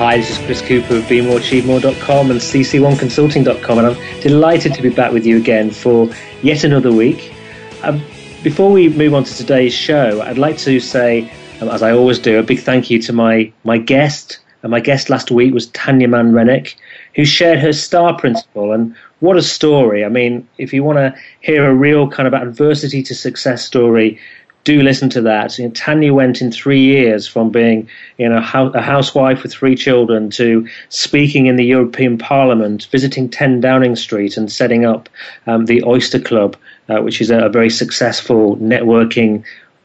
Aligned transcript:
Hi, 0.00 0.16
this 0.16 0.30
is 0.30 0.38
Chris 0.46 0.62
Cooper 0.62 0.96
of 0.96 1.02
BeMoreAchieveMore.com 1.04 2.30
and 2.30 2.40
CC1Consulting.com, 2.40 3.78
and 3.78 3.86
I'm 3.86 4.20
delighted 4.22 4.72
to 4.72 4.80
be 4.80 4.88
back 4.88 5.12
with 5.12 5.26
you 5.26 5.36
again 5.36 5.70
for 5.70 6.08
yet 6.42 6.64
another 6.64 6.90
week. 6.90 7.34
Um, 7.82 8.02
before 8.42 8.72
we 8.72 8.88
move 8.88 9.12
on 9.12 9.24
to 9.24 9.34
today's 9.34 9.74
show, 9.74 10.22
I'd 10.22 10.38
like 10.38 10.56
to 10.56 10.80
say, 10.80 11.30
um, 11.60 11.68
as 11.68 11.82
I 11.82 11.90
always 11.90 12.18
do, 12.18 12.38
a 12.38 12.42
big 12.42 12.60
thank 12.60 12.88
you 12.88 12.98
to 13.02 13.12
my, 13.12 13.52
my 13.64 13.76
guest. 13.76 14.38
And 14.62 14.70
my 14.70 14.80
guest 14.80 15.10
last 15.10 15.30
week 15.30 15.52
was 15.52 15.66
Tanya 15.66 16.08
Mann 16.08 16.32
Rennick, 16.32 16.76
who 17.14 17.26
shared 17.26 17.58
her 17.58 17.74
STAR 17.74 18.18
principle. 18.18 18.72
And 18.72 18.96
what 19.18 19.36
a 19.36 19.42
story! 19.42 20.02
I 20.02 20.08
mean, 20.08 20.48
if 20.56 20.72
you 20.72 20.82
want 20.82 20.96
to 20.96 21.14
hear 21.42 21.68
a 21.68 21.74
real 21.74 22.08
kind 22.08 22.26
of 22.26 22.32
adversity 22.32 23.02
to 23.02 23.14
success 23.14 23.66
story, 23.66 24.18
do 24.64 24.82
listen 24.82 25.08
to 25.10 25.22
that. 25.22 25.58
You 25.58 25.66
know, 25.66 25.70
Tanya 25.70 26.12
went 26.12 26.40
in 26.40 26.52
three 26.52 26.80
years 26.80 27.26
from 27.26 27.50
being 27.50 27.88
you 28.18 28.28
know, 28.28 28.38
a 28.38 28.80
housewife 28.80 29.42
with 29.42 29.52
three 29.52 29.74
children 29.74 30.30
to 30.30 30.68
speaking 30.88 31.46
in 31.46 31.56
the 31.56 31.64
European 31.64 32.18
Parliament, 32.18 32.86
visiting 32.90 33.28
10 33.28 33.60
Downing 33.60 33.96
Street, 33.96 34.36
and 34.36 34.52
setting 34.52 34.84
up 34.84 35.08
um, 35.46 35.66
the 35.66 35.82
Oyster 35.84 36.20
Club, 36.20 36.56
uh, 36.88 37.00
which 37.00 37.20
is 37.20 37.30
a, 37.30 37.46
a, 37.46 37.48
very 37.48 37.70
successful 37.70 38.56
networking 38.56 39.44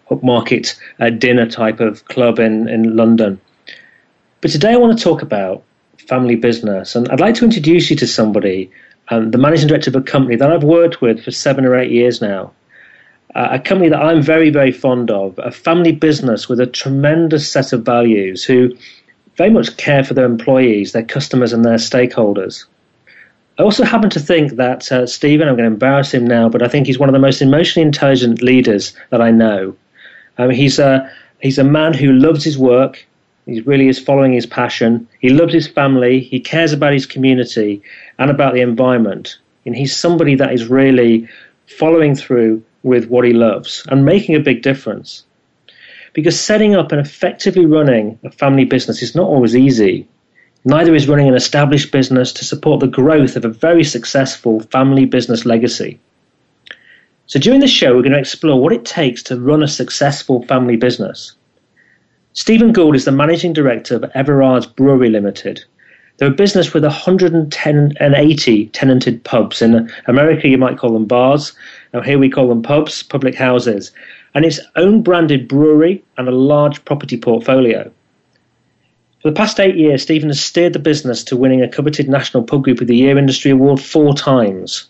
upmarket 0.09 0.77
uh, 0.99 1.09
dinner 1.09 1.49
type 1.49 1.79
of 1.79 2.05
club 2.05 2.39
in, 2.39 2.67
in 2.67 2.95
London. 2.95 3.39
But 4.41 4.51
today 4.51 4.73
I 4.73 4.77
want 4.77 4.97
to 4.97 5.03
talk 5.03 5.21
about 5.21 5.63
family 5.97 6.35
business, 6.35 6.95
and 6.95 7.09
I'd 7.09 7.21
like 7.21 7.35
to 7.35 7.45
introduce 7.45 7.89
you 7.89 7.95
to 7.95 8.07
somebody, 8.07 8.71
um, 9.09 9.31
the 9.31 9.37
managing 9.37 9.67
director 9.67 9.89
of 9.89 9.95
a 9.95 10.01
company 10.01 10.35
that 10.35 10.51
I've 10.51 10.63
worked 10.63 11.01
with 11.01 11.23
for 11.23 11.31
seven 11.31 11.65
or 11.65 11.75
eight 11.75 11.91
years 11.91 12.21
now 12.21 12.51
uh, 13.35 13.49
a 13.51 13.59
company 13.59 13.89
that 13.89 14.01
I'm 14.01 14.21
very, 14.21 14.49
very 14.49 14.71
fond 14.71 15.11
of, 15.11 15.37
a 15.39 15.51
family 15.51 15.91
business 15.91 16.47
with 16.47 16.59
a 16.59 16.65
tremendous 16.65 17.51
set 17.51 17.73
of 17.73 17.83
values 17.83 18.43
who 18.43 18.75
very 19.35 19.49
much 19.49 19.75
care 19.75 20.03
for 20.03 20.13
their 20.13 20.25
employees, 20.25 20.93
their 20.93 21.03
customers, 21.03 21.51
and 21.51 21.65
their 21.65 21.75
stakeholders. 21.75 22.65
I 23.59 23.63
also 23.63 23.83
happen 23.83 24.09
to 24.11 24.19
think 24.19 24.53
that 24.53 24.89
uh, 24.91 25.05
Stephen, 25.05 25.47
I'm 25.47 25.55
going 25.55 25.69
to 25.69 25.73
embarrass 25.73 26.13
him 26.13 26.25
now, 26.25 26.47
but 26.47 26.61
I 26.61 26.69
think 26.69 26.87
he's 26.87 26.99
one 26.99 27.09
of 27.09 27.13
the 27.13 27.19
most 27.19 27.41
emotionally 27.41 27.85
intelligent 27.85 28.41
leaders 28.41 28.93
that 29.09 29.21
I 29.21 29.31
know. 29.31 29.75
Um, 30.37 30.49
he's, 30.49 30.79
a, 30.79 31.09
he's 31.41 31.57
a 31.57 31.63
man 31.63 31.93
who 31.93 32.13
loves 32.13 32.43
his 32.43 32.57
work. 32.57 33.05
He 33.45 33.61
really 33.61 33.87
is 33.87 33.99
following 33.99 34.33
his 34.33 34.45
passion. 34.45 35.07
He 35.19 35.29
loves 35.29 35.53
his 35.53 35.67
family. 35.67 36.21
He 36.21 36.39
cares 36.39 36.73
about 36.73 36.93
his 36.93 37.05
community 37.05 37.81
and 38.17 38.31
about 38.31 38.53
the 38.53 38.61
environment. 38.61 39.37
And 39.65 39.75
he's 39.75 39.95
somebody 39.95 40.35
that 40.35 40.53
is 40.53 40.67
really 40.67 41.27
following 41.67 42.15
through 42.15 42.63
with 42.85 43.07
what 43.09 43.25
he 43.25 43.33
loves 43.33 43.83
and 43.89 44.05
making 44.05 44.35
a 44.35 44.39
big 44.39 44.61
difference. 44.61 45.25
Because 46.13 46.39
setting 46.39 46.75
up 46.75 46.91
and 46.91 47.01
effectively 47.01 47.65
running 47.65 48.19
a 48.23 48.29
family 48.29 48.63
business 48.63 49.01
is 49.01 49.15
not 49.15 49.27
always 49.27 49.55
easy. 49.55 50.07
Neither 50.63 50.93
is 50.93 51.07
running 51.07 51.27
an 51.27 51.33
established 51.33 51.91
business 51.91 52.31
to 52.33 52.45
support 52.45 52.79
the 52.79 52.87
growth 52.87 53.35
of 53.35 53.43
a 53.43 53.49
very 53.49 53.83
successful 53.83 54.59
family 54.59 55.05
business 55.05 55.45
legacy. 55.45 55.99
So, 57.25 57.39
during 57.39 57.59
the 57.59 57.67
show, 57.67 57.95
we're 57.95 58.03
going 58.03 58.11
to 58.11 58.19
explore 58.19 58.61
what 58.61 58.71
it 58.71 58.85
takes 58.85 59.23
to 59.23 59.39
run 59.39 59.63
a 59.63 59.67
successful 59.67 60.43
family 60.43 60.75
business. 60.75 61.35
Stephen 62.33 62.71
Gould 62.71 62.95
is 62.95 63.05
the 63.05 63.11
managing 63.11 63.53
director 63.53 63.95
of 63.95 64.11
Everard's 64.13 64.67
Brewery 64.67 65.09
Limited. 65.09 65.63
They're 66.17 66.29
a 66.29 66.43
business 66.43 66.73
with 66.73 66.83
110 66.83 67.93
and 67.99 68.15
80 68.15 68.67
tenanted 68.67 69.23
pubs. 69.23 69.61
In 69.61 69.91
America, 70.05 70.47
you 70.47 70.57
might 70.57 70.77
call 70.77 70.93
them 70.93 71.05
bars, 71.05 71.53
now, 71.95 72.01
here 72.01 72.19
we 72.19 72.29
call 72.29 72.49
them 72.49 72.61
pubs, 72.61 73.03
public 73.03 73.35
houses, 73.35 73.93
and 74.33 74.43
its 74.43 74.59
own 74.75 75.01
branded 75.01 75.47
brewery 75.47 76.03
and 76.17 76.27
a 76.27 76.31
large 76.31 76.83
property 76.83 77.15
portfolio. 77.15 77.89
For 79.21 79.29
the 79.29 79.35
past 79.35 79.61
eight 79.61 79.77
years, 79.77 80.01
Stephen 80.01 80.27
has 80.27 80.43
steered 80.43 80.73
the 80.73 80.79
business 80.79 81.23
to 81.23 81.37
winning 81.37 81.61
a 81.61 81.69
coveted 81.69 82.09
National 82.09 82.43
Pub 82.43 82.65
Group 82.65 82.81
of 82.81 82.87
the 82.87 82.97
Year 82.97 83.17
Industry 83.17 83.51
Award 83.51 83.79
four 83.79 84.13
times. 84.13 84.89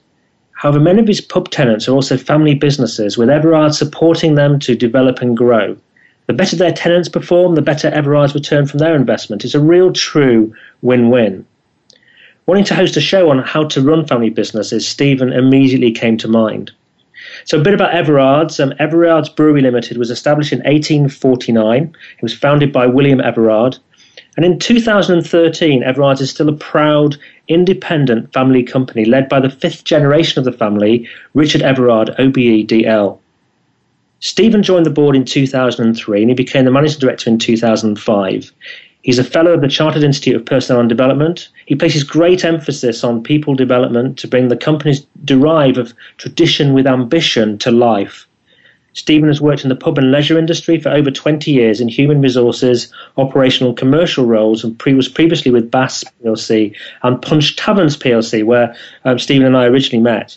However, 0.54 0.80
many 0.80 1.00
of 1.00 1.08
his 1.08 1.22
pub 1.22 1.52
tenants 1.52 1.88
are 1.88 1.92
also 1.92 2.18
family 2.18 2.56
businesses, 2.56 3.20
with 3.20 3.30
Everard 3.30 3.76
supporting 3.76 4.34
them 4.34 4.58
to 4.62 4.76
develop 4.76 5.22
and 5.22 5.38
grow. 5.38 5.78
The 6.26 6.34
better 6.34 6.56
their 6.56 6.74
tenants 6.74 7.08
perform, 7.08 7.54
the 7.54 7.62
better 7.62 7.90
Everard's 7.90 8.34
return 8.34 8.66
from 8.66 8.80
their 8.80 8.96
investment. 8.96 9.46
It's 9.46 9.54
a 9.54 9.60
real, 9.60 9.94
true 9.94 10.56
win 10.82 11.12
win. 11.12 11.46
Wanting 12.48 12.64
to 12.64 12.76
host 12.76 12.98
a 12.98 13.02
show 13.02 13.30
on 13.30 13.44
how 13.44 13.66
to 13.66 13.82
run 13.84 14.08
family 14.08 14.32
businesses, 14.32 14.88
Stephen 14.88 15.32
immediately 15.32 15.92
came 15.92 16.18
to 16.18 16.28
mind. 16.28 16.72
So 17.46 17.60
a 17.60 17.64
bit 17.64 17.76
about 17.76 17.94
Everard's. 17.94 18.60
Um, 18.60 18.74
Everard's 18.80 19.30
Brewery 19.30 19.62
Limited 19.62 19.98
was 19.98 20.10
established 20.10 20.52
in 20.52 20.60
1849. 20.60 21.96
It 22.18 22.22
was 22.22 22.34
founded 22.34 22.74
by 22.74 22.88
William 22.88 23.22
Everard. 23.22 23.78
And 24.36 24.44
in 24.46 24.60
2013, 24.60 25.84
Everard's 25.84 26.22
is 26.22 26.32
still 26.32 26.50
a 26.50 26.54
proud, 26.54 27.16
independent 27.48 28.34
family 28.34 28.64
company 28.64 29.06
led 29.06 29.30
by 29.30 29.40
the 29.40 29.50
fifth 29.50 29.84
generation 29.84 30.40
of 30.40 30.46
the 30.46 30.52
family, 30.52 31.08
Richard 31.36 31.62
Everard, 31.62 32.10
OBE 32.20 32.68
DL. 32.68 33.20
Stephen 34.20 34.64
joined 34.64 34.86
the 34.86 34.90
board 34.90 35.16
in 35.16 35.24
2003 35.24 36.22
and 36.22 36.30
he 36.32 36.36
became 36.36 36.66
the 36.66 36.72
managing 36.72 37.00
director 37.00 37.30
in 37.30 37.38
2005. 37.38 38.52
He's 39.06 39.20
a 39.20 39.24
fellow 39.24 39.52
of 39.52 39.62
the 39.62 39.68
Chartered 39.68 40.02
Institute 40.02 40.36
of 40.36 40.48
Personnel 40.48 40.80
and 40.80 40.90
Development. 40.90 41.48
He 41.68 41.76
places 41.76 42.04
great 42.04 42.44
emphasis 42.44 43.04
on 43.04 43.22
people 43.22 43.54
development 43.54 44.18
to 44.18 44.28
bring 44.28 44.48
the 44.48 44.58
company's 44.58 45.06
drive 45.24 45.78
of 45.78 45.94
tradition 46.18 46.74
with 46.74 46.88
ambition 46.88 47.60
to 47.60 47.70
life. 47.70 48.28
Stephen 48.94 49.28
has 49.28 49.40
worked 49.40 49.62
in 49.62 49.70
the 49.70 49.76
pub 49.76 50.00
and 50.00 50.12
leisure 50.12 50.40
industry 50.40 50.80
for 50.80 50.90
over 50.90 51.12
20 51.12 51.52
years 51.52 51.80
in 51.80 51.88
human 51.88 52.20
resources, 52.20 52.92
operational 53.18 53.76
commercial 53.76 54.26
roles, 54.26 54.64
and 54.64 54.80
pre- 54.80 54.96
was 54.96 55.08
previously 55.08 55.52
with 55.52 55.70
Bass 55.70 56.04
PLC 56.24 56.76
and 57.04 57.22
Punch 57.22 57.56
Taverns 57.58 57.96
PLC, 57.96 58.44
where 58.44 58.76
um, 59.04 59.20
Stephen 59.20 59.46
and 59.46 59.56
I 59.56 59.66
originally 59.66 60.02
met. 60.02 60.36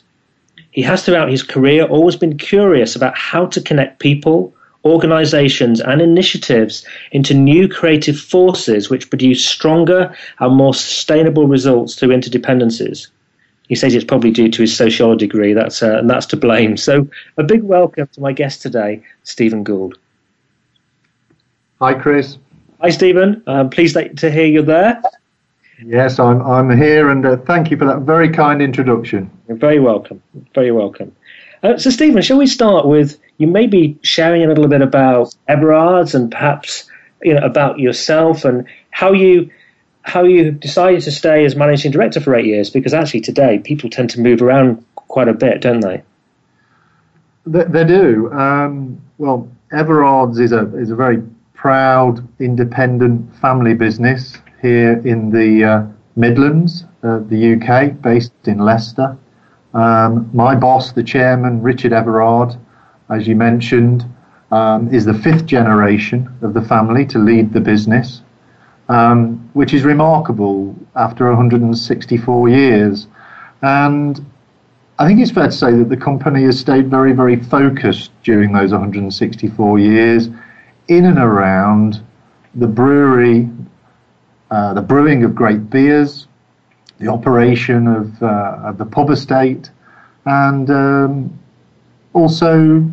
He 0.72 0.82
has 0.82 1.02
throughout 1.06 1.30
his 1.30 1.42
career 1.42 1.84
always 1.86 2.16
been 2.16 2.36
curious 2.36 2.94
about 2.94 3.16
how 3.16 3.46
to 3.46 3.62
connect 3.62 3.98
people, 3.98 4.52
organizations, 4.84 5.80
and 5.80 6.00
initiatives 6.00 6.86
into 7.12 7.34
new 7.34 7.68
creative 7.68 8.18
forces 8.18 8.88
which 8.88 9.10
produce 9.10 9.44
stronger 9.44 10.14
and 10.38 10.54
more 10.54 10.74
sustainable 10.74 11.46
results 11.46 11.94
through 11.94 12.10
interdependencies. 12.10 13.08
He 13.68 13.74
says 13.74 13.94
it's 13.94 14.04
probably 14.04 14.30
due 14.30 14.48
to 14.48 14.62
his 14.62 14.74
sociology 14.74 15.26
degree, 15.26 15.52
that's, 15.52 15.82
uh, 15.82 15.98
and 15.98 16.08
that's 16.08 16.26
to 16.26 16.36
blame. 16.36 16.76
So, 16.76 17.06
a 17.36 17.42
big 17.42 17.62
welcome 17.62 18.08
to 18.12 18.20
my 18.20 18.32
guest 18.32 18.62
today, 18.62 19.02
Stephen 19.24 19.62
Gould. 19.62 19.98
Hi, 21.80 21.92
Chris. 21.92 22.38
Hi, 22.80 22.90
Stephen. 22.90 23.42
I'm 23.46 23.68
pleased 23.68 23.94
to 23.94 24.30
hear 24.30 24.46
you're 24.46 24.62
there. 24.62 25.02
Yes, 25.84 26.18
I'm, 26.18 26.40
I'm 26.42 26.76
here, 26.76 27.10
and 27.10 27.24
uh, 27.24 27.36
thank 27.36 27.70
you 27.70 27.76
for 27.76 27.84
that 27.84 28.00
very 28.00 28.30
kind 28.30 28.62
introduction. 28.62 29.30
You're 29.46 29.58
very 29.58 29.78
welcome. 29.78 30.22
Very 30.54 30.72
welcome. 30.72 31.14
Uh, 31.62 31.76
so, 31.76 31.90
Stephen, 31.90 32.22
shall 32.22 32.38
we 32.38 32.46
start 32.46 32.86
with 32.86 33.18
you 33.38 33.46
may 33.46 33.66
be 33.66 33.98
sharing 34.02 34.44
a 34.44 34.48
little 34.48 34.68
bit 34.68 34.82
about 34.82 35.34
Everard's 35.46 36.14
and 36.14 36.30
perhaps 36.30 36.90
you 37.22 37.34
know 37.34 37.44
about 37.44 37.78
yourself 37.78 38.44
and 38.44 38.66
how 38.90 39.12
you 39.12 39.50
how 40.02 40.24
you 40.24 40.50
decided 40.50 41.02
to 41.02 41.10
stay 41.10 41.44
as 41.44 41.54
managing 41.54 41.92
director 41.92 42.20
for 42.20 42.34
eight 42.34 42.46
years? 42.46 42.70
Because 42.70 42.94
actually, 42.94 43.20
today 43.20 43.58
people 43.58 43.90
tend 43.90 44.10
to 44.10 44.20
move 44.20 44.42
around 44.42 44.84
quite 44.94 45.28
a 45.28 45.34
bit, 45.34 45.60
don't 45.60 45.80
they? 45.80 46.02
They, 47.46 47.64
they 47.64 47.84
do. 47.84 48.30
Um, 48.32 49.00
well, 49.18 49.48
Everard's 49.72 50.38
is 50.38 50.52
a 50.52 50.74
is 50.76 50.90
a 50.90 50.96
very 50.96 51.22
proud 51.54 52.26
independent 52.40 53.34
family 53.36 53.74
business 53.74 54.38
here 54.62 54.92
in 55.06 55.30
the 55.30 55.64
uh, 55.64 55.86
Midlands, 56.16 56.84
uh, 57.02 57.20
the 57.28 57.54
UK, 57.54 58.00
based 58.00 58.32
in 58.46 58.58
Leicester. 58.58 59.16
Um, 59.74 60.30
my 60.32 60.54
boss, 60.54 60.92
the 60.92 61.02
chairman, 61.02 61.62
Richard 61.62 61.92
Everard, 61.92 62.56
as 63.10 63.26
you 63.26 63.36
mentioned, 63.36 64.04
um, 64.50 64.92
is 64.92 65.04
the 65.04 65.14
fifth 65.14 65.46
generation 65.46 66.28
of 66.42 66.54
the 66.54 66.62
family 66.62 67.04
to 67.06 67.18
lead 67.18 67.52
the 67.52 67.60
business, 67.60 68.22
um, 68.88 69.48
which 69.52 69.74
is 69.74 69.84
remarkable 69.84 70.74
after 70.96 71.26
164 71.28 72.48
years. 72.48 73.06
And 73.62 74.24
I 74.98 75.06
think 75.06 75.20
it's 75.20 75.30
fair 75.30 75.46
to 75.46 75.52
say 75.52 75.72
that 75.72 75.88
the 75.88 75.96
company 75.96 76.44
has 76.44 76.58
stayed 76.58 76.90
very, 76.90 77.12
very 77.12 77.36
focused 77.36 78.10
during 78.22 78.52
those 78.52 78.72
164 78.72 79.78
years 79.78 80.28
in 80.88 81.04
and 81.04 81.18
around 81.18 82.02
the 82.54 82.66
brewery, 82.66 83.48
uh, 84.50 84.74
the 84.74 84.82
brewing 84.82 85.22
of 85.24 85.34
great 85.34 85.70
beers, 85.70 86.26
the 86.98 87.08
operation 87.08 87.86
of, 87.86 88.22
uh, 88.22 88.58
of 88.64 88.78
the 88.78 88.86
pub 88.86 89.10
estate, 89.10 89.70
and 90.24 90.70
um, 90.70 91.38
also 92.12 92.90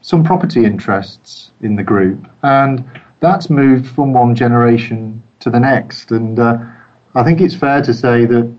some 0.00 0.24
property 0.24 0.64
interests 0.64 1.50
in 1.60 1.76
the 1.76 1.82
group. 1.82 2.28
And 2.42 2.84
that's 3.20 3.50
moved 3.50 3.86
from 3.86 4.12
one 4.12 4.34
generation 4.34 5.22
to 5.40 5.50
the 5.50 5.60
next. 5.60 6.10
And 6.10 6.38
uh, 6.38 6.58
I 7.14 7.24
think 7.24 7.40
it's 7.40 7.54
fair 7.54 7.82
to 7.82 7.94
say 7.94 8.26
that 8.26 8.54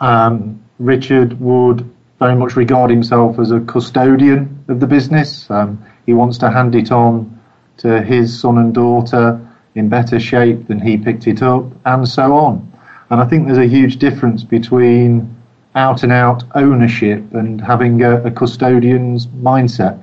um, 0.00 0.62
Richard 0.78 1.40
would 1.40 1.88
very 2.18 2.34
much 2.34 2.56
regard 2.56 2.90
himself 2.90 3.38
as 3.38 3.50
a 3.50 3.60
custodian 3.60 4.62
of 4.68 4.80
the 4.80 4.86
business. 4.86 5.50
Um, 5.50 5.84
he 6.06 6.12
wants 6.12 6.38
to 6.38 6.50
hand 6.50 6.74
it 6.74 6.92
on 6.92 7.40
to 7.78 8.02
his 8.02 8.38
son 8.38 8.58
and 8.58 8.74
daughter 8.74 9.40
in 9.74 9.88
better 9.88 10.20
shape 10.20 10.66
than 10.66 10.80
he 10.80 10.98
picked 10.98 11.26
it 11.26 11.42
up, 11.42 11.64
and 11.86 12.06
so 12.06 12.34
on. 12.34 12.70
And 13.08 13.20
I 13.20 13.26
think 13.26 13.46
there's 13.46 13.58
a 13.58 13.66
huge 13.66 13.96
difference 13.96 14.44
between 14.44 15.34
out 15.74 16.02
and 16.02 16.12
out 16.12 16.42
ownership 16.54 17.22
and 17.32 17.60
having 17.60 18.02
a, 18.02 18.22
a 18.22 18.30
custodian's 18.30 19.26
mindset. 19.28 20.02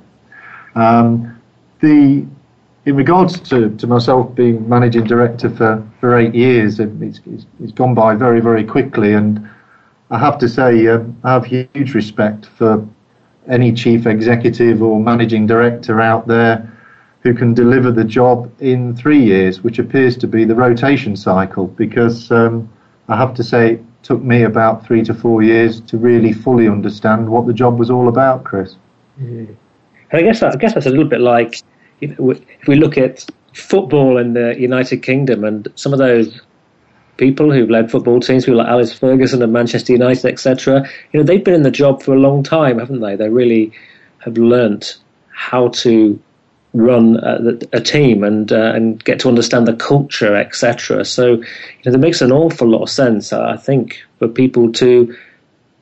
Um, 0.78 1.40
the 1.80 2.26
in 2.86 2.96
regards 2.96 3.38
to, 3.50 3.76
to 3.76 3.86
myself 3.86 4.34
being 4.34 4.66
managing 4.66 5.04
director 5.04 5.50
for, 5.50 5.86
for 6.00 6.16
eight 6.16 6.34
years, 6.34 6.80
it's, 6.80 7.20
it's, 7.26 7.46
it's 7.62 7.72
gone 7.72 7.94
by 7.94 8.14
very, 8.14 8.40
very 8.40 8.64
quickly. 8.64 9.12
And 9.12 9.46
I 10.10 10.18
have 10.18 10.38
to 10.38 10.48
say, 10.48 10.86
uh, 10.86 11.00
I 11.22 11.34
have 11.34 11.44
huge 11.44 11.92
respect 11.94 12.46
for 12.46 12.86
any 13.46 13.74
chief 13.74 14.06
executive 14.06 14.80
or 14.80 15.00
managing 15.00 15.46
director 15.46 16.00
out 16.00 16.28
there 16.28 16.72
who 17.20 17.34
can 17.34 17.52
deliver 17.52 17.92
the 17.92 18.04
job 18.04 18.50
in 18.60 18.96
three 18.96 19.22
years, 19.22 19.62
which 19.62 19.78
appears 19.78 20.16
to 20.16 20.26
be 20.26 20.44
the 20.44 20.54
rotation 20.54 21.14
cycle. 21.14 21.66
Because 21.66 22.30
um, 22.30 22.72
I 23.08 23.16
have 23.18 23.34
to 23.34 23.44
say, 23.44 23.74
it 23.74 23.84
took 24.02 24.22
me 24.22 24.44
about 24.44 24.86
three 24.86 25.02
to 25.04 25.12
four 25.12 25.42
years 25.42 25.80
to 25.82 25.98
really 25.98 26.32
fully 26.32 26.68
understand 26.68 27.28
what 27.28 27.46
the 27.46 27.52
job 27.52 27.78
was 27.78 27.90
all 27.90 28.08
about, 28.08 28.44
Chris. 28.44 28.76
And 30.10 30.20
I 30.20 30.22
guess 30.22 30.40
that, 30.40 30.54
I 30.54 30.56
guess 30.56 30.74
that's 30.74 30.86
a 30.86 30.90
little 30.90 31.08
bit 31.08 31.20
like 31.20 31.62
you 32.00 32.08
know, 32.08 32.30
if 32.30 32.66
we 32.66 32.76
look 32.76 32.96
at 32.96 33.26
football 33.54 34.18
in 34.18 34.34
the 34.34 34.54
United 34.58 35.02
Kingdom 35.02 35.44
and 35.44 35.68
some 35.74 35.92
of 35.92 35.98
those 35.98 36.40
people 37.16 37.52
who've 37.52 37.70
led 37.70 37.90
football 37.90 38.20
teams, 38.20 38.44
people 38.44 38.58
like 38.58 38.68
Alex 38.68 38.92
Ferguson 38.92 39.42
and 39.42 39.52
Manchester 39.52 39.92
United, 39.92 40.24
etc. 40.26 40.88
You 41.12 41.20
know, 41.20 41.24
they've 41.24 41.44
been 41.44 41.54
in 41.54 41.62
the 41.62 41.70
job 41.70 42.02
for 42.02 42.14
a 42.14 42.18
long 42.18 42.42
time, 42.42 42.78
haven't 42.78 43.00
they? 43.00 43.16
They 43.16 43.28
really 43.28 43.72
have 44.20 44.38
learnt 44.38 44.98
how 45.32 45.68
to 45.68 46.20
run 46.74 47.16
a, 47.16 47.58
a 47.76 47.80
team 47.80 48.22
and 48.22 48.52
uh, 48.52 48.72
and 48.74 49.02
get 49.04 49.18
to 49.20 49.28
understand 49.28 49.66
the 49.66 49.74
culture, 49.74 50.34
etc. 50.36 51.04
So, 51.04 51.32
you 51.32 51.44
know, 51.84 51.92
that 51.92 51.98
makes 51.98 52.20
an 52.20 52.32
awful 52.32 52.68
lot 52.68 52.82
of 52.82 52.90
sense, 52.90 53.32
I 53.32 53.56
think, 53.56 54.00
for 54.18 54.28
people 54.28 54.72
to, 54.74 55.16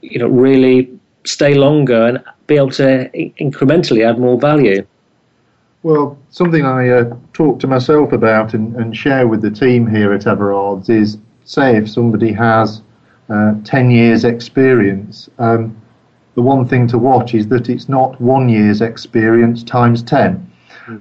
you 0.01 0.19
know, 0.19 0.29
really 0.29 0.91
stay 1.25 1.55
longer 1.55 2.07
and 2.07 2.25
be 2.47 2.57
able 2.57 2.71
to 2.73 3.09
incrementally 3.41 4.09
add 4.09 4.19
more 4.19 4.39
value. 4.39 4.87
Well, 5.83 6.19
something 6.31 6.65
I 6.65 6.89
uh, 6.89 7.17
talk 7.33 7.61
to 7.61 7.67
myself 7.67 8.13
about 8.13 8.55
and, 8.55 8.75
and 8.77 8.97
share 8.97 9.29
with 9.29 9.41
the 9.41 9.51
team 9.51 9.87
here 9.87 10.13
at 10.13 10.27
Everard's 10.27 10.89
is 10.89 11.19
say 11.45 11.77
if 11.77 11.89
somebody 11.89 12.33
has 12.33 12.83
uh, 13.29 13.55
10 13.65 13.91
years 13.91 14.25
experience, 14.25 15.29
um, 15.39 15.81
the 16.35 16.43
one 16.43 16.67
thing 16.67 16.87
to 16.89 16.99
watch 16.99 17.35
is 17.35 17.49
that 17.49 17.69
it's 17.69 17.89
not 17.89 18.21
one 18.21 18.49
year's 18.49 18.81
experience 18.81 19.63
times 19.63 20.03
10. 20.03 20.53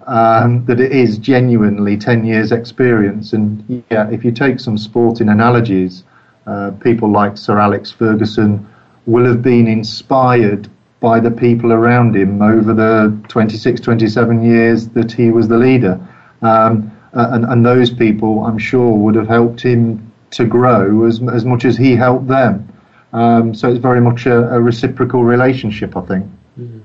Um, 0.08 0.66
that 0.66 0.80
it 0.80 0.92
is 0.92 1.20
genuinely 1.20 1.96
10 1.96 2.26
years 2.26 2.52
experience. 2.52 3.34
And 3.34 3.84
yeah, 3.92 4.10
if 4.10 4.26
you 4.26 4.32
take 4.32 4.60
some 4.60 4.80
sporting 4.80 5.30
analogies, 5.30 6.04
uh, 6.48 6.72
people 6.80 7.12
like 7.12 7.38
Sir 7.38 7.60
Alex 7.60 7.92
Ferguson 7.92 8.68
will 9.06 9.26
have 9.26 9.44
been 9.44 9.68
inspired 9.68 10.70
by 11.06 11.20
the 11.20 11.30
people 11.30 11.72
around 11.72 12.16
him 12.16 12.42
over 12.42 12.74
the 12.74 13.16
26, 13.28 13.80
27 13.80 14.44
years 14.44 14.88
that 14.90 15.12
he 15.12 15.30
was 15.30 15.48
the 15.48 15.56
leader. 15.56 16.00
Um, 16.42 16.92
and, 17.14 17.46
and 17.46 17.64
those 17.64 17.92
people, 17.92 18.44
I'm 18.44 18.58
sure, 18.58 18.92
would 18.92 19.14
have 19.14 19.28
helped 19.28 19.62
him 19.62 20.12
to 20.32 20.46
grow 20.46 21.06
as, 21.06 21.22
as 21.32 21.46
much 21.46 21.64
as 21.64 21.78
he 21.78 21.96
helped 21.96 22.28
them. 22.28 22.68
Um, 23.14 23.54
so 23.54 23.70
it's 23.70 23.78
very 23.78 24.02
much 24.02 24.26
a, 24.26 24.50
a 24.56 24.60
reciprocal 24.60 25.24
relationship, 25.24 25.96
I 25.96 26.02
think. 26.02 26.26
Mm. 26.60 26.82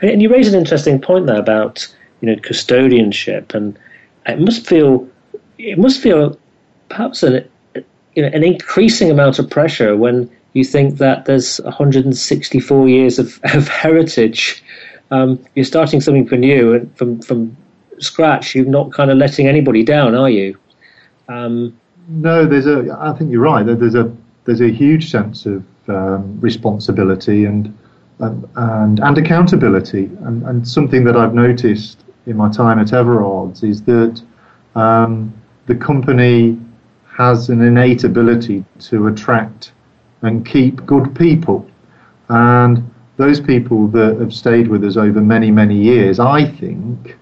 And 0.00 0.22
you 0.22 0.32
raise 0.32 0.46
an 0.46 0.56
interesting 0.56 1.00
point 1.00 1.26
there 1.26 1.40
about 1.40 1.92
you 2.20 2.28
know 2.28 2.36
custodianship, 2.36 3.52
and 3.52 3.76
it 4.26 4.38
must 4.38 4.64
feel 4.64 5.08
it 5.58 5.76
must 5.76 6.00
feel 6.00 6.38
perhaps 6.88 7.24
an 7.24 7.46
you 8.14 8.22
know 8.22 8.28
an 8.28 8.44
increasing 8.44 9.10
amount 9.10 9.40
of 9.40 9.50
pressure 9.50 9.96
when 9.96 10.30
you 10.56 10.64
think 10.64 10.96
that 10.96 11.26
there's 11.26 11.58
164 11.58 12.88
years 12.88 13.18
of, 13.18 13.38
of 13.54 13.68
heritage. 13.68 14.64
Um, 15.10 15.44
you're 15.54 15.64
starting 15.64 16.00
something 16.00 16.40
new 16.40 16.74
and 16.74 16.96
from 16.96 17.20
from 17.22 17.56
scratch. 17.98 18.54
You're 18.54 18.66
not 18.66 18.92
kind 18.92 19.10
of 19.10 19.18
letting 19.18 19.46
anybody 19.46 19.84
down, 19.84 20.14
are 20.14 20.30
you? 20.30 20.58
Um, 21.28 21.78
no, 22.08 22.46
there's 22.46 22.66
a. 22.66 22.96
I 22.98 23.12
think 23.12 23.30
you're 23.30 23.42
right. 23.42 23.64
There's 23.64 23.94
a 23.94 24.10
there's 24.44 24.62
a 24.62 24.70
huge 24.70 25.10
sense 25.10 25.44
of 25.44 25.62
um, 25.88 26.40
responsibility 26.40 27.44
and, 27.44 27.76
and 28.20 28.48
and 28.56 29.00
and 29.00 29.18
accountability. 29.18 30.04
And, 30.24 30.42
and 30.44 30.66
something 30.66 31.04
that 31.04 31.16
I've 31.16 31.34
noticed 31.34 32.02
in 32.24 32.36
my 32.36 32.50
time 32.50 32.78
at 32.78 32.92
Everard's 32.92 33.62
is 33.62 33.82
that 33.82 34.22
um, 34.74 35.32
the 35.66 35.74
company 35.74 36.58
has 37.06 37.50
an 37.50 37.60
innate 37.60 38.04
ability 38.04 38.64
to 38.78 39.06
attract 39.08 39.72
and 40.22 40.46
keep 40.46 40.84
good 40.86 41.14
people. 41.14 41.68
And 42.28 42.90
those 43.16 43.40
people 43.40 43.88
that 43.88 44.18
have 44.20 44.32
stayed 44.32 44.68
with 44.68 44.84
us 44.84 44.96
over 44.96 45.20
many, 45.20 45.50
many 45.50 45.76
years, 45.76 46.18
I 46.18 46.44
think, 46.44 47.16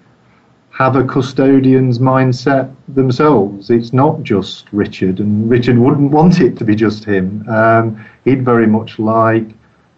have 0.70 0.96
a 0.96 1.04
custodian's 1.04 2.00
mindset 2.00 2.74
themselves. 2.88 3.70
It's 3.70 3.92
not 3.92 4.22
just 4.24 4.66
Richard, 4.72 5.20
and 5.20 5.48
Richard 5.48 5.78
wouldn't 5.78 6.10
want 6.10 6.40
it 6.40 6.56
to 6.58 6.64
be 6.64 6.74
just 6.74 7.04
him. 7.04 7.48
Um, 7.48 8.04
he'd 8.24 8.44
very 8.44 8.66
much 8.66 8.98
like 8.98 9.46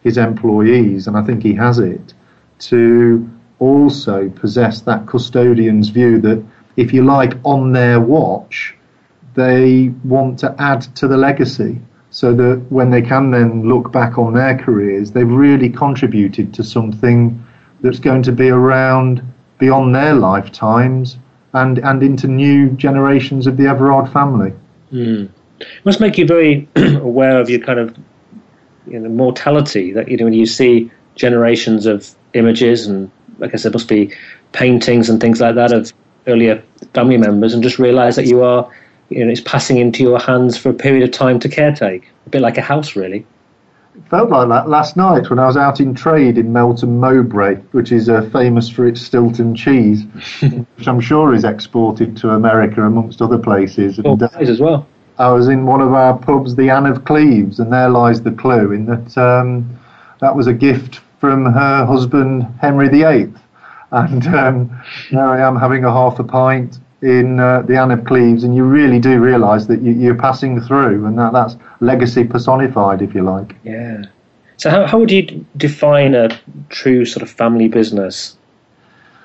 his 0.02 0.18
employees, 0.18 1.06
and 1.06 1.16
I 1.16 1.22
think 1.22 1.42
he 1.42 1.54
has 1.54 1.78
it, 1.78 2.12
to 2.58 3.28
also 3.58 4.28
possess 4.30 4.82
that 4.82 5.06
custodian's 5.06 5.88
view 5.88 6.20
that, 6.20 6.44
if 6.76 6.92
you 6.92 7.04
like, 7.04 7.34
on 7.42 7.72
their 7.72 7.98
watch, 7.98 8.74
they 9.34 9.88
want 10.04 10.38
to 10.40 10.54
add 10.58 10.82
to 10.96 11.08
the 11.08 11.16
legacy 11.16 11.80
so 12.16 12.34
that 12.34 12.64
when 12.70 12.90
they 12.90 13.02
can 13.02 13.30
then 13.30 13.68
look 13.68 13.92
back 13.92 14.16
on 14.16 14.32
their 14.32 14.56
careers, 14.56 15.10
they've 15.10 15.28
really 15.28 15.68
contributed 15.68 16.54
to 16.54 16.64
something 16.64 17.44
that's 17.82 17.98
going 17.98 18.22
to 18.22 18.32
be 18.32 18.48
around 18.48 19.20
beyond 19.58 19.94
their 19.94 20.14
lifetimes 20.14 21.18
and, 21.52 21.78
and 21.80 22.02
into 22.02 22.26
new 22.26 22.70
generations 22.70 23.46
of 23.46 23.58
the 23.58 23.66
Everard 23.66 24.10
family. 24.10 24.50
Mm. 24.90 25.28
It 25.60 25.84
must 25.84 26.00
make 26.00 26.16
you 26.16 26.26
very 26.26 26.66
aware 26.76 27.38
of 27.38 27.50
your 27.50 27.60
kind 27.60 27.78
of 27.78 27.94
you 28.86 28.98
know, 28.98 29.10
mortality 29.10 29.92
that 29.92 30.08
you 30.08 30.16
know 30.16 30.24
when 30.24 30.32
you 30.32 30.46
see 30.46 30.90
generations 31.16 31.84
of 31.84 32.14
images 32.32 32.86
and 32.86 33.10
like 33.40 33.52
I 33.52 33.58
said, 33.58 33.74
must 33.74 33.88
be 33.88 34.10
paintings 34.52 35.10
and 35.10 35.20
things 35.20 35.42
like 35.42 35.54
that 35.56 35.70
of 35.70 35.92
earlier 36.26 36.62
family 36.94 37.18
members, 37.18 37.52
and 37.52 37.62
just 37.62 37.78
realise 37.78 38.16
that 38.16 38.26
you 38.26 38.42
are 38.42 38.66
you 39.08 39.24
know, 39.24 39.30
it's 39.30 39.40
passing 39.40 39.78
into 39.78 40.02
your 40.02 40.18
hands 40.18 40.56
for 40.56 40.70
a 40.70 40.74
period 40.74 41.02
of 41.02 41.10
time 41.10 41.38
to 41.40 41.48
caretake, 41.48 42.04
a 42.26 42.30
bit 42.30 42.40
like 42.42 42.58
a 42.58 42.62
house, 42.62 42.96
really. 42.96 43.26
It 43.94 44.08
felt 44.10 44.30
like 44.30 44.48
that 44.48 44.68
last 44.68 44.96
night 44.96 45.30
when 45.30 45.38
I 45.38 45.46
was 45.46 45.56
out 45.56 45.80
in 45.80 45.94
trade 45.94 46.36
in 46.36 46.52
Melton 46.52 47.00
Mowbray, 47.00 47.56
which 47.72 47.92
is 47.92 48.08
uh, 48.08 48.28
famous 48.32 48.68
for 48.68 48.86
its 48.86 49.00
Stilton 49.00 49.54
cheese, 49.54 50.02
which 50.40 50.86
I'm 50.86 51.00
sure 51.00 51.34
is 51.34 51.44
exported 51.44 52.16
to 52.18 52.30
America 52.30 52.82
amongst 52.82 53.22
other 53.22 53.38
places. 53.38 53.98
And, 53.98 54.22
uh, 54.22 54.28
as 54.38 54.60
well. 54.60 54.86
I 55.18 55.30
was 55.30 55.48
in 55.48 55.64
one 55.64 55.80
of 55.80 55.94
our 55.94 56.18
pubs, 56.18 56.56
the 56.56 56.68
Anne 56.68 56.84
of 56.84 57.06
Cleves, 57.06 57.58
and 57.58 57.72
there 57.72 57.88
lies 57.88 58.20
the 58.20 58.32
clue 58.32 58.72
in 58.72 58.84
that 58.86 59.16
um, 59.16 59.78
that 60.20 60.36
was 60.36 60.46
a 60.46 60.52
gift 60.52 61.00
from 61.18 61.46
her 61.46 61.86
husband 61.86 62.46
Henry 62.60 62.88
VIII. 62.88 63.32
And 63.92 64.26
um, 64.26 64.82
there 65.10 65.26
I 65.26 65.40
am 65.40 65.56
having 65.56 65.84
a 65.84 65.92
half 65.92 66.18
a 66.18 66.24
pint 66.24 66.80
in 67.02 67.38
uh, 67.38 67.62
the 67.62 67.76
Anne 67.76 67.90
of 67.90 68.04
Cleves, 68.04 68.44
and 68.44 68.54
you 68.54 68.64
really 68.64 68.98
do 68.98 69.20
realise 69.20 69.66
that 69.66 69.82
you, 69.82 70.10
are 70.10 70.14
passing 70.14 70.60
through, 70.60 71.06
and 71.06 71.18
that, 71.18 71.32
that's 71.32 71.56
legacy 71.80 72.24
personified, 72.24 73.02
if 73.02 73.14
you 73.14 73.22
like. 73.22 73.54
Yeah. 73.64 74.04
So, 74.56 74.70
how, 74.70 74.86
how 74.86 74.98
would 74.98 75.10
you 75.10 75.44
define 75.56 76.14
a 76.14 76.28
true 76.70 77.04
sort 77.04 77.22
of 77.22 77.30
family 77.30 77.68
business? 77.68 78.36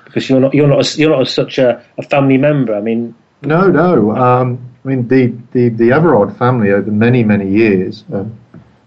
Because 0.04 0.28
you're 0.28 0.40
not 0.40 0.52
you're 0.52 0.68
not 0.68 0.86
a, 0.86 0.98
you're 0.98 1.10
not 1.10 1.22
a, 1.22 1.26
such 1.26 1.58
a, 1.58 1.82
a, 1.96 2.02
family 2.02 2.36
member. 2.36 2.74
I 2.74 2.80
mean, 2.80 3.14
no, 3.40 3.70
no. 3.70 4.14
Um, 4.14 4.58
I 4.84 4.88
mean, 4.88 5.08
the, 5.08 5.32
the, 5.52 5.70
the 5.70 5.92
Everard 5.92 6.36
family 6.36 6.70
over 6.70 6.90
many 6.90 7.24
many 7.24 7.48
years, 7.48 8.04
uh, 8.12 8.24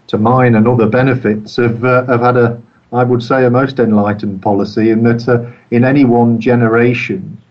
to 0.06 0.18
mine 0.18 0.54
and 0.54 0.68
other 0.68 0.86
benefits, 0.86 1.56
have 1.56 1.84
uh, 1.84 2.06
have 2.06 2.20
had 2.20 2.36
a 2.36 2.62
I 2.92 3.02
would 3.02 3.22
say 3.22 3.44
a 3.44 3.50
most 3.50 3.80
enlightened 3.80 4.42
policy 4.42 4.90
in 4.90 5.02
that 5.02 5.28
uh, 5.28 5.50
in 5.72 5.84
any 5.84 6.04
one 6.04 6.40
generation 6.40 7.42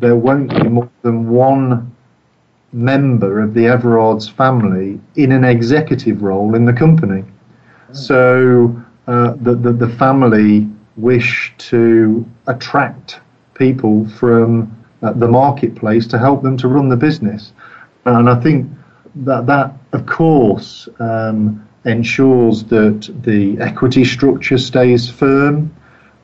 there 0.00 0.16
won't 0.16 0.50
be 0.50 0.68
more 0.68 0.90
than 1.02 1.30
one 1.30 1.94
member 2.72 3.40
of 3.40 3.54
the 3.54 3.66
Everard's 3.66 4.28
family 4.28 5.00
in 5.16 5.32
an 5.32 5.44
executive 5.44 6.22
role 6.22 6.54
in 6.54 6.64
the 6.64 6.72
company. 6.72 7.24
So 7.92 8.82
uh, 9.06 9.34
the, 9.40 9.54
the, 9.54 9.72
the 9.72 9.88
family 9.88 10.68
wish 10.96 11.52
to 11.58 12.26
attract 12.46 13.20
people 13.54 14.08
from 14.10 14.76
uh, 15.02 15.12
the 15.12 15.28
marketplace 15.28 16.06
to 16.08 16.18
help 16.18 16.42
them 16.42 16.56
to 16.58 16.68
run 16.68 16.88
the 16.88 16.96
business. 16.96 17.52
And 18.04 18.28
I 18.28 18.40
think 18.40 18.70
that 19.16 19.46
that, 19.46 19.74
of 19.92 20.06
course, 20.06 20.88
um, 21.00 21.66
ensures 21.84 22.64
that 22.64 23.10
the 23.22 23.58
equity 23.60 24.04
structure 24.04 24.58
stays 24.58 25.10
firm. 25.10 25.74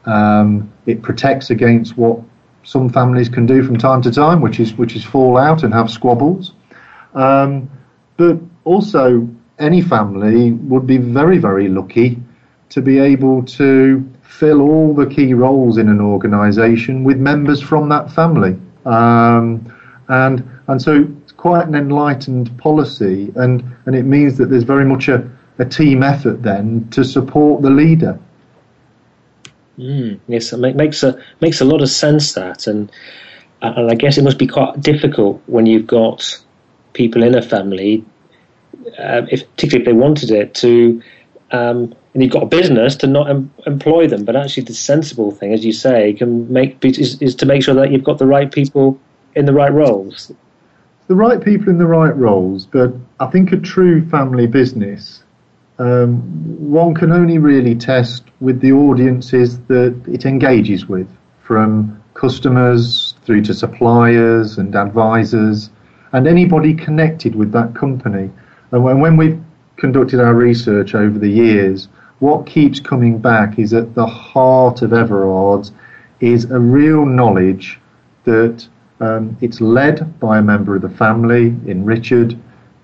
Um, 0.04 0.72
it 0.86 1.02
protects 1.02 1.50
against 1.50 1.96
what 1.96 2.20
some 2.66 2.90
families 2.90 3.28
can 3.28 3.46
do 3.46 3.62
from 3.62 3.78
time 3.78 4.02
to 4.02 4.10
time, 4.10 4.40
which 4.40 4.60
is 4.60 4.74
which 4.74 4.96
is 4.96 5.04
fall 5.04 5.38
out 5.38 5.62
and 5.62 5.72
have 5.72 5.88
squabbles. 5.90 6.52
Um, 7.14 7.70
but 8.16 8.38
also, 8.64 9.28
any 9.58 9.80
family 9.80 10.52
would 10.52 10.86
be 10.86 10.98
very 10.98 11.38
very 11.38 11.68
lucky 11.68 12.20
to 12.70 12.82
be 12.82 12.98
able 12.98 13.44
to 13.44 14.04
fill 14.22 14.60
all 14.60 14.92
the 14.94 15.06
key 15.06 15.32
roles 15.32 15.78
in 15.78 15.88
an 15.88 16.00
organisation 16.00 17.04
with 17.04 17.18
members 17.18 17.62
from 17.62 17.88
that 17.88 18.10
family. 18.10 18.58
Um, 18.84 19.72
and 20.08 20.48
and 20.66 20.82
so 20.82 21.06
it's 21.22 21.32
quite 21.32 21.68
an 21.68 21.76
enlightened 21.76 22.56
policy, 22.58 23.32
and, 23.36 23.62
and 23.86 23.94
it 23.94 24.02
means 24.02 24.36
that 24.38 24.46
there's 24.46 24.64
very 24.64 24.84
much 24.84 25.08
a, 25.08 25.28
a 25.60 25.64
team 25.64 26.02
effort 26.02 26.42
then 26.42 26.88
to 26.90 27.04
support 27.04 27.62
the 27.62 27.70
leader. 27.70 28.18
Mm, 29.78 30.20
yes, 30.28 30.52
it 30.52 30.58
makes 30.76 31.02
a 31.02 31.20
makes 31.40 31.60
a 31.60 31.64
lot 31.64 31.82
of 31.82 31.88
sense 31.88 32.32
that, 32.32 32.66
and 32.66 32.90
and 33.62 33.90
I 33.90 33.94
guess 33.94 34.16
it 34.16 34.24
must 34.24 34.38
be 34.38 34.46
quite 34.46 34.80
difficult 34.80 35.42
when 35.46 35.66
you've 35.66 35.86
got 35.86 36.42
people 36.94 37.22
in 37.22 37.34
a 37.34 37.42
family, 37.42 38.04
uh, 38.98 39.22
if 39.30 39.48
particularly 39.52 39.82
if 39.82 39.86
they 39.86 39.92
wanted 39.92 40.30
it 40.30 40.54
to, 40.54 41.02
um, 41.52 41.94
and 42.14 42.22
you've 42.22 42.32
got 42.32 42.42
a 42.42 42.46
business 42.46 42.96
to 42.96 43.06
not 43.06 43.28
em- 43.28 43.52
employ 43.66 44.08
them, 44.08 44.24
but 44.24 44.34
actually 44.34 44.62
the 44.64 44.74
sensible 44.74 45.30
thing, 45.30 45.52
as 45.52 45.64
you 45.64 45.72
say, 45.72 46.14
can 46.14 46.50
make 46.50 46.82
is, 46.84 47.20
is 47.20 47.34
to 47.36 47.46
make 47.46 47.62
sure 47.62 47.74
that 47.74 47.90
you've 47.92 48.04
got 48.04 48.18
the 48.18 48.26
right 48.26 48.50
people 48.50 48.98
in 49.34 49.44
the 49.44 49.52
right 49.52 49.72
roles. 49.72 50.32
The 51.08 51.14
right 51.14 51.42
people 51.42 51.68
in 51.68 51.78
the 51.78 51.86
right 51.86 52.16
roles, 52.16 52.64
but 52.66 52.94
I 53.20 53.26
think 53.26 53.52
a 53.52 53.58
true 53.58 54.08
family 54.08 54.46
business 54.46 55.22
um, 55.78 56.20
one 56.70 56.94
can 56.94 57.12
only 57.12 57.38
really 57.38 57.74
test 57.74 58.24
with 58.40 58.60
the 58.60 58.72
audiences 58.72 59.58
that 59.66 60.00
it 60.06 60.24
engages 60.24 60.86
with, 60.86 61.08
from 61.42 62.02
customers 62.14 63.14
through 63.22 63.42
to 63.42 63.54
suppliers 63.54 64.58
and 64.58 64.74
advisors, 64.74 65.70
and 66.12 66.26
anybody 66.26 66.72
connected 66.72 67.34
with 67.34 67.52
that 67.52 67.74
company. 67.74 68.30
And 68.72 68.82
when, 68.82 69.00
when 69.00 69.16
we've 69.16 69.42
conducted 69.76 70.20
our 70.20 70.34
research 70.34 70.94
over 70.94 71.18
the 71.18 71.28
years, 71.28 71.88
what 72.20 72.46
keeps 72.46 72.80
coming 72.80 73.18
back 73.18 73.58
is 73.58 73.74
at 73.74 73.94
the 73.94 74.06
heart 74.06 74.80
of 74.80 74.92
Everard's 74.92 75.72
is 76.20 76.46
a 76.50 76.58
real 76.58 77.04
knowledge 77.04 77.78
that 78.24 78.66
um, 79.00 79.36
it's 79.42 79.60
led 79.60 80.18
by 80.18 80.38
a 80.38 80.42
member 80.42 80.74
of 80.74 80.80
the 80.82 80.88
family 80.88 81.48
in 81.66 81.84
Richard, 81.84 82.38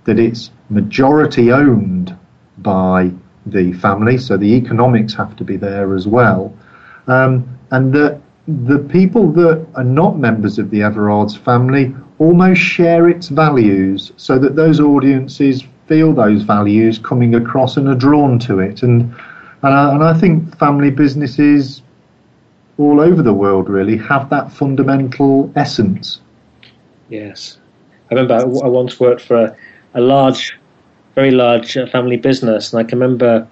that 0.05 0.19
it's 0.19 0.51
majority 0.69 1.51
owned 1.51 2.15
by 2.63 3.11
the 3.47 3.73
family, 3.75 4.19
so 4.19 4.37
the 4.37 4.55
economics 4.55 5.15
have 5.15 5.37
to 5.37 5.45
be 5.45 5.57
there 5.57 5.95
as 5.95 6.07
well. 6.07 6.55
Um, 7.07 7.59
and 7.71 7.93
that 7.95 8.21
the 8.47 8.79
people 8.79 9.33
that 9.33 9.67
are 9.75 9.85
not 9.85 10.19
members 10.19 10.59
of 10.59 10.71
the 10.71 10.83
Everard's 10.83 11.37
family 11.37 11.95
almost 12.19 12.61
share 12.61 13.09
its 13.09 13.29
values, 13.29 14.13
so 14.17 14.39
that 14.39 14.57
those 14.57 14.81
audiences 14.81 15.65
feel 15.87 16.13
those 16.13 16.43
values 16.43 16.99
coming 16.99 17.35
across 17.35 17.77
and 17.77 17.89
are 17.89 17.95
drawn 17.95 18.39
to 18.41 18.61
it. 18.61 18.83
And 18.83 19.15
and 19.63 19.75
I, 19.75 19.95
and 19.95 20.03
I 20.03 20.15
think 20.19 20.57
family 20.59 20.91
businesses 20.91 21.83
all 22.79 23.01
over 23.01 23.23
the 23.23 23.33
world 23.33 23.69
really 23.69 23.97
have 23.97 24.29
that 24.31 24.53
fundamental 24.53 25.53
essence. 25.57 26.21
Yes, 27.09 27.59
I 28.11 28.15
remember 28.15 28.35
I 28.35 28.69
once 28.69 28.99
worked 28.99 29.23
for 29.23 29.37
a, 29.37 29.57
a 29.95 30.01
large 30.01 30.59
very 31.15 31.31
large 31.31 31.77
uh, 31.77 31.87
family 31.87 32.17
business, 32.17 32.73
and 32.73 32.81
I 32.81 32.89
can 32.89 32.99
remember 32.99 33.47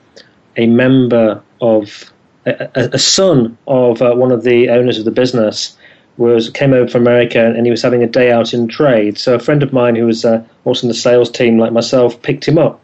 a 0.57 0.67
member 0.67 1.43
of 1.61 2.13
a, 2.47 2.71
a 2.75 2.99
son 2.99 3.57
of 3.67 4.03
uh, 4.03 4.15
one 4.15 4.33
of 4.33 4.45
the 4.45 4.69
owners 4.69 4.99
of 4.99 5.05
the 5.05 5.11
business 5.11 5.77
was 6.17 6.51
came 6.51 6.73
over 6.73 6.89
from 6.89 7.03
America 7.03 7.47
and 7.47 7.65
he 7.65 7.71
was 7.71 7.83
having 7.83 8.03
a 8.03 8.07
day 8.07 8.31
out 8.31 8.53
in 8.53 8.69
trade. 8.69 9.17
So 9.19 9.35
a 9.35 9.39
friend 9.39 9.63
of 9.63 9.73
mine 9.73 9.97
who 9.97 10.07
was 10.07 10.25
uh, 10.25 10.45
also 10.65 10.87
in 10.87 10.89
the 10.89 10.95
sales 10.95 11.31
team, 11.31 11.59
like 11.59 11.73
myself, 11.73 12.21
picked 12.23 12.47
him 12.47 12.59
up, 12.59 12.81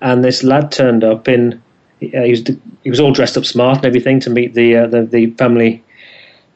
and 0.00 0.24
this 0.24 0.42
lad 0.42 0.72
turned 0.72 1.04
up 1.04 1.28
in. 1.28 1.62
Uh, 2.00 2.22
he 2.22 2.30
was 2.30 2.44
he 2.84 2.90
was 2.90 3.00
all 3.00 3.12
dressed 3.12 3.36
up 3.36 3.44
smart 3.44 3.78
and 3.78 3.86
everything 3.86 4.20
to 4.20 4.30
meet 4.30 4.54
the 4.54 4.76
uh, 4.76 4.86
the, 4.86 5.02
the 5.04 5.30
family. 5.32 5.82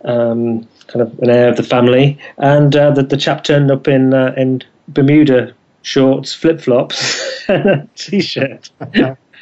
Um, 0.05 0.67
kind 0.89 1.03
of 1.03 1.17
an 1.21 1.31
heir 1.31 1.49
of 1.49 1.57
the 1.57 1.63
family, 1.63 2.19
and 2.37 2.75
uh, 2.75 2.91
the, 2.91 3.05
the 3.05 3.17
chap 3.17 3.45
turned 3.45 3.71
up 3.71 3.87
in 3.87 4.13
in 4.37 4.63
Bermuda 4.89 5.55
shorts, 5.83 6.33
flip 6.35 6.61
flops, 6.61 7.45
and 7.49 7.67
a 7.67 7.89
t-shirt. 7.97 8.71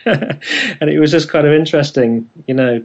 and 0.06 0.90
it 0.90 0.98
was 0.98 1.10
just 1.10 1.28
kind 1.28 1.46
of 1.46 1.52
interesting, 1.52 2.28
you 2.46 2.54
know, 2.54 2.84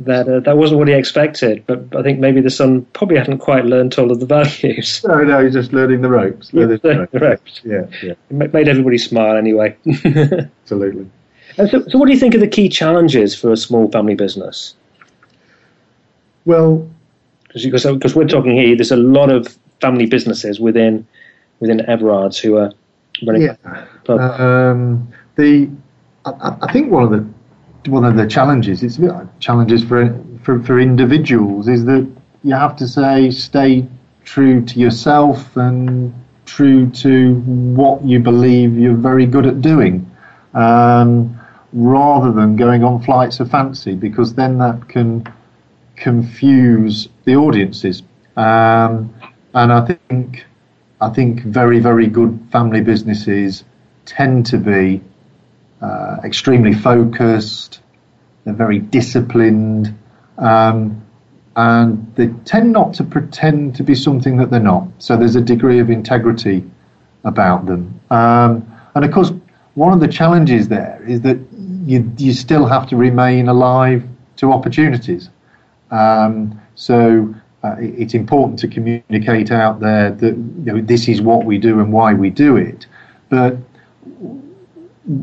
that 0.00 0.28
uh, 0.28 0.40
that 0.40 0.58
wasn't 0.58 0.78
what 0.78 0.88
he 0.88 0.94
expected. 0.94 1.64
But 1.66 1.96
I 1.96 2.02
think 2.02 2.18
maybe 2.18 2.40
the 2.40 2.50
son 2.50 2.84
probably 2.92 3.16
hadn't 3.16 3.38
quite 3.38 3.64
learned 3.64 3.94
all 3.98 4.12
of 4.12 4.20
the 4.20 4.26
values. 4.62 5.02
No, 5.06 5.22
no, 5.22 5.42
he's 5.42 5.54
just 5.54 5.72
learning 5.72 6.02
the 6.02 6.10
ropes. 6.10 6.52
Learning 6.52 6.78
the 6.82 7.18
ropes. 7.20 7.60
Yeah, 7.64 7.86
yeah. 8.02 8.14
It 8.30 8.52
made 8.52 8.68
everybody 8.68 8.98
smile 8.98 9.36
anyway. 9.36 9.76
Absolutely. 10.04 11.10
And 11.58 11.70
so, 11.70 11.86
so, 11.88 11.98
what 11.98 12.06
do 12.06 12.12
you 12.12 12.18
think 12.18 12.34
are 12.34 12.38
the 12.38 12.48
key 12.48 12.68
challenges 12.68 13.34
for 13.34 13.50
a 13.50 13.56
small 13.56 13.90
family 13.90 14.14
business? 14.14 14.74
Well, 16.44 16.88
because 17.48 17.84
because 17.84 18.14
we're 18.14 18.28
talking 18.28 18.54
here, 18.54 18.76
there's 18.76 18.92
a 18.92 18.96
lot 18.96 19.30
of 19.30 19.56
family 19.80 20.06
businesses 20.06 20.60
within 20.60 21.06
within 21.60 21.88
Everard's 21.88 22.38
who 22.38 22.56
are 22.56 22.72
running. 23.26 23.42
Yeah. 23.42 23.86
Um, 24.08 25.08
the 25.36 25.70
I, 26.24 26.56
I, 26.62 26.72
think 26.72 26.90
one 26.90 27.02
of 27.04 27.10
the 27.10 27.90
one 27.90 28.04
of 28.04 28.16
the 28.16 28.26
challenges 28.26 28.82
it's 28.82 28.98
challenges 29.40 29.84
for, 29.84 30.18
for 30.42 30.62
for 30.62 30.80
individuals 30.80 31.68
is 31.68 31.84
that 31.84 32.10
you 32.42 32.54
have 32.54 32.76
to 32.76 32.88
say 32.88 33.30
stay 33.30 33.86
true 34.24 34.64
to 34.64 34.78
yourself 34.78 35.56
and 35.56 36.12
true 36.46 36.90
to 36.90 37.34
what 37.74 38.04
you 38.04 38.18
believe 38.20 38.76
you're 38.76 38.94
very 38.94 39.26
good 39.26 39.46
at 39.46 39.60
doing. 39.60 40.10
Um, 40.54 41.38
rather 41.72 42.32
than 42.32 42.56
going 42.56 42.82
on 42.82 43.02
flights 43.02 43.40
of 43.40 43.50
fancy, 43.50 43.94
because 43.94 44.34
then 44.34 44.56
that 44.58 44.88
can 44.88 45.26
confuse 45.96 47.08
the 47.24 47.36
audiences. 47.36 48.02
Um, 48.36 49.14
and 49.54 49.72
I 49.72 49.98
think 50.08 50.46
I 51.00 51.10
think 51.10 51.42
very, 51.42 51.78
very 51.78 52.06
good 52.06 52.48
family 52.50 52.80
businesses 52.80 53.64
tend 54.06 54.46
to 54.46 54.58
be 54.58 55.02
uh, 55.82 56.16
extremely 56.24 56.72
focused, 56.72 57.80
they're 58.44 58.54
very 58.54 58.78
disciplined, 58.78 59.94
um, 60.38 61.02
and 61.56 62.14
they 62.14 62.28
tend 62.44 62.72
not 62.72 62.94
to 62.94 63.04
pretend 63.04 63.74
to 63.76 63.82
be 63.82 63.94
something 63.94 64.36
that 64.38 64.50
they're 64.50 64.60
not. 64.60 64.88
So 64.98 65.16
there's 65.16 65.36
a 65.36 65.40
degree 65.40 65.80
of 65.80 65.90
integrity 65.90 66.64
about 67.24 67.66
them. 67.66 68.00
Um, 68.10 68.66
and 68.94 69.04
of 69.04 69.12
course, 69.12 69.32
one 69.74 69.92
of 69.92 70.00
the 70.00 70.08
challenges 70.08 70.68
there 70.68 71.02
is 71.06 71.20
that 71.22 71.38
you, 71.84 72.10
you 72.16 72.32
still 72.32 72.66
have 72.66 72.88
to 72.88 72.96
remain 72.96 73.48
alive 73.48 74.04
to 74.36 74.52
opportunities. 74.52 75.28
Um, 75.90 76.60
so 76.74 77.34
uh, 77.62 77.74
it's 77.78 78.14
important 78.14 78.58
to 78.60 78.68
communicate 78.68 79.50
out 79.50 79.80
there 79.80 80.10
that 80.10 80.36
you 80.36 80.72
know 80.72 80.80
this 80.80 81.08
is 81.08 81.20
what 81.20 81.44
we 81.44 81.58
do 81.58 81.80
and 81.80 81.92
why 81.92 82.12
we 82.12 82.30
do 82.30 82.56
it. 82.56 82.86
But 83.28 83.56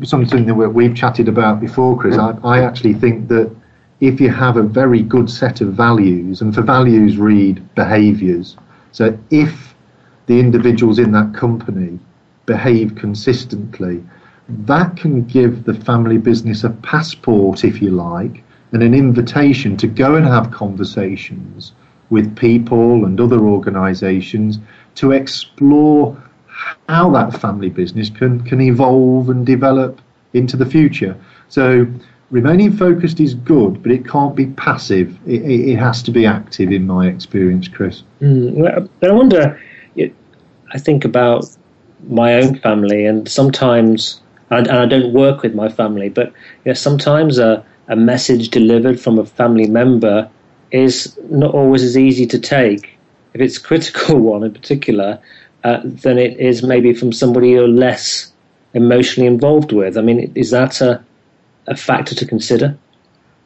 something 0.02 0.46
that 0.46 0.54
we've 0.54 0.94
chatted 0.94 1.28
about 1.28 1.60
before, 1.60 1.98
Chris, 1.98 2.16
I, 2.16 2.36
I 2.42 2.62
actually 2.62 2.94
think 2.94 3.28
that 3.28 3.54
if 4.00 4.20
you 4.20 4.30
have 4.30 4.56
a 4.56 4.62
very 4.62 5.02
good 5.02 5.30
set 5.30 5.60
of 5.60 5.72
values, 5.72 6.40
and 6.40 6.54
for 6.54 6.62
values 6.62 7.16
read 7.16 7.62
behaviours, 7.74 8.56
So 8.92 9.16
if 9.30 9.74
the 10.26 10.38
individuals 10.40 10.98
in 10.98 11.12
that 11.12 11.34
company 11.34 11.98
behave 12.46 12.94
consistently, 12.96 14.04
that 14.48 14.96
can 14.96 15.24
give 15.24 15.64
the 15.64 15.74
family 15.74 16.18
business 16.18 16.64
a 16.64 16.70
passport, 16.70 17.64
if 17.64 17.80
you 17.80 17.90
like, 17.90 18.42
and 18.72 18.82
an 18.82 18.94
invitation 18.94 19.76
to 19.78 19.86
go 19.86 20.16
and 20.16 20.26
have 20.26 20.50
conversations 20.50 21.72
with 22.10 22.36
people 22.36 23.04
and 23.04 23.20
other 23.20 23.40
organisations 23.40 24.58
to 24.96 25.12
explore 25.12 26.20
how 26.88 27.10
that 27.10 27.40
family 27.40 27.70
business 27.70 28.10
can, 28.10 28.40
can 28.44 28.60
evolve 28.60 29.28
and 29.30 29.44
develop 29.44 30.00
into 30.32 30.56
the 30.56 30.66
future. 30.66 31.16
So 31.48 31.86
remaining 32.30 32.76
focused 32.76 33.20
is 33.20 33.34
good, 33.34 33.82
but 33.82 33.92
it 33.92 34.06
can't 34.06 34.34
be 34.34 34.46
passive. 34.46 35.18
It, 35.26 35.42
it, 35.42 35.68
it 35.70 35.76
has 35.76 36.02
to 36.04 36.10
be 36.10 36.26
active, 36.26 36.72
in 36.72 36.86
my 36.86 37.06
experience, 37.06 37.68
Chris. 37.68 38.02
Mm, 38.20 38.88
but 39.00 39.10
I 39.10 39.12
wonder, 39.12 39.60
it, 39.96 40.14
I 40.72 40.78
think 40.78 41.04
about 41.04 41.46
my 42.08 42.34
own 42.34 42.58
family, 42.58 43.06
and 43.06 43.28
sometimes, 43.28 44.20
and, 44.50 44.66
and 44.66 44.78
I 44.78 44.86
don't 44.86 45.12
work 45.12 45.42
with 45.42 45.54
my 45.54 45.68
family, 45.68 46.08
but 46.08 46.28
you 46.64 46.70
know, 46.70 46.74
sometimes 46.74 47.38
a, 47.38 47.64
a 47.88 47.96
message 47.96 48.50
delivered 48.50 49.00
from 49.00 49.18
a 49.18 49.24
family 49.24 49.66
member 49.66 50.28
is 50.74 51.16
not 51.30 51.54
always 51.54 51.82
as 51.82 51.96
easy 51.96 52.26
to 52.26 52.38
take. 52.38 52.98
If 53.32 53.40
it's 53.40 53.56
a 53.56 53.62
critical 53.62 54.18
one 54.32 54.42
in 54.42 54.52
particular, 54.52 55.20
uh, 55.62 55.80
than 55.82 56.18
it 56.18 56.38
is 56.38 56.62
maybe 56.62 56.92
from 56.92 57.12
somebody 57.12 57.50
you're 57.50 57.68
less 57.68 58.32
emotionally 58.74 59.26
involved 59.26 59.72
with. 59.72 59.96
I 59.96 60.02
mean, 60.02 60.30
is 60.34 60.50
that 60.50 60.80
a, 60.80 61.02
a 61.66 61.76
factor 61.76 62.14
to 62.14 62.26
consider? 62.26 62.76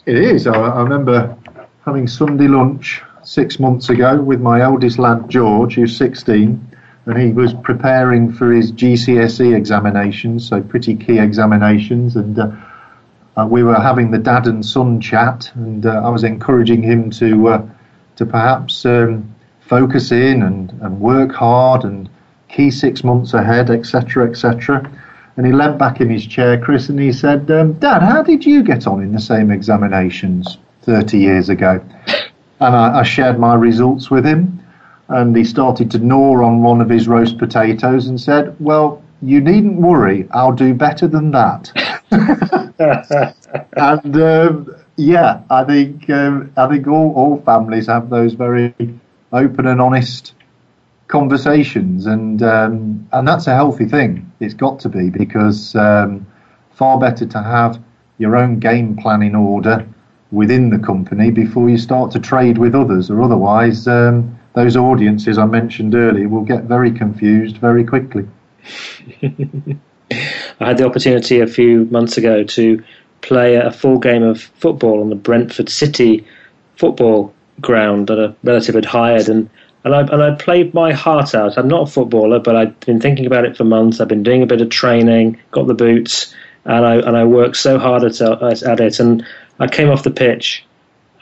It 0.06 0.16
is. 0.16 0.47
I, 0.47 0.54
I 0.54 0.82
remember 0.82 1.37
having 1.85 2.08
Sunday 2.08 2.49
lunch 2.49 3.02
six 3.23 3.61
months 3.61 3.88
ago 3.88 4.20
with 4.20 4.40
my 4.40 4.62
eldest 4.62 4.99
lad 4.99 5.28
George, 5.28 5.75
who's 5.75 5.97
16, 5.97 6.76
and 7.06 7.18
he 7.18 7.30
was 7.30 7.54
preparing 7.54 8.32
for 8.32 8.52
his 8.52 8.73
GCSE 8.73 9.54
examinations, 9.54 10.49
so 10.49 10.61
pretty 10.62 10.97
key 10.97 11.18
examinations, 11.18 12.16
and 12.16 12.38
uh, 12.38 12.50
uh, 13.38 13.47
we 13.47 13.62
were 13.62 13.78
having 13.78 14.11
the 14.11 14.18
dad 14.18 14.47
and 14.49 14.66
son 14.66 15.00
chat, 15.00 15.50
and 15.54 15.87
uh, 15.87 16.02
I 16.04 16.09
was 16.09 16.25
encouraging 16.25 16.83
him 16.83 17.11
to 17.12 17.49
uh, 17.49 17.68
to 18.16 18.26
perhaps 18.26 18.85
um, 18.85 19.33
focus 19.61 20.11
in 20.11 20.42
and, 20.42 20.73
and 20.83 21.00
work 21.00 21.33
hard 21.33 21.85
and 21.85 22.09
key 22.49 22.71
six 22.71 23.04
months 23.04 23.35
ahead, 23.35 23.71
etc., 23.71 24.28
etc. 24.28 24.90
And 25.37 25.47
he 25.47 25.52
leant 25.52 25.78
back 25.78 26.00
in 26.00 26.11
his 26.11 26.26
chair, 26.26 26.59
Chris, 26.59 26.88
and 26.88 26.99
he 26.99 27.12
said, 27.12 27.49
um, 27.52 27.75
Dad, 27.75 28.02
how 28.02 28.23
did 28.23 28.45
you 28.45 28.64
get 28.64 28.88
on 28.88 29.00
in 29.00 29.12
the 29.12 29.21
same 29.21 29.52
examinations 29.52 30.59
30 30.83 31.18
years 31.18 31.49
ago? 31.49 31.80
And 32.59 32.75
I, 32.75 33.00
I 33.00 33.02
shared 33.04 33.38
my 33.38 33.54
results 33.54 34.11
with 34.11 34.26
him, 34.26 34.61
and 35.07 35.37
he 35.37 35.45
started 35.45 35.92
to 35.92 35.99
gnaw 35.99 36.42
on 36.45 36.62
one 36.62 36.80
of 36.80 36.88
his 36.88 37.07
roast 37.07 37.38
potatoes 37.38 38.09
and 38.09 38.21
said, 38.21 38.57
Well, 38.59 39.00
you 39.23 39.40
needn't 39.40 39.76
worry, 39.76 40.26
I'll 40.33 40.52
do 40.52 40.75
better 40.75 41.07
than 41.07 41.30
that. 41.30 41.71
and 43.76 44.16
um, 44.16 44.76
yeah, 44.97 45.42
I 45.50 45.64
think 45.64 46.08
um, 46.11 46.52
I 46.56 46.68
think 46.68 46.87
all, 46.87 47.12
all 47.14 47.40
families 47.42 47.87
have 47.88 48.11
those 48.11 48.35
very 48.35 48.73
open 49.32 49.66
and 49.66 49.80
honest 49.80 50.35
conversations, 51.08 52.06
and 52.06 52.42
um, 52.42 53.08
and 53.12 53.26
that's 53.26 53.47
a 53.49 53.54
healthy 53.54 53.87
thing. 53.87 54.30
It's 54.40 54.54
got 54.54 54.78
to 54.80 54.88
be 54.88 55.11
because 55.11 55.75
um, 55.75 56.26
far 56.70 56.99
better 56.99 57.26
to 57.26 57.42
have 57.42 57.82
your 58.18 58.37
own 58.37 58.58
game 58.61 58.97
plan 58.97 59.23
in 59.23 59.35
order 59.35 59.87
within 60.30 60.70
the 60.70 60.78
company 60.78 61.30
before 61.30 61.68
you 61.70 61.78
start 61.78 62.11
to 62.12 62.20
trade 62.20 62.58
with 62.58 62.75
others, 62.75 63.11
or 63.11 63.23
otherwise 63.23 63.88
um, 63.88 64.38
those 64.54 64.76
audiences 64.76 65.38
I 65.38 65.47
mentioned 65.47 65.94
earlier 65.94 66.28
will 66.28 66.44
get 66.44 66.64
very 66.64 66.92
confused 66.92 67.56
very 67.58 67.85
quickly. 67.85 68.26
I 70.60 70.66
had 70.66 70.78
the 70.78 70.86
opportunity 70.86 71.40
a 71.40 71.46
few 71.46 71.85
months 71.87 72.16
ago 72.16 72.42
to 72.42 72.83
play 73.20 73.56
a 73.56 73.70
full 73.70 73.98
game 73.98 74.22
of 74.22 74.40
football 74.40 75.00
on 75.00 75.09
the 75.09 75.16
Brentford 75.16 75.68
City 75.68 76.26
football 76.76 77.35
ground 77.61 78.06
that 78.09 78.18
a 78.18 78.35
relative 78.44 78.74
had 78.74 78.85
hired, 78.85 79.28
and 79.28 79.48
and 79.85 79.94
I 79.94 80.00
and 80.00 80.22
I 80.22 80.35
played 80.35 80.74
my 80.74 80.92
heart 80.92 81.35
out. 81.35 81.56
I'm 81.56 81.68
not 81.68 81.88
a 81.88 81.92
footballer, 81.92 82.38
but 82.38 82.56
I'd 82.56 82.78
been 82.80 83.00
thinking 83.00 83.26
about 83.26 83.44
it 83.44 83.56
for 83.56 83.64
months. 83.64 84.00
I've 84.00 84.09
been 84.09 84.22
doing 84.22 84.42
a 84.42 84.46
bit 84.46 84.61
of 84.61 84.70
training, 84.70 85.38
got 85.50 85.66
the 85.66 85.74
boots, 85.74 86.35
and 86.64 86.85
I 86.85 86.96
and 86.96 87.16
I 87.16 87.24
worked 87.24 87.56
so 87.56 87.78
hard 87.78 88.04
at, 88.04 88.20
at 88.20 88.80
it. 88.80 89.00
And 89.00 89.24
I 89.59 89.66
came 89.66 89.90
off 89.90 90.02
the 90.02 90.11
pitch, 90.11 90.64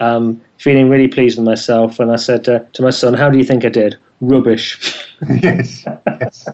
um, 0.00 0.40
feeling 0.58 0.88
really 0.88 1.08
pleased 1.08 1.38
with 1.38 1.46
myself. 1.46 2.00
And 2.00 2.10
I 2.10 2.16
said 2.16 2.48
uh, 2.48 2.60
to 2.74 2.82
my 2.82 2.90
son, 2.90 3.14
"How 3.14 3.30
do 3.30 3.38
you 3.38 3.44
think 3.44 3.64
I 3.64 3.70
did? 3.70 3.96
Rubbish." 4.20 5.06
yes, 5.28 5.84
yes, 6.06 6.48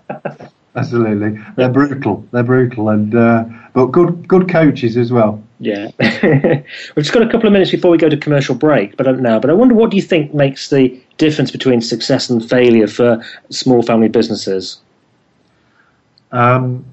absolutely. 0.77 1.43
They're 1.57 1.71
brutal. 1.71 2.27
They're 2.33 2.43
brutal, 2.43 2.89
and 2.89 3.15
uh, 3.15 3.45
but 3.73 3.87
good 3.87 4.27
good 4.29 4.49
coaches 4.49 4.97
as 4.97 5.13
well. 5.13 5.43
Yeah, 5.59 5.91
we've 6.01 7.05
just 7.05 7.13
got 7.13 7.23
a 7.23 7.31
couple 7.31 7.47
of 7.47 7.53
minutes 7.53 7.71
before 7.71 7.91
we 7.91 7.99
go 7.99 8.09
to 8.09 8.17
commercial 8.17 8.55
break, 8.55 8.97
but 8.97 9.07
now. 9.21 9.39
But 9.39 9.51
I 9.51 9.53
wonder, 9.53 9.75
what 9.75 9.91
do 9.91 9.97
you 9.97 10.03
think 10.03 10.35
makes 10.35 10.71
the 10.71 11.01
difference 11.19 11.51
between 11.51 11.81
success 11.81 12.29
and 12.31 12.47
failure 12.49 12.89
for 12.89 13.25
small 13.51 13.83
family 13.83 14.09
businesses? 14.09 14.81
Um, 16.33 16.85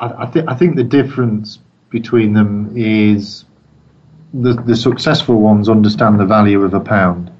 I, 0.00 0.24
I, 0.24 0.26
th- 0.26 0.46
I 0.48 0.54
think 0.54 0.76
the 0.76 0.84
difference 0.84 1.58
between 1.90 2.32
them 2.32 2.72
is 2.76 3.44
the, 4.32 4.54
the 4.54 4.76
successful 4.76 5.40
ones 5.40 5.68
understand 5.68 6.18
the 6.18 6.26
value 6.26 6.62
of 6.62 6.74
a 6.74 6.80
pound. 6.80 7.30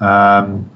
Um, 0.00 0.70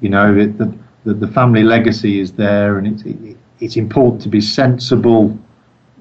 you 0.00 0.08
know, 0.08 0.34
it, 0.36 0.58
the, 0.58 0.74
the, 1.04 1.14
the 1.14 1.28
family 1.28 1.62
legacy 1.62 2.20
is 2.20 2.32
there, 2.32 2.78
and 2.78 2.86
it's 2.86 3.02
it, 3.02 3.35
it's 3.60 3.76
important 3.76 4.22
to 4.22 4.28
be 4.28 4.40
sensible 4.40 5.38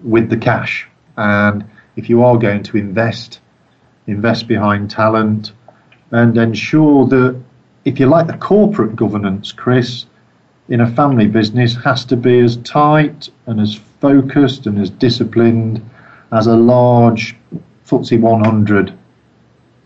with 0.04 0.30
the 0.30 0.38
cash 0.38 0.88
and 1.18 1.64
if 1.96 2.10
you 2.10 2.24
are 2.24 2.38
going 2.38 2.64
to 2.64 2.78
invest, 2.78 3.40
invest 4.08 4.48
behind 4.48 4.90
talent 4.90 5.54
and 6.12 6.38
ensure 6.38 7.08
that, 7.08 7.42
if 7.86 8.00
you 8.00 8.08
like, 8.08 8.28
the 8.28 8.38
corporate 8.38 8.96
governance, 8.96 9.52
Chris, 9.52 10.06
in 10.68 10.82
a 10.82 10.92
family 10.92 11.28
business 11.28 11.76
has 11.84 12.04
to 12.06 12.18
be 12.18 12.40
as 12.40 12.58
tight 12.58 13.30
and 13.46 13.60
as 13.60 13.76
focused 13.76 14.66
and 14.66 14.80
as 14.80 14.90
disciplined 14.90 15.88
as 16.32 16.48
a 16.48 16.56
large 16.56 17.36
FTSE 17.86 18.20
100 18.20 18.98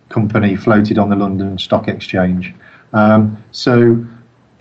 company 0.08 0.56
floated 0.56 0.98
on 0.98 1.10
the 1.10 1.16
London 1.16 1.58
Stock 1.58 1.88
Exchange. 1.88 2.54
Um, 2.94 3.44
so 3.52 4.04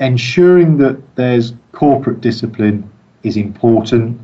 ensuring 0.01 0.77
that 0.79 1.17
there's 1.17 1.55
corporate 1.73 2.21
discipline 2.21 2.91
is 3.23 3.37
important. 3.37 4.21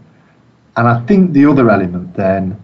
And 0.77 0.89
I 0.89 1.01
think 1.07 1.33
the 1.33 1.47
other 1.47 1.71
element 1.71 2.15
then 2.15 2.61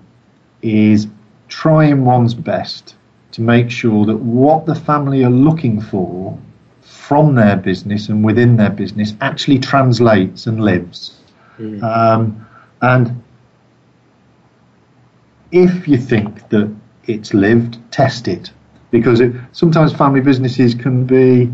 is 0.63 1.07
trying 1.49 2.05
one's 2.05 2.35
best 2.35 2.97
to 3.33 3.41
make 3.41 3.71
sure 3.71 4.05
that 4.07 4.17
what 4.17 4.67
the 4.67 4.75
family 4.75 5.25
are 5.25 5.31
looking 5.31 5.81
for 5.81 6.37
from 6.81 7.35
their 7.35 7.57
business 7.57 8.09
and 8.09 8.25
within 8.25 8.57
their 8.57 8.71
business 8.71 9.15
actually 9.21 9.59
translates 9.59 10.47
and 10.47 10.63
lives. 10.63 11.21
Mm. 11.59 11.83
Um, 11.83 12.47
and 12.83 13.23
if 15.53 15.89
you 15.89 15.97
think 15.97 16.49
that 16.51 16.73
it's 17.07 17.35
lived, 17.35 17.79
test 17.91 18.29
it 18.29 18.51
because 18.91 19.21
it, 19.21 19.33
sometimes 19.53 19.93
family 19.93 20.21
businesses 20.21 20.75
can 20.75 21.05
be 21.05 21.51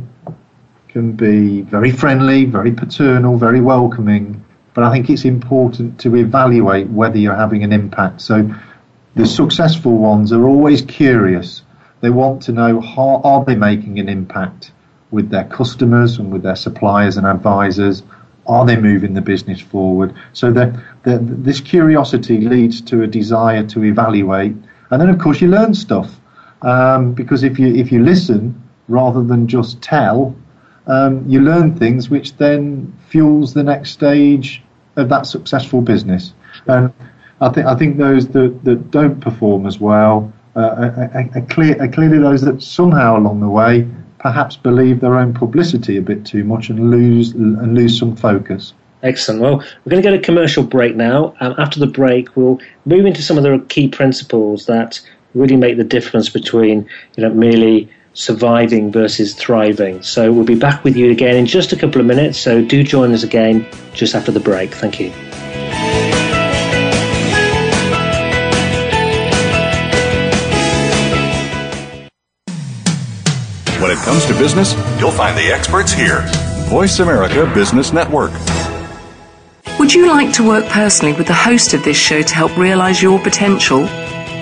can 0.88 1.12
be 1.12 1.60
very 1.62 1.90
friendly, 1.90 2.46
very 2.46 2.72
paternal, 2.72 3.36
very 3.36 3.60
welcoming. 3.60 4.42
But 4.76 4.84
I 4.84 4.92
think 4.92 5.08
it's 5.08 5.24
important 5.24 5.98
to 6.00 6.16
evaluate 6.16 6.90
whether 6.90 7.16
you're 7.16 7.34
having 7.34 7.64
an 7.64 7.72
impact. 7.72 8.20
So 8.20 8.46
the 9.14 9.24
successful 9.24 9.96
ones 9.96 10.34
are 10.34 10.44
always 10.44 10.82
curious. 10.82 11.62
They 12.02 12.10
want 12.10 12.42
to 12.42 12.52
know 12.52 12.82
how 12.82 13.22
are 13.24 13.42
they 13.42 13.54
making 13.54 13.98
an 13.98 14.10
impact 14.10 14.72
with 15.10 15.30
their 15.30 15.44
customers 15.44 16.18
and 16.18 16.30
with 16.30 16.42
their 16.42 16.56
suppliers 16.56 17.16
and 17.16 17.26
advisors. 17.26 18.02
Are 18.46 18.66
they 18.66 18.76
moving 18.76 19.14
the 19.14 19.22
business 19.22 19.62
forward? 19.62 20.14
So 20.34 20.52
this 21.04 21.60
curiosity 21.60 22.42
leads 22.42 22.82
to 22.82 23.02
a 23.02 23.06
desire 23.06 23.66
to 23.68 23.82
evaluate, 23.82 24.54
and 24.90 25.00
then 25.00 25.08
of 25.08 25.18
course 25.18 25.40
you 25.40 25.48
learn 25.48 25.72
stuff 25.72 26.20
um, 26.60 27.14
because 27.14 27.44
if 27.44 27.58
you 27.58 27.74
if 27.74 27.90
you 27.90 28.04
listen 28.04 28.62
rather 28.88 29.24
than 29.24 29.48
just 29.48 29.80
tell, 29.80 30.36
um, 30.86 31.24
you 31.26 31.40
learn 31.40 31.74
things 31.74 32.10
which 32.10 32.36
then 32.36 32.92
fuels 33.08 33.54
the 33.54 33.62
next 33.62 33.92
stage 33.92 34.62
of 34.96 35.08
that 35.08 35.26
successful 35.26 35.80
business. 35.80 36.32
And 36.66 36.92
I 37.40 37.50
think 37.50 37.66
I 37.66 37.74
think 37.74 37.98
those 37.98 38.28
that, 38.28 38.64
that 38.64 38.90
don't 38.90 39.20
perform 39.20 39.66
as 39.66 39.78
well 39.78 40.32
uh, 40.56 40.60
are, 40.60 41.30
are, 41.34 41.46
clear, 41.50 41.80
are 41.82 41.88
clearly 41.88 42.18
those 42.18 42.40
that 42.42 42.62
somehow 42.62 43.18
along 43.18 43.40
the 43.40 43.48
way 43.48 43.86
perhaps 44.18 44.56
believe 44.56 45.00
their 45.00 45.18
own 45.18 45.34
publicity 45.34 45.98
a 45.98 46.02
bit 46.02 46.24
too 46.24 46.42
much 46.42 46.70
and 46.70 46.90
lose 46.90 47.32
and 47.32 47.74
lose 47.74 47.98
some 47.98 48.16
focus. 48.16 48.72
Excellent. 49.02 49.42
Well, 49.42 49.58
we're 49.58 49.90
going 49.90 50.02
to 50.02 50.08
get 50.10 50.14
a 50.14 50.22
commercial 50.22 50.64
break 50.64 50.96
now. 50.96 51.34
Um, 51.40 51.54
after 51.58 51.78
the 51.78 51.86
break, 51.86 52.34
we'll 52.34 52.58
move 52.86 53.04
into 53.04 53.22
some 53.22 53.36
of 53.36 53.44
the 53.44 53.64
key 53.68 53.88
principles 53.88 54.66
that 54.66 55.00
really 55.34 55.56
make 55.56 55.76
the 55.76 55.84
difference 55.84 56.30
between 56.30 56.88
you 57.16 57.22
know 57.22 57.30
merely 57.30 57.90
surviving 58.16 58.90
versus 58.90 59.34
thriving. 59.34 60.02
So 60.02 60.32
we'll 60.32 60.44
be 60.44 60.58
back 60.58 60.82
with 60.82 60.96
you 60.96 61.10
again 61.10 61.36
in 61.36 61.46
just 61.46 61.72
a 61.72 61.76
couple 61.76 62.00
of 62.00 62.06
minutes. 62.06 62.38
So 62.38 62.64
do 62.64 62.82
join 62.82 63.12
us 63.12 63.22
again 63.22 63.66
just 63.92 64.14
after 64.14 64.32
the 64.32 64.40
break. 64.40 64.74
Thank 64.74 64.98
you. 64.98 65.12
When 73.80 73.90
it 73.90 73.98
comes 73.98 74.24
to 74.26 74.32
business, 74.32 74.72
you'll 74.98 75.12
find 75.12 75.36
the 75.36 75.52
experts 75.52 75.92
here. 75.92 76.24
Voice 76.68 76.98
America 76.98 77.48
Business 77.54 77.92
Network. 77.92 78.32
Would 79.78 79.92
you 79.92 80.08
like 80.08 80.32
to 80.34 80.48
work 80.48 80.64
personally 80.66 81.12
with 81.12 81.26
the 81.26 81.34
host 81.34 81.74
of 81.74 81.84
this 81.84 81.96
show 81.96 82.22
to 82.22 82.34
help 82.34 82.56
realize 82.56 83.00
your 83.00 83.20
potential? 83.20 83.86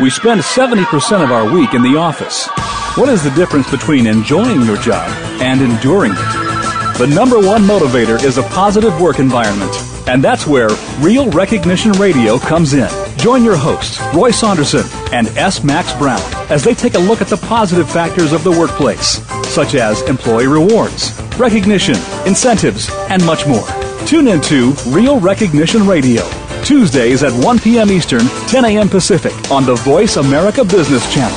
We 0.00 0.08
spend 0.08 0.40
70% 0.40 1.22
of 1.22 1.30
our 1.30 1.52
week 1.52 1.74
in 1.74 1.82
the 1.82 1.98
office. 1.98 2.48
What 2.96 3.10
is 3.10 3.22
the 3.22 3.30
difference 3.32 3.70
between 3.70 4.06
enjoying 4.06 4.62
your 4.62 4.78
job 4.78 5.06
and 5.42 5.60
enduring 5.60 6.12
it? 6.12 6.98
The 6.98 7.12
number 7.14 7.38
one 7.38 7.62
motivator 7.64 8.22
is 8.24 8.38
a 8.38 8.42
positive 8.44 8.98
work 9.02 9.18
environment. 9.18 9.70
And 10.08 10.24
that's 10.24 10.46
where 10.46 10.70
Real 11.00 11.30
Recognition 11.30 11.92
Radio 11.92 12.38
comes 12.38 12.72
in. 12.72 12.88
Join 13.18 13.44
your 13.44 13.56
hosts, 13.56 14.00
Roy 14.14 14.30
Saunderson 14.30 14.84
and 15.12 15.28
S. 15.36 15.62
Max 15.62 15.92
Brown, 15.98 16.22
as 16.50 16.64
they 16.64 16.74
take 16.74 16.94
a 16.94 16.98
look 16.98 17.20
at 17.20 17.28
the 17.28 17.36
positive 17.36 17.88
factors 17.88 18.32
of 18.32 18.44
the 18.44 18.50
workplace, 18.50 19.20
such 19.46 19.74
as 19.74 20.00
employee 20.08 20.46
rewards, 20.46 21.12
recognition, 21.38 21.96
incentives, 22.26 22.88
and 23.10 23.24
much 23.26 23.46
more. 23.46 23.66
Tune 24.06 24.26
into 24.26 24.72
Real 24.86 25.20
Recognition 25.20 25.86
Radio 25.86 26.26
Tuesdays 26.64 27.22
at 27.22 27.32
1 27.44 27.58
p.m. 27.58 27.90
Eastern, 27.90 28.26
10 28.48 28.64
a.m. 28.64 28.88
Pacific 28.88 29.32
on 29.50 29.64
the 29.64 29.74
Voice 29.74 30.16
America 30.16 30.64
Business 30.64 31.12
Channel. 31.12 31.36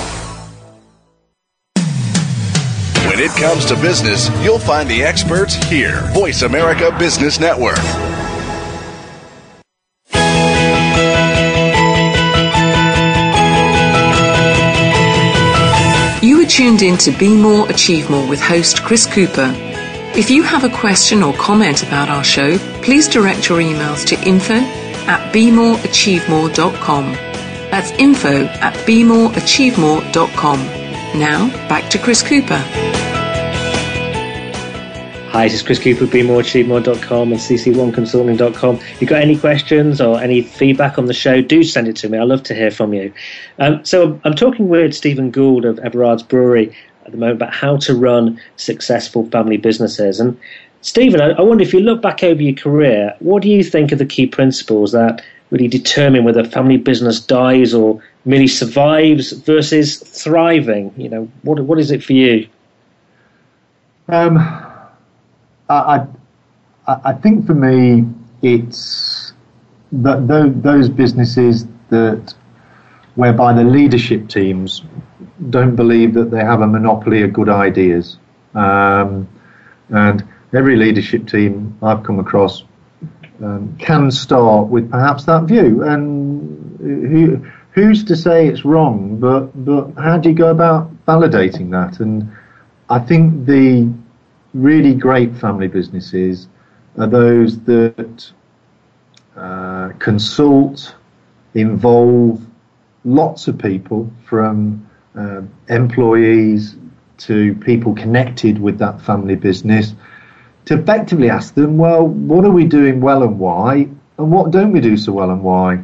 When 3.10 3.20
it 3.20 3.32
comes 3.32 3.66
to 3.66 3.76
business, 3.76 4.30
you'll 4.44 4.60
find 4.60 4.90
the 4.90 5.02
experts 5.04 5.56
here. 5.56 6.02
Voice 6.14 6.42
America 6.42 6.96
Business 7.00 7.40
Network. 7.40 7.78
You 16.22 16.42
are 16.42 16.46
tuned 16.46 16.82
in 16.82 16.98
to 16.98 17.12
Be 17.12 17.36
More, 17.36 17.70
Achieve 17.70 18.10
More 18.10 18.28
with 18.28 18.42
host 18.42 18.84
Chris 18.84 19.06
Cooper. 19.06 19.54
If 20.18 20.30
you 20.30 20.44
have 20.44 20.64
a 20.64 20.70
question 20.70 21.24
or 21.24 21.34
comment 21.34 21.84
about 21.84 22.10
our 22.10 22.24
show, 22.24 22.58
please 22.82 23.08
direct 23.08 23.50
your 23.50 23.60
emails 23.60 24.06
to 24.08 24.28
info 24.28 24.85
at 25.08 25.34
bemoreachievemore.com. 25.34 27.14
That's 27.72 27.92
info 27.92 28.46
at 28.46 28.74
bemoreachievemore.com. 28.86 30.60
Now, 31.20 31.50
back 31.68 31.90
to 31.92 31.98
Chris 31.98 32.22
Cooper. 32.22 32.62
Hi, 35.36 35.44
this 35.44 35.56
is 35.56 35.64
Chris 35.64 35.80
Cooper, 35.80 36.06
bemoreachievemore.com 36.06 37.34
and 37.34 37.42
cc1consulting.com. 37.42 38.76
If 38.76 39.02
you've 39.02 39.10
got 39.10 39.22
any 39.22 39.38
questions 39.38 40.00
or 40.00 40.22
any 40.22 40.42
feedback 40.42 40.98
on 40.98 41.08
the 41.08 41.14
show, 41.14 41.42
do 41.42 41.62
send 41.62 41.90
it 41.90 41.98
to 41.98 42.08
me. 42.08 42.18
I'd 42.18 42.30
love 42.30 42.44
to 42.44 42.56
hear 42.56 42.72
from 42.72 42.94
you. 42.94 43.12
Um, 43.60 43.84
so 43.84 44.18
I'm 44.24 44.36
talking 44.36 44.70
with 44.70 44.94
Stephen 44.94 45.32
Gould 45.32 45.66
of 45.66 45.78
Everard's 45.80 46.24
Brewery 46.24 46.74
at 47.06 47.12
the 47.12 47.18
moment 47.18 47.36
about 47.36 47.54
how 47.54 47.76
to 47.78 47.94
run 47.94 48.40
successful 48.56 49.30
family 49.30 49.58
businesses. 49.58 50.22
And 50.22 50.40
Stephen, 50.86 51.20
I, 51.20 51.32
I 51.32 51.42
wonder 51.42 51.64
if 51.64 51.74
you 51.74 51.80
look 51.80 52.00
back 52.04 52.24
over 52.24 52.40
your 52.40 52.54
career, 52.54 53.16
what 53.18 53.42
do 53.42 53.50
you 53.50 53.64
think 53.64 53.92
are 53.92 53.96
the 53.96 54.06
key 54.06 54.28
principles 54.28 54.92
that 54.92 55.26
really 55.50 55.68
determine 55.68 56.24
whether 56.24 56.42
a 56.42 56.46
family 56.46 56.78
business 56.78 57.20
dies 57.20 57.74
or 57.74 58.00
merely 58.24 58.46
survives 58.46 59.32
versus 59.32 59.98
thriving? 59.98 60.94
You 60.96 61.10
know, 61.10 61.32
what 61.42 61.60
what 61.62 61.80
is 61.80 61.90
it 61.90 62.04
for 62.04 62.14
you? 62.14 62.48
Um, 64.10 64.38
I, 65.70 66.06
I, 66.88 66.98
I 67.06 67.14
think 67.14 67.48
for 67.48 67.56
me, 67.56 68.06
it's 68.44 69.34
that 69.92 70.28
those 70.28 70.88
businesses 70.88 71.66
that 71.90 72.36
whereby 73.16 73.54
the 73.54 73.64
leadership 73.64 74.30
teams 74.30 74.84
don't 75.50 75.76
believe 75.76 76.14
that 76.14 76.30
they 76.30 76.42
have 76.42 76.62
a 76.62 76.68
monopoly 76.68 77.24
of 77.24 77.34
good 77.34 77.50
ideas, 77.50 78.18
um, 78.54 79.28
and 79.90 80.24
every 80.56 80.76
leadership 80.76 81.28
team 81.28 81.78
I've 81.82 82.04
come 82.04 82.20
across 82.20 82.64
um, 83.44 83.76
can 83.78 84.12
start 84.12 84.68
with 84.68 84.90
perhaps 84.90 85.26
that 85.26 85.44
view. 85.44 85.84
And 85.84 86.80
who, 86.80 87.46
who's 87.72 88.04
to 88.06 88.16
say 88.16 88.48
it's 88.48 88.64
wrong? 88.66 89.18
But 89.20 89.66
but 89.66 89.92
how 90.02 90.18
do 90.18 90.30
you 90.30 90.36
go 90.36 90.50
about 90.50 90.90
validating 91.06 91.72
that? 91.72 92.00
And 92.00 92.32
I 92.90 93.00
think 93.00 93.46
the 93.46 93.92
really 94.54 94.94
great 94.94 95.36
family 95.36 95.68
businesses 95.68 96.48
are 96.98 97.08
those 97.08 97.60
that 97.62 98.32
uh, 99.36 99.90
consult, 100.00 100.96
involve 101.54 102.42
lots 103.04 103.48
of 103.48 103.58
people 103.58 104.10
from 104.24 104.90
uh, 105.16 105.42
employees 105.68 106.78
to 107.18 107.54
people 107.56 107.94
connected 107.94 108.60
with 108.60 108.78
that 108.80 109.02
family 109.02 109.36
business 109.36 109.94
to 110.66 110.80
effectively 110.80 111.30
ask 111.30 111.54
them, 111.54 111.78
well, 111.78 112.08
what 112.08 112.46
are 112.46 112.52
we 112.52 112.66
doing 112.66 113.02
well 113.02 113.24
and 113.24 113.40
why, 113.40 113.88
and 114.18 114.32
what 114.32 114.52
don't 114.52 114.72
we 114.72 114.82
do 114.82 114.98
so 114.98 115.12
well 115.14 115.32
and 115.32 115.44
why? 115.44 115.84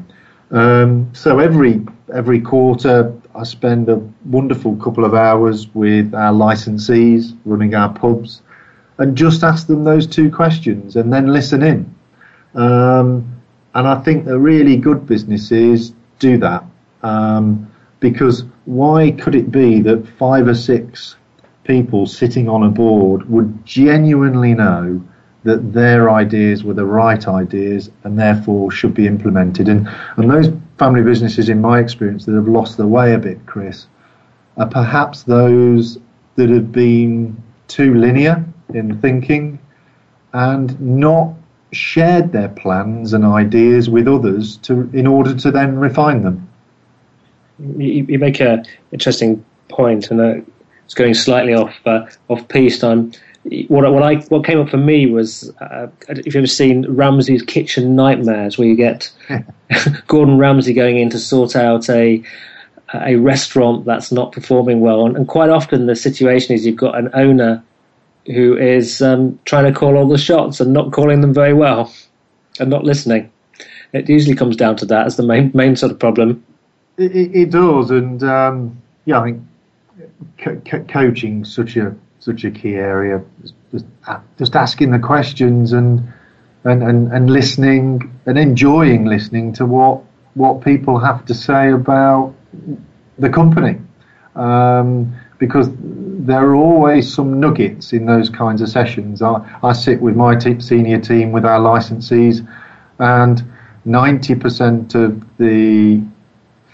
Um, 0.52 1.10
so 1.14 1.40
every 1.40 1.86
every 2.14 2.42
quarter, 2.42 3.14
I 3.34 3.44
spend 3.44 3.88
a 3.88 3.96
wonderful 4.26 4.76
couple 4.78 5.06
of 5.06 5.14
hours 5.14 5.74
with 5.74 6.14
our 6.14 6.34
licensees 6.34 7.38
running 7.46 7.74
our 7.74 7.94
pubs, 7.94 8.42
and 8.98 9.16
just 9.16 9.44
ask 9.44 9.68
them 9.68 9.84
those 9.84 10.08
two 10.08 10.30
questions, 10.32 10.96
and 10.96 11.14
then 11.14 11.32
listen 11.32 11.64
in. 11.64 11.96
Um, 12.54 13.42
and 13.74 13.88
I 13.88 14.02
think 14.02 14.26
the 14.26 14.38
really 14.38 14.76
good 14.76 15.06
businesses 15.06 15.94
do 16.20 16.38
that 16.40 16.66
um, 17.04 17.72
because 18.00 18.44
why 18.66 19.12
could 19.12 19.36
it 19.36 19.52
be 19.52 19.82
that 19.82 20.08
five 20.18 20.48
or 20.48 20.56
six 20.56 21.16
people 21.64 22.06
sitting 22.06 22.50
on 22.50 22.64
a 22.64 22.70
board 22.70 23.30
would 23.30 23.66
genuinely 23.66 24.54
know 24.54 25.02
that 25.44 25.74
their 25.74 26.10
ideas 26.10 26.64
were 26.64 26.74
the 26.74 26.86
right 26.86 27.28
ideas 27.28 27.90
and 28.04 28.18
therefore 28.18 28.72
should 28.72 28.94
be 28.94 29.08
implemented. 29.08 29.68
And, 29.68 29.88
and 30.18 30.30
those 30.30 30.52
family 30.78 31.02
businesses, 31.02 31.50
in 31.50 31.62
my 31.62 31.80
experience, 31.80 32.26
that 32.26 32.36
have 32.36 32.48
lost 32.48 32.78
their 32.78 32.88
way 32.88 33.14
a 33.14 33.18
bit, 33.18 33.46
Chris, 33.46 33.88
are 34.58 34.68
perhaps 34.68 35.24
those 35.24 35.98
that 36.36 36.50
have 36.50 36.72
been 36.72 37.42
too 37.68 37.96
linear 37.96 38.46
in 38.74 39.00
thinking 39.02 39.60
and 40.34 40.80
not 40.80 41.34
shared 41.72 42.32
their 42.32 42.50
plans 42.50 43.14
and 43.14 43.26
ideas 43.26 43.90
with 43.90 44.08
others 44.08 44.58
to 44.58 44.90
in 44.94 45.08
order 45.08 45.34
to 45.36 45.52
then 45.52 45.78
refine 45.78 46.22
them. 46.22 46.50
You, 47.60 48.06
you 48.08 48.20
make 48.20 48.42
an 48.42 48.66
interesting 48.92 49.46
point, 49.70 50.12
and 50.12 50.46
it's 50.92 50.96
going 50.98 51.14
slightly 51.14 51.54
off 51.54 51.74
uh, 51.86 52.06
off 52.28 52.46
piece. 52.50 52.84
I'm 52.84 53.14
what 53.70 53.90
what 53.94 54.04
I 54.04 54.16
what 54.28 54.44
came 54.44 54.60
up 54.60 54.68
for 54.68 54.76
me 54.76 55.10
was 55.10 55.50
uh, 55.62 55.88
if 56.10 56.26
you've 56.26 56.36
ever 56.36 56.48
seen 56.48 56.86
Ramsay's 56.94 57.44
Kitchen 57.44 57.96
Nightmares, 57.96 58.58
where 58.58 58.68
you 58.68 58.76
get 58.76 59.10
Gordon 60.08 60.38
Ramsay 60.38 60.74
going 60.74 60.98
in 60.98 61.10
to 61.12 61.18
sort 61.18 61.56
out 61.56 61.90
a 61.90 62.22
a 62.94 63.16
restaurant 63.16 63.86
that's 63.86 64.12
not 64.12 64.34
performing 64.34 64.82
well, 64.82 65.06
and, 65.06 65.16
and 65.16 65.30
quite 65.30 65.50
often 65.50 65.86
the 65.86 65.96
situation 65.96 66.56
is 66.56 66.66
you've 66.66 66.76
got 66.76 66.98
an 66.98 67.10
owner 67.14 67.64
who 68.26 68.58
is 68.58 69.02
um, 69.02 69.40
trying 69.46 69.72
to 69.72 69.80
call 69.80 69.96
all 69.96 70.10
the 70.10 70.18
shots 70.18 70.60
and 70.60 70.74
not 70.74 70.92
calling 70.92 71.22
them 71.22 71.34
very 71.34 71.54
well, 71.54 71.94
and 72.60 72.70
not 72.70 72.84
listening. 72.84 73.32
It 73.94 74.10
usually 74.10 74.36
comes 74.36 74.58
down 74.58 74.76
to 74.76 74.86
that 74.88 75.06
as 75.06 75.16
the 75.16 75.24
main 75.24 75.52
main 75.54 75.78
sort 75.78 75.94
of 75.94 76.00
problem. 76.00 76.44
It, 76.98 77.16
it, 77.16 77.34
it 77.34 77.52
does, 77.52 77.92
and 77.92 78.22
um, 78.24 78.82
yeah, 79.06 79.22
I 79.22 79.24
think 79.24 79.42
co- 80.38 80.84
coaching 80.88 81.46
such 81.46 81.78
a 81.78 81.96
such 82.20 82.44
a 82.44 82.52
key 82.52 82.76
area. 82.76 83.22
Just, 83.72 83.86
just 84.38 84.56
asking 84.56 84.92
the 84.92 85.00
questions 85.00 85.74
and, 85.74 86.12
and 86.64 86.84
and 86.84 87.12
and 87.12 87.30
listening 87.30 88.14
and 88.26 88.38
enjoying 88.38 89.06
listening 89.06 89.54
to 89.54 89.66
what 89.66 90.02
what 90.36 90.62
people 90.62 91.00
have 91.00 91.26
to 91.26 91.34
say 91.34 91.72
about 91.72 92.34
the 93.18 93.30
company. 93.30 93.78
Um, 94.36 95.14
because 95.38 95.70
there 95.82 96.40
are 96.40 96.56
always 96.56 97.12
some 97.12 97.40
nuggets 97.40 97.94
in 97.94 98.06
those 98.06 98.30
kinds 98.30 98.62
of 98.62 98.70
sessions. 98.70 99.24
I, 99.24 99.44
I 99.64 99.74
sit 99.74 100.00
with 100.00 100.16
my 100.16 100.38
senior 100.38 101.00
team 101.00 101.32
with 101.32 101.46
our 101.46 101.60
licensees, 101.60 102.48
and 103.00 103.44
90% 103.88 104.94
of 104.94 105.38
the 105.38 106.04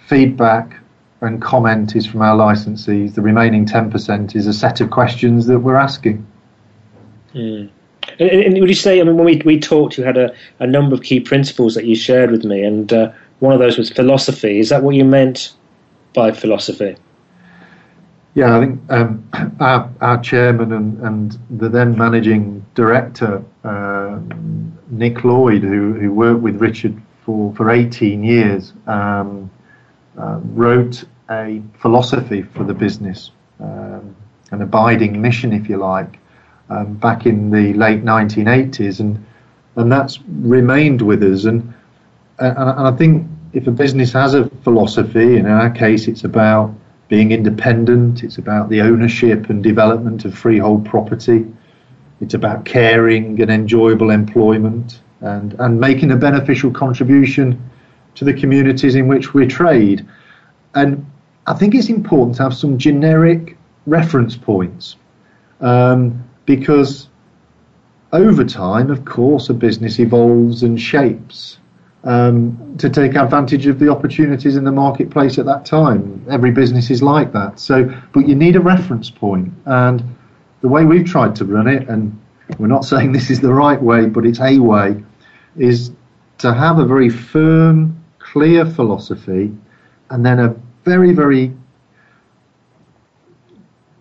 feedback 0.07 0.75
and 1.21 1.41
comment 1.41 1.95
is 1.95 2.05
from 2.05 2.21
our 2.21 2.35
licensees. 2.35 3.15
The 3.15 3.21
remaining 3.21 3.65
10% 3.65 4.35
is 4.35 4.47
a 4.47 4.53
set 4.53 4.81
of 4.81 4.91
questions 4.91 5.47
that 5.47 5.59
we're 5.59 5.75
asking. 5.75 6.25
Mm. 7.33 7.69
And, 8.19 8.29
and, 8.29 8.59
would 8.59 8.69
you 8.69 8.75
say, 8.75 8.99
I 8.99 9.03
mean, 9.03 9.17
when 9.17 9.25
we, 9.25 9.41
we 9.45 9.59
talked, 9.59 9.97
you 9.97 10.03
had 10.03 10.17
a, 10.17 10.33
a 10.59 10.67
number 10.67 10.95
of 10.95 11.03
key 11.03 11.19
principles 11.19 11.75
that 11.75 11.85
you 11.85 11.95
shared 11.95 12.31
with 12.31 12.45
me, 12.45 12.63
and 12.63 12.91
uh, 12.93 13.11
one 13.39 13.53
of 13.53 13.59
those 13.59 13.77
was 13.77 13.89
philosophy. 13.89 14.59
Is 14.59 14.69
that 14.69 14.83
what 14.83 14.95
you 14.95 15.05
meant 15.05 15.53
by 16.13 16.31
philosophy? 16.31 16.95
Yeah, 18.33 18.55
I 18.55 18.59
think 18.59 18.91
um, 18.91 19.29
our, 19.59 19.91
our 20.01 20.21
chairman 20.21 20.71
and, 20.71 20.99
and 20.99 21.37
the 21.59 21.69
then 21.69 21.97
managing 21.97 22.65
director, 22.75 23.43
uh, 23.63 24.19
Nick 24.89 25.23
Lloyd, 25.23 25.63
who, 25.63 25.93
who 25.93 26.13
worked 26.13 26.41
with 26.41 26.61
Richard 26.61 27.01
for, 27.25 27.53
for 27.55 27.71
18 27.71 28.23
years, 28.23 28.73
um, 28.85 29.49
uh, 30.17 30.39
wrote 30.43 31.03
a 31.29 31.61
philosophy 31.79 32.41
for 32.41 32.63
the 32.63 32.73
business, 32.73 33.31
um, 33.59 34.15
an 34.51 34.61
abiding 34.61 35.21
mission, 35.21 35.53
if 35.53 35.69
you 35.69 35.77
like, 35.77 36.19
um, 36.69 36.95
back 36.95 37.25
in 37.25 37.49
the 37.51 37.73
late 37.73 38.03
1980s, 38.03 38.99
and 38.99 39.23
and 39.77 39.91
that's 39.91 40.19
remained 40.27 41.01
with 41.01 41.23
us. 41.23 41.45
And, 41.45 41.73
and, 42.39 42.57
I 42.57 42.91
think 42.91 43.27
if 43.53 43.67
a 43.67 43.71
business 43.71 44.11
has 44.13 44.33
a 44.33 44.49
philosophy, 44.63 45.37
in 45.37 45.45
our 45.45 45.69
case, 45.69 46.07
it's 46.07 46.23
about 46.23 46.73
being 47.07 47.31
independent, 47.31 48.23
it's 48.23 48.37
about 48.37 48.69
the 48.69 48.81
ownership 48.81 49.49
and 49.49 49.63
development 49.63 50.25
of 50.25 50.37
freehold 50.37 50.83
property, 50.85 51.45
it's 52.19 52.33
about 52.33 52.65
caring 52.65 53.39
and 53.39 53.51
enjoyable 53.51 54.09
employment, 54.09 55.01
and, 55.21 55.53
and 55.59 55.79
making 55.79 56.11
a 56.11 56.17
beneficial 56.17 56.71
contribution 56.71 57.61
to 58.17 58.25
the 58.25 58.33
communities 58.33 58.95
in 58.95 59.07
which 59.07 59.33
we 59.33 59.47
trade. 59.47 60.05
And 60.75 61.05
I 61.45 61.53
think 61.53 61.75
it's 61.75 61.89
important 61.89 62.35
to 62.37 62.43
have 62.43 62.53
some 62.53 62.77
generic 62.77 63.57
reference 63.85 64.35
points 64.35 64.95
um, 65.61 66.23
because 66.45 67.07
over 68.11 68.43
time, 68.43 68.89
of 68.89 69.05
course, 69.05 69.49
a 69.49 69.53
business 69.53 69.99
evolves 69.99 70.63
and 70.63 70.79
shapes 70.79 71.59
um, 72.03 72.75
to 72.79 72.89
take 72.89 73.15
advantage 73.15 73.67
of 73.67 73.79
the 73.79 73.89
opportunities 73.89 74.55
in 74.55 74.63
the 74.63 74.71
marketplace 74.71 75.37
at 75.37 75.45
that 75.45 75.65
time. 75.65 76.25
Every 76.29 76.51
business 76.51 76.89
is 76.89 77.03
like 77.03 77.33
that. 77.33 77.59
So, 77.59 77.93
but 78.13 78.27
you 78.27 78.35
need 78.35 78.55
a 78.55 78.61
reference 78.61 79.09
point, 79.09 79.53
and 79.65 80.03
the 80.61 80.69
way 80.69 80.85
we've 80.85 81.05
tried 81.05 81.35
to 81.35 81.45
run 81.45 81.67
it, 81.67 81.87
and 81.89 82.19
we're 82.57 82.67
not 82.67 82.85
saying 82.91 83.11
this 83.11 83.29
is 83.29 83.41
the 83.41 83.53
right 83.53 83.81
way, 83.81 84.07
but 84.07 84.25
it's 84.25 84.39
a 84.39 84.57
way, 84.57 85.03
is 85.57 85.91
to 86.39 86.53
have 86.53 86.79
a 86.79 86.85
very 86.85 87.09
firm, 87.09 87.96
clear 88.37 88.65
philosophy, 88.65 89.51
and 90.11 90.25
then 90.25 90.39
a 90.39 90.55
very, 90.85 91.11
very 91.11 91.51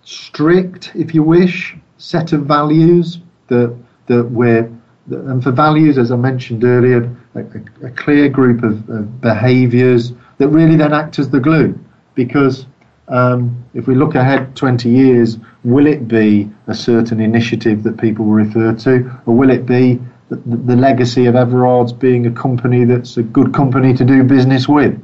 strict, 0.05 0.93
if 0.95 1.15
you 1.15 1.23
wish, 1.23 1.75
set 1.99 2.33
of 2.33 2.43
values 2.43 3.19
that 3.49 3.75
that 4.09 4.25
we're 4.25 4.71
and 5.09 5.43
for 5.43 5.53
values, 5.53 5.99
as 5.99 6.11
I 6.11 6.17
mentioned 6.17 6.65
earlier, 6.65 7.17
a, 7.35 7.41
a, 7.87 7.91
clear 7.91 8.29
group 8.29 8.65
of, 8.65 8.89
of 8.91 9.21
behaviours 9.21 10.13
that 10.39 10.49
really 10.49 10.77
then 10.77 10.93
act 10.93 11.21
as 11.21 11.31
the 11.31 11.39
glue. 11.39 11.79
Because 12.17 12.67
um, 13.07 13.65
if 13.73 13.87
we 13.87 13.95
look 13.95 14.17
ahead 14.17 14.57
20 14.57 14.89
years, 14.89 15.39
will 15.63 15.87
it 15.87 16.09
be 16.09 16.51
a 16.67 16.75
certain 16.75 17.21
initiative 17.21 17.85
that 17.85 17.99
people 17.99 18.25
refer 18.25 18.75
to, 18.75 19.21
or 19.27 19.37
will 19.37 19.51
it 19.51 19.65
be 19.65 20.01
the, 20.29 20.37
the 20.37 20.77
legacy 20.77 21.27
of 21.27 21.35
Everard's 21.35 21.93
being 21.93 22.27
a 22.27 22.31
company 22.31 22.85
that's 22.85 23.17
a 23.17 23.23
good 23.23 23.55
company 23.55 23.95
to 23.95 24.05
do 24.05 24.23
business 24.23 24.69
with? 24.69 25.01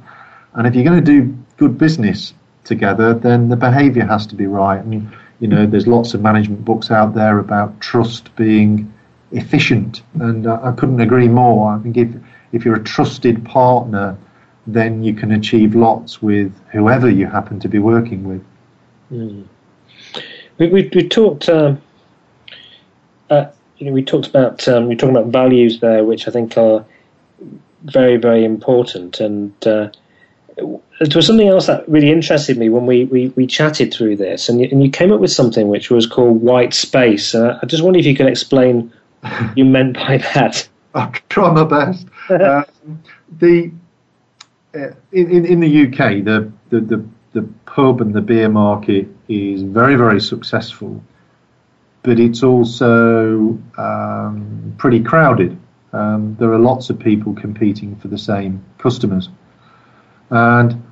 And 0.55 0.67
if 0.67 0.75
you're 0.75 0.85
going 0.85 1.03
to 1.03 1.13
do 1.21 1.37
good 1.57 1.79
business 1.79 2.35
together, 2.65 3.15
then 3.15 3.49
the 3.49 3.57
behaviour 3.57 4.05
has 4.05 4.27
to 4.29 4.35
be 4.35 4.47
right. 4.47 4.83
And 4.83 5.11
you 5.41 5.49
know, 5.49 5.67
there's 5.67 5.87
lots 5.87 6.15
of 6.15 6.21
management 6.21 6.65
books 6.65 6.91
out 6.91 7.15
there 7.15 7.39
about 7.39 7.81
trust 7.81 8.35
being 8.37 8.93
efficient, 9.33 10.03
and 10.21 10.47
uh, 10.47 10.61
I 10.63 10.73
couldn't 10.73 11.01
agree 11.01 11.29
more. 11.29 11.73
I 11.75 11.79
think 11.83 11.97
if 11.97 12.09
if 12.53 12.65
you're 12.65 12.77
a 12.77 12.85
trusted 12.85 13.45
partner, 13.45 14.17
then 14.67 15.03
you 15.03 15.15
can 15.15 15.33
achieve 15.33 15.75
lots 15.75 16.23
with 16.23 16.53
whoever 16.71 17.11
you 17.11 17.27
happen 17.27 17.59
to 17.61 17.69
be 17.69 17.79
working 17.79 18.25
with. 18.25 18.45
Mm. 19.11 19.47
We, 20.59 20.69
we, 20.69 20.91
we 20.95 21.09
talked, 21.09 21.49
um, 21.49 21.81
uh, 23.31 23.47
you 23.83 23.89
know, 23.89 23.95
we 23.95 24.05
talked 24.05 24.29
about 24.29 24.69
um, 24.69 24.87
we 24.87 24.95
talking 24.95 25.17
about 25.17 25.33
values 25.33 25.81
there, 25.81 26.05
which 26.05 26.29
I 26.29 26.31
think 26.31 26.57
are 26.57 26.85
very 27.83 28.17
very 28.17 28.45
important, 28.45 29.19
and 29.19 29.53
uh, 29.67 29.89
there 30.57 31.17
was 31.17 31.27
something 31.27 31.49
else 31.49 31.67
that 31.67 31.89
really 31.89 32.13
interested 32.13 32.57
me 32.59 32.69
when 32.69 32.87
we, 32.87 33.07
we, 33.07 33.29
we 33.31 33.47
chatted 33.47 33.93
through 33.93 34.17
this, 34.17 34.49
and 34.49 34.61
you, 34.61 34.69
and 34.71 34.85
you 34.85 34.91
came 34.91 35.13
up 35.13 35.19
with 35.19 35.33
something 35.33 35.69
which 35.69 35.91
was 35.91 36.07
called 36.07 36.43
white 36.43 36.75
space. 36.75 37.35
I 37.35 37.59
just 37.67 37.83
wonder 37.83 37.99
if 37.99 38.07
you 38.07 38.15
could 38.15 38.27
explain 38.27 38.93
what 39.23 39.59
you 39.59 39.65
meant 39.65 39.95
by 39.95 40.19
that. 40.19 40.69
I'll 40.95 41.11
try 41.29 41.51
my 41.51 41.65
best. 41.65 42.07
um, 42.31 43.03
the 43.39 43.73
uh, 44.75 44.93
in, 45.11 45.45
in 45.45 45.61
the 45.61 45.87
UK, 45.87 46.25
the, 46.25 46.53
the, 46.71 46.81
the, 46.81 47.05
the 47.33 47.43
pub 47.67 48.01
and 48.01 48.15
the 48.15 48.21
beer 48.21 48.49
market 48.49 49.09
is 49.29 49.63
very, 49.63 49.97
very 49.97 50.21
successful, 50.21 51.03
but 52.03 52.19
it's 52.19 52.43
also 52.43 53.59
um, 53.79 54.75
pretty 54.79 55.01
crowded. 55.01 55.59
Um, 55.93 56.37
there 56.39 56.53
are 56.53 56.59
lots 56.59 56.91
of 56.91 56.99
people 56.99 57.35
competing 57.35 57.97
for 57.97 58.09
the 58.09 58.19
same 58.19 58.65
customers. 58.79 59.29
And 60.31 60.83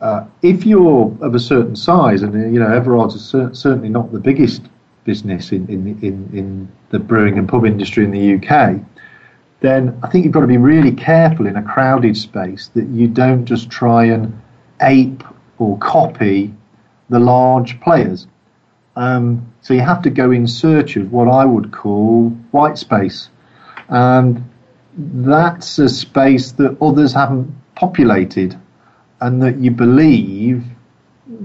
uh, 0.00 0.26
if 0.42 0.64
you're 0.64 1.16
of 1.20 1.34
a 1.34 1.38
certain 1.38 1.74
size, 1.74 2.22
and 2.22 2.52
you 2.52 2.60
know 2.60 2.70
Everard's 2.70 3.14
is 3.14 3.28
cer- 3.28 3.54
certainly 3.54 3.88
not 3.88 4.12
the 4.12 4.20
biggest 4.20 4.62
business 5.04 5.52
in, 5.52 5.66
in, 5.68 5.98
in, 6.02 6.30
in 6.32 6.68
the 6.90 6.98
brewing 6.98 7.38
and 7.38 7.48
pub 7.48 7.64
industry 7.64 8.04
in 8.04 8.10
the 8.10 8.34
UK, 8.34 8.80
then 9.60 9.98
I 10.02 10.08
think 10.08 10.24
you've 10.24 10.32
got 10.32 10.40
to 10.40 10.46
be 10.46 10.56
really 10.56 10.92
careful 10.92 11.46
in 11.46 11.56
a 11.56 11.62
crowded 11.62 12.16
space 12.16 12.68
that 12.68 12.86
you 12.88 13.08
don't 13.08 13.44
just 13.44 13.70
try 13.70 14.04
and 14.04 14.40
ape 14.82 15.22
or 15.58 15.76
copy 15.78 16.54
the 17.08 17.18
large 17.18 17.80
players. 17.80 18.26
Um, 18.96 19.52
so 19.62 19.74
you 19.74 19.80
have 19.80 20.02
to 20.02 20.10
go 20.10 20.30
in 20.30 20.46
search 20.46 20.96
of 20.96 21.12
what 21.12 21.28
I 21.28 21.44
would 21.44 21.72
call 21.72 22.30
white 22.50 22.78
space. 22.78 23.28
And 23.88 24.44
that's 24.96 25.78
a 25.78 25.88
space 25.88 26.52
that 26.52 26.76
others 26.82 27.12
haven't 27.12 27.54
populated 27.74 28.58
and 29.20 29.42
that 29.42 29.58
you 29.58 29.70
believe 29.70 30.64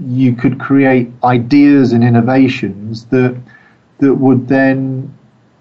you 0.00 0.34
could 0.34 0.58
create 0.58 1.10
ideas 1.22 1.92
and 1.92 2.02
innovations 2.02 3.06
that 3.06 3.40
that 3.98 4.14
would 4.14 4.48
then 4.48 5.16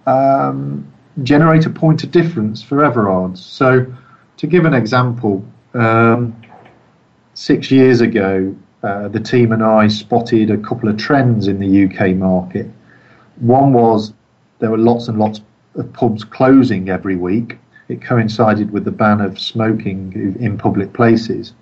um, 0.07 0.91
generate 1.23 1.65
a 1.65 1.69
point 1.69 2.03
of 2.03 2.11
difference 2.11 2.61
for 2.61 2.83
Everard's. 2.83 3.43
So, 3.43 3.85
to 4.37 4.47
give 4.47 4.65
an 4.65 4.73
example, 4.73 5.45
um, 5.73 6.35
six 7.33 7.71
years 7.71 8.01
ago, 8.01 8.55
uh, 8.85 9.07
the 9.07 9.19
team 9.19 9.51
and 9.51 9.63
I 9.63 9.87
spotted 9.87 10.51
a 10.51 10.57
couple 10.57 10.87
of 10.87 10.97
trends 10.97 11.47
in 11.47 11.59
the 11.59 11.85
UK 11.85 12.15
market. 12.15 12.67
One 13.37 13.73
was 13.73 14.13
there 14.59 14.69
were 14.69 14.77
lots 14.77 15.07
and 15.07 15.17
lots 15.17 15.41
of 15.73 15.91
pubs 15.93 16.23
closing 16.23 16.89
every 16.89 17.15
week, 17.15 17.57
it 17.87 18.01
coincided 18.01 18.71
with 18.71 18.85
the 18.85 18.91
ban 18.91 19.21
of 19.21 19.39
smoking 19.39 20.37
in 20.39 20.57
public 20.57 20.93
places, 20.93 21.53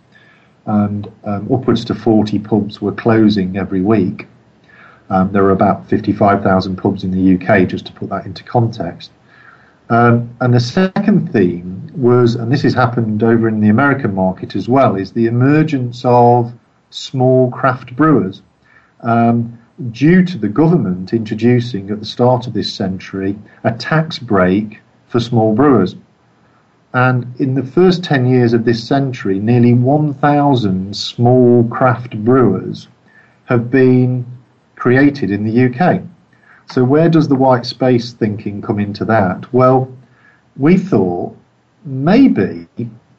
and 0.65 1.09
um, 1.23 1.49
upwards 1.51 1.85
to 1.85 1.95
40 1.95 2.39
pubs 2.39 2.81
were 2.81 2.91
closing 2.91 3.57
every 3.57 3.81
week. 3.81 4.27
Um, 5.09 5.31
there 5.31 5.43
are 5.45 5.51
about 5.51 5.87
55,000 5.87 6.75
pubs 6.75 7.03
in 7.03 7.11
the 7.11 7.35
UK, 7.35 7.67
just 7.67 7.85
to 7.85 7.93
put 7.93 8.09
that 8.09 8.25
into 8.25 8.43
context. 8.43 9.11
Um, 9.89 10.35
and 10.41 10.53
the 10.53 10.59
second 10.59 11.31
theme 11.31 11.89
was, 11.95 12.35
and 12.35 12.51
this 12.51 12.61
has 12.63 12.73
happened 12.73 13.23
over 13.23 13.47
in 13.47 13.61
the 13.61 13.69
American 13.69 14.13
market 14.13 14.55
as 14.55 14.67
well, 14.67 14.95
is 14.95 15.11
the 15.11 15.27
emergence 15.27 16.03
of 16.05 16.53
small 16.93 17.49
craft 17.51 17.95
brewers. 17.95 18.41
Um, 19.01 19.59
due 19.91 20.23
to 20.23 20.37
the 20.37 20.47
government 20.47 21.13
introducing 21.13 21.89
at 21.89 21.99
the 21.99 22.05
start 22.05 22.45
of 22.45 22.53
this 22.53 22.71
century 22.71 23.37
a 23.63 23.71
tax 23.71 24.19
break 24.19 24.79
for 25.07 25.19
small 25.19 25.53
brewers. 25.53 25.95
And 26.93 27.25
in 27.39 27.55
the 27.55 27.63
first 27.63 28.03
10 28.03 28.27
years 28.27 28.53
of 28.53 28.65
this 28.65 28.87
century, 28.87 29.39
nearly 29.39 29.73
1,000 29.73 30.95
small 30.95 31.63
craft 31.65 32.23
brewers 32.23 32.87
have 33.45 33.71
been 33.71 34.25
created 34.75 35.31
in 35.31 35.43
the 35.43 35.65
UK. 35.65 36.01
So, 36.67 36.83
where 36.83 37.09
does 37.09 37.27
the 37.27 37.35
white 37.35 37.65
space 37.65 38.13
thinking 38.13 38.61
come 38.61 38.79
into 38.79 39.05
that? 39.05 39.51
Well, 39.51 39.91
we 40.55 40.77
thought 40.77 41.35
maybe 41.83 42.67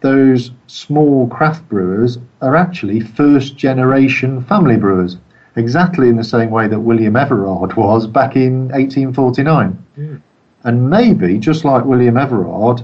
those 0.04 0.50
small 0.66 1.26
craft 1.28 1.66
brewers 1.66 2.18
are 2.42 2.54
actually 2.54 3.00
first 3.00 3.56
generation 3.56 4.44
family 4.44 4.76
brewers. 4.76 5.16
exactly 5.56 6.10
in 6.10 6.16
the 6.16 6.30
same 6.36 6.50
way 6.50 6.68
that 6.68 6.80
William 6.80 7.16
Everard 7.16 7.72
was 7.74 8.06
back 8.06 8.36
in 8.36 8.68
1849. 8.68 9.78
Mm. 9.96 10.20
And 10.64 10.90
maybe, 10.90 11.38
just 11.38 11.64
like 11.64 11.86
William 11.86 12.18
Everard, 12.18 12.82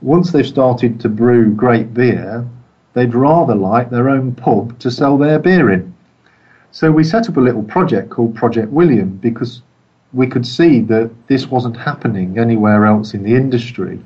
once 0.00 0.32
they've 0.32 0.46
started 0.46 1.00
to 1.00 1.08
brew 1.10 1.52
great 1.52 1.92
beer, 1.92 2.46
they'd 2.94 3.14
rather 3.14 3.54
like 3.54 3.90
their 3.90 4.08
own 4.08 4.34
pub 4.34 4.78
to 4.78 4.90
sell 4.90 5.18
their 5.18 5.38
beer 5.38 5.70
in. 5.70 5.94
So 6.70 6.90
we 6.90 7.04
set 7.04 7.28
up 7.28 7.36
a 7.36 7.40
little 7.40 7.64
project 7.64 8.08
called 8.08 8.34
Project 8.34 8.70
William 8.70 9.18
because 9.18 9.60
we 10.14 10.26
could 10.26 10.46
see 10.46 10.80
that 10.92 11.10
this 11.26 11.48
wasn't 11.48 11.76
happening 11.76 12.38
anywhere 12.38 12.86
else 12.86 13.12
in 13.12 13.22
the 13.22 13.34
industry. 13.34 13.98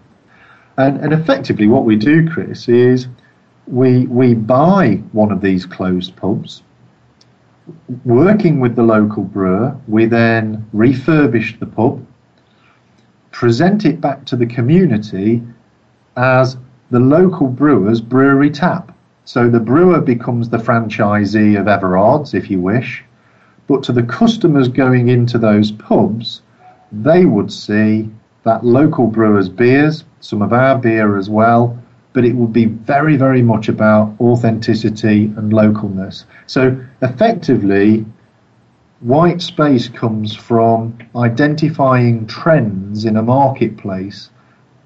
And, 0.79 1.01
and 1.01 1.13
effectively, 1.13 1.67
what 1.67 1.85
we 1.85 1.97
do, 1.97 2.31
Chris, 2.31 2.69
is 2.69 3.09
we, 3.67 4.07
we 4.07 4.35
buy 4.35 5.03
one 5.13 5.33
of 5.33 5.41
these 5.41 5.67
closed 5.67 6.15
pubs. 6.15 6.63
Working 8.05 8.61
with 8.61 8.77
the 8.77 8.85
local 8.85 9.25
brewer, 9.25 9.77
we 9.89 10.07
then 10.07 10.67
refurbish 10.73 11.59
the 11.59 11.67
pub, 11.67 12.07
present 13.33 13.85
it 13.85 14.01
back 14.01 14.25
to 14.27 14.37
the 14.37 14.47
community 14.47 15.43
as 16.17 16.57
the 16.91 17.01
local 17.01 17.49
brewer's 17.49 18.01
brewery 18.01 18.51
tap. 18.51 18.97
So 19.25 19.51
the 19.51 19.61
brewer 19.61 20.01
becomes 20.01 20.49
the 20.49 20.59
franchisee 20.59 21.61
of 21.61 21.67
Everard's, 21.67 22.35
if 22.35 22.51
you 22.51 22.61
wish, 22.61 23.05
but 23.67 23.83
to 23.83 23.93
the 23.93 24.05
customers 24.05 24.69
going 24.69 25.09
into 25.09 25.39
those 25.39 25.73
pubs, 25.73 26.41
they 26.91 27.27
would 27.27 27.53
see 27.53 28.09
that 28.49 28.65
local 28.65 29.07
brewer's 29.07 29.51
beers, 29.51 30.05
some 30.21 30.41
of 30.41 30.55
our 30.55 30.79
beer 30.79 31.19
as 31.19 31.29
well, 31.29 31.79
but 32.15 32.25
it 32.25 32.35
would 32.35 32.53
be 32.53 32.65
very, 32.65 33.15
very 33.15 33.43
much 33.43 33.69
about 33.69 34.15
authenticity 34.19 35.25
and 35.37 35.53
localness. 35.53 36.25
So 36.47 36.83
effectively, 37.03 38.07
white 39.01 39.43
space 39.43 39.91
comes 39.91 40.35
from 40.35 40.97
identifying 41.15 42.27
trends 42.27 43.05
in 43.05 43.19
a 43.19 43.23
marketplace 43.23 44.31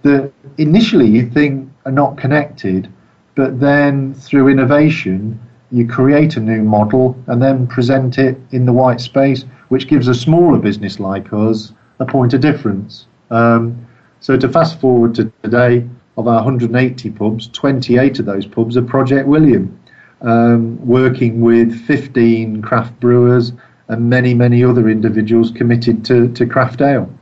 that 0.02 0.32
initially 0.58 1.06
you 1.06 1.30
think 1.30 1.70
are 1.86 1.92
not 1.92 2.16
connected, 2.16 2.88
but 3.36 3.60
then 3.60 4.12
through 4.14 4.48
innovation, 4.48 5.38
you 5.70 5.86
create 5.86 6.36
a 6.36 6.40
new 6.40 6.64
model 6.64 7.16
and 7.28 7.40
then 7.40 7.68
present 7.68 8.18
it 8.18 8.36
in 8.50 8.66
the 8.66 8.72
white 8.72 9.00
space, 9.00 9.44
which 9.68 9.86
gives 9.86 10.08
a 10.08 10.14
smaller 10.14 10.58
business 10.58 10.98
like 10.98 11.32
us 11.32 11.72
a 12.00 12.04
point 12.04 12.34
of 12.34 12.40
difference. 12.40 13.06
Um, 13.32 13.86
so 14.20 14.36
to 14.36 14.48
fast 14.48 14.80
forward 14.80 15.14
to 15.16 15.32
today, 15.42 15.88
of 16.16 16.28
our 16.28 16.44
180 16.44 17.10
pubs, 17.10 17.48
28 17.48 18.18
of 18.18 18.26
those 18.26 18.46
pubs 18.46 18.76
are 18.76 18.82
Project 18.82 19.26
William, 19.26 19.78
um, 20.20 20.84
working 20.86 21.40
with 21.40 21.74
15 21.86 22.62
craft 22.62 22.98
brewers 23.00 23.52
and 23.88 24.08
many, 24.08 24.34
many 24.34 24.62
other 24.62 24.88
individuals 24.88 25.50
committed 25.50 26.04
to, 26.04 26.32
to 26.34 26.46
craft 26.46 26.80
ale. 26.80 27.12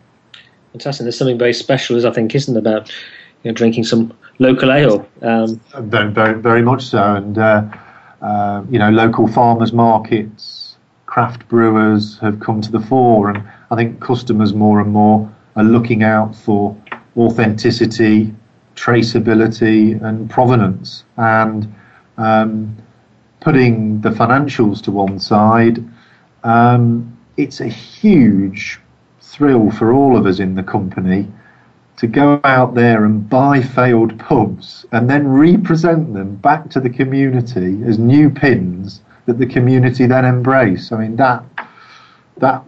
Fantastic. 0.73 1.05
There's 1.05 1.17
something 1.17 1.39
very 1.39 1.53
special, 1.53 1.97
as 1.97 2.05
I 2.05 2.11
think, 2.11 2.35
isn't 2.35 2.57
about 2.57 2.93
you 3.43 3.51
know, 3.51 3.55
drinking 3.55 3.85
some 3.85 4.13
local 4.39 4.73
ale. 4.73 5.09
Um, 5.23 5.61
very, 5.79 6.11
very, 6.11 6.41
very 6.41 6.63
much 6.63 6.85
so. 6.85 7.15
And, 7.15 7.39
uh, 7.39 7.65
uh, 8.21 8.63
you 8.69 8.79
know, 8.79 8.91
local 8.91 9.29
farmers 9.29 9.73
markets, 9.73 10.77
craft 11.07 11.49
brewers 11.49 12.19
have 12.19 12.41
come 12.41 12.61
to 12.61 12.71
the 12.71 12.81
fore. 12.81 13.31
And 13.31 13.43
I 13.71 13.77
think 13.77 14.01
customers 14.01 14.53
more 14.53 14.81
and 14.81 14.93
more 14.93 15.33
are 15.57 15.65
looking 15.65 16.03
out 16.03 16.35
for 16.35 16.77
authenticity, 17.17 18.35
traceability, 18.77 20.03
and 20.03 20.31
provenance. 20.31 21.05
And 21.17 21.73
um, 22.17 22.77
putting 23.41 24.01
the 24.01 24.11
financials 24.11 24.83
to 24.85 24.91
one 24.91 25.19
side, 25.19 25.85
um, 26.45 27.17
it's 27.37 27.61
a 27.61 27.69
huge 27.69 28.81
thrill 29.21 29.71
for 29.71 29.93
all 29.93 30.17
of 30.17 30.27
us 30.27 30.39
in 30.39 30.55
the 30.55 30.63
company 30.63 31.27
to 31.97 32.07
go 32.07 32.41
out 32.45 32.75
there 32.75 33.05
and 33.05 33.29
buy 33.29 33.61
failed 33.61 34.19
pubs 34.19 34.87
and 34.93 35.09
then 35.09 35.29
represent 35.29 36.15
them 36.15 36.35
back 36.37 36.71
to 36.71 36.81
the 36.81 36.89
community 36.89 37.83
as 37.85 37.99
new 37.99 38.31
pins 38.31 39.03
that 39.27 39.39
the 39.39 39.47
community 39.47 40.07
then 40.07 40.25
embrace. 40.25 40.93
I 40.93 40.99
mean 40.99 41.17
that 41.17 41.45
that 42.39 42.65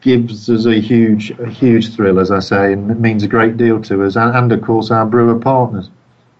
gives 0.00 0.48
us 0.48 0.64
a 0.66 0.80
huge 0.80 1.30
a 1.40 1.48
huge 1.48 1.94
thrill, 1.94 2.18
as 2.18 2.30
I 2.30 2.40
say, 2.40 2.72
and 2.72 2.90
it 2.90 2.98
means 2.98 3.22
a 3.22 3.28
great 3.28 3.56
deal 3.56 3.82
to 3.82 4.04
us 4.04 4.16
and, 4.16 4.36
and 4.36 4.52
of 4.52 4.62
course 4.62 4.90
our 4.90 5.06
brewer 5.06 5.38
partners. 5.38 5.90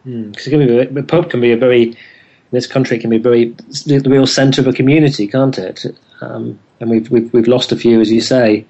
Because 0.04 0.46
mm, 0.46 0.94
the 0.94 1.02
pub 1.02 1.30
can 1.30 1.40
be 1.40 1.52
a 1.52 1.56
very 1.56 1.96
this 2.50 2.66
country 2.66 2.98
can 2.98 3.10
be 3.10 3.18
very 3.18 3.46
the 3.86 4.02
real 4.06 4.26
centre 4.26 4.60
of 4.60 4.66
a 4.66 4.72
community, 4.72 5.26
can't 5.26 5.58
it? 5.58 5.84
Um, 6.20 6.58
and 6.80 6.90
we've, 6.90 7.10
we've 7.10 7.32
we've 7.32 7.48
lost 7.48 7.72
a 7.72 7.76
few, 7.76 8.00
as 8.00 8.10
you 8.10 8.20
say. 8.20 8.64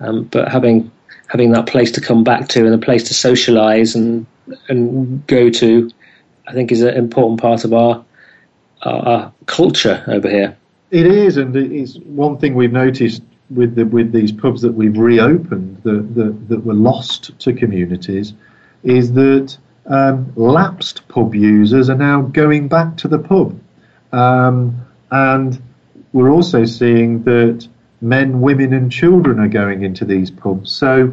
Um, 0.00 0.24
but 0.24 0.48
having 0.48 0.90
having 1.28 1.52
that 1.52 1.66
place 1.66 1.90
to 1.92 2.00
come 2.00 2.22
back 2.22 2.48
to 2.48 2.64
and 2.64 2.74
a 2.74 2.78
place 2.78 3.04
to 3.04 3.14
socialise 3.14 3.94
and 3.94 4.26
and 4.68 5.26
go 5.26 5.50
to, 5.50 5.90
I 6.46 6.52
think 6.52 6.70
is 6.70 6.82
an 6.82 6.94
important 6.94 7.40
part 7.40 7.64
of 7.64 7.72
our, 7.72 8.04
our, 8.82 9.08
our 9.08 9.32
culture 9.46 10.04
over 10.06 10.28
here. 10.28 10.56
It 10.90 11.06
is, 11.06 11.38
and 11.38 11.56
it's 11.56 11.96
one 11.96 12.38
thing 12.38 12.54
we've 12.54 12.72
noticed 12.72 13.22
with 13.54 13.74
the, 13.74 13.84
with 13.84 14.12
these 14.12 14.32
pubs 14.32 14.62
that 14.62 14.72
we've 14.72 14.98
reopened 14.98 15.82
that, 15.84 16.14
that, 16.14 16.48
that 16.48 16.64
were 16.64 16.74
lost 16.74 17.38
to 17.40 17.52
communities 17.52 18.34
is 18.82 19.12
that 19.12 19.56
um, 19.86 20.32
lapsed 20.36 21.06
pub 21.08 21.34
users 21.34 21.90
are 21.90 21.96
now 21.96 22.22
going 22.22 22.68
back 22.68 22.96
to 22.98 23.08
the 23.08 23.18
pub. 23.18 23.58
Um, 24.12 24.80
and 25.10 25.60
we're 26.12 26.30
also 26.30 26.64
seeing 26.64 27.22
that 27.24 27.66
men, 28.00 28.40
women, 28.40 28.72
and 28.72 28.90
children 28.90 29.38
are 29.40 29.48
going 29.48 29.82
into 29.82 30.04
these 30.04 30.30
pubs. 30.30 30.70
So 30.72 31.12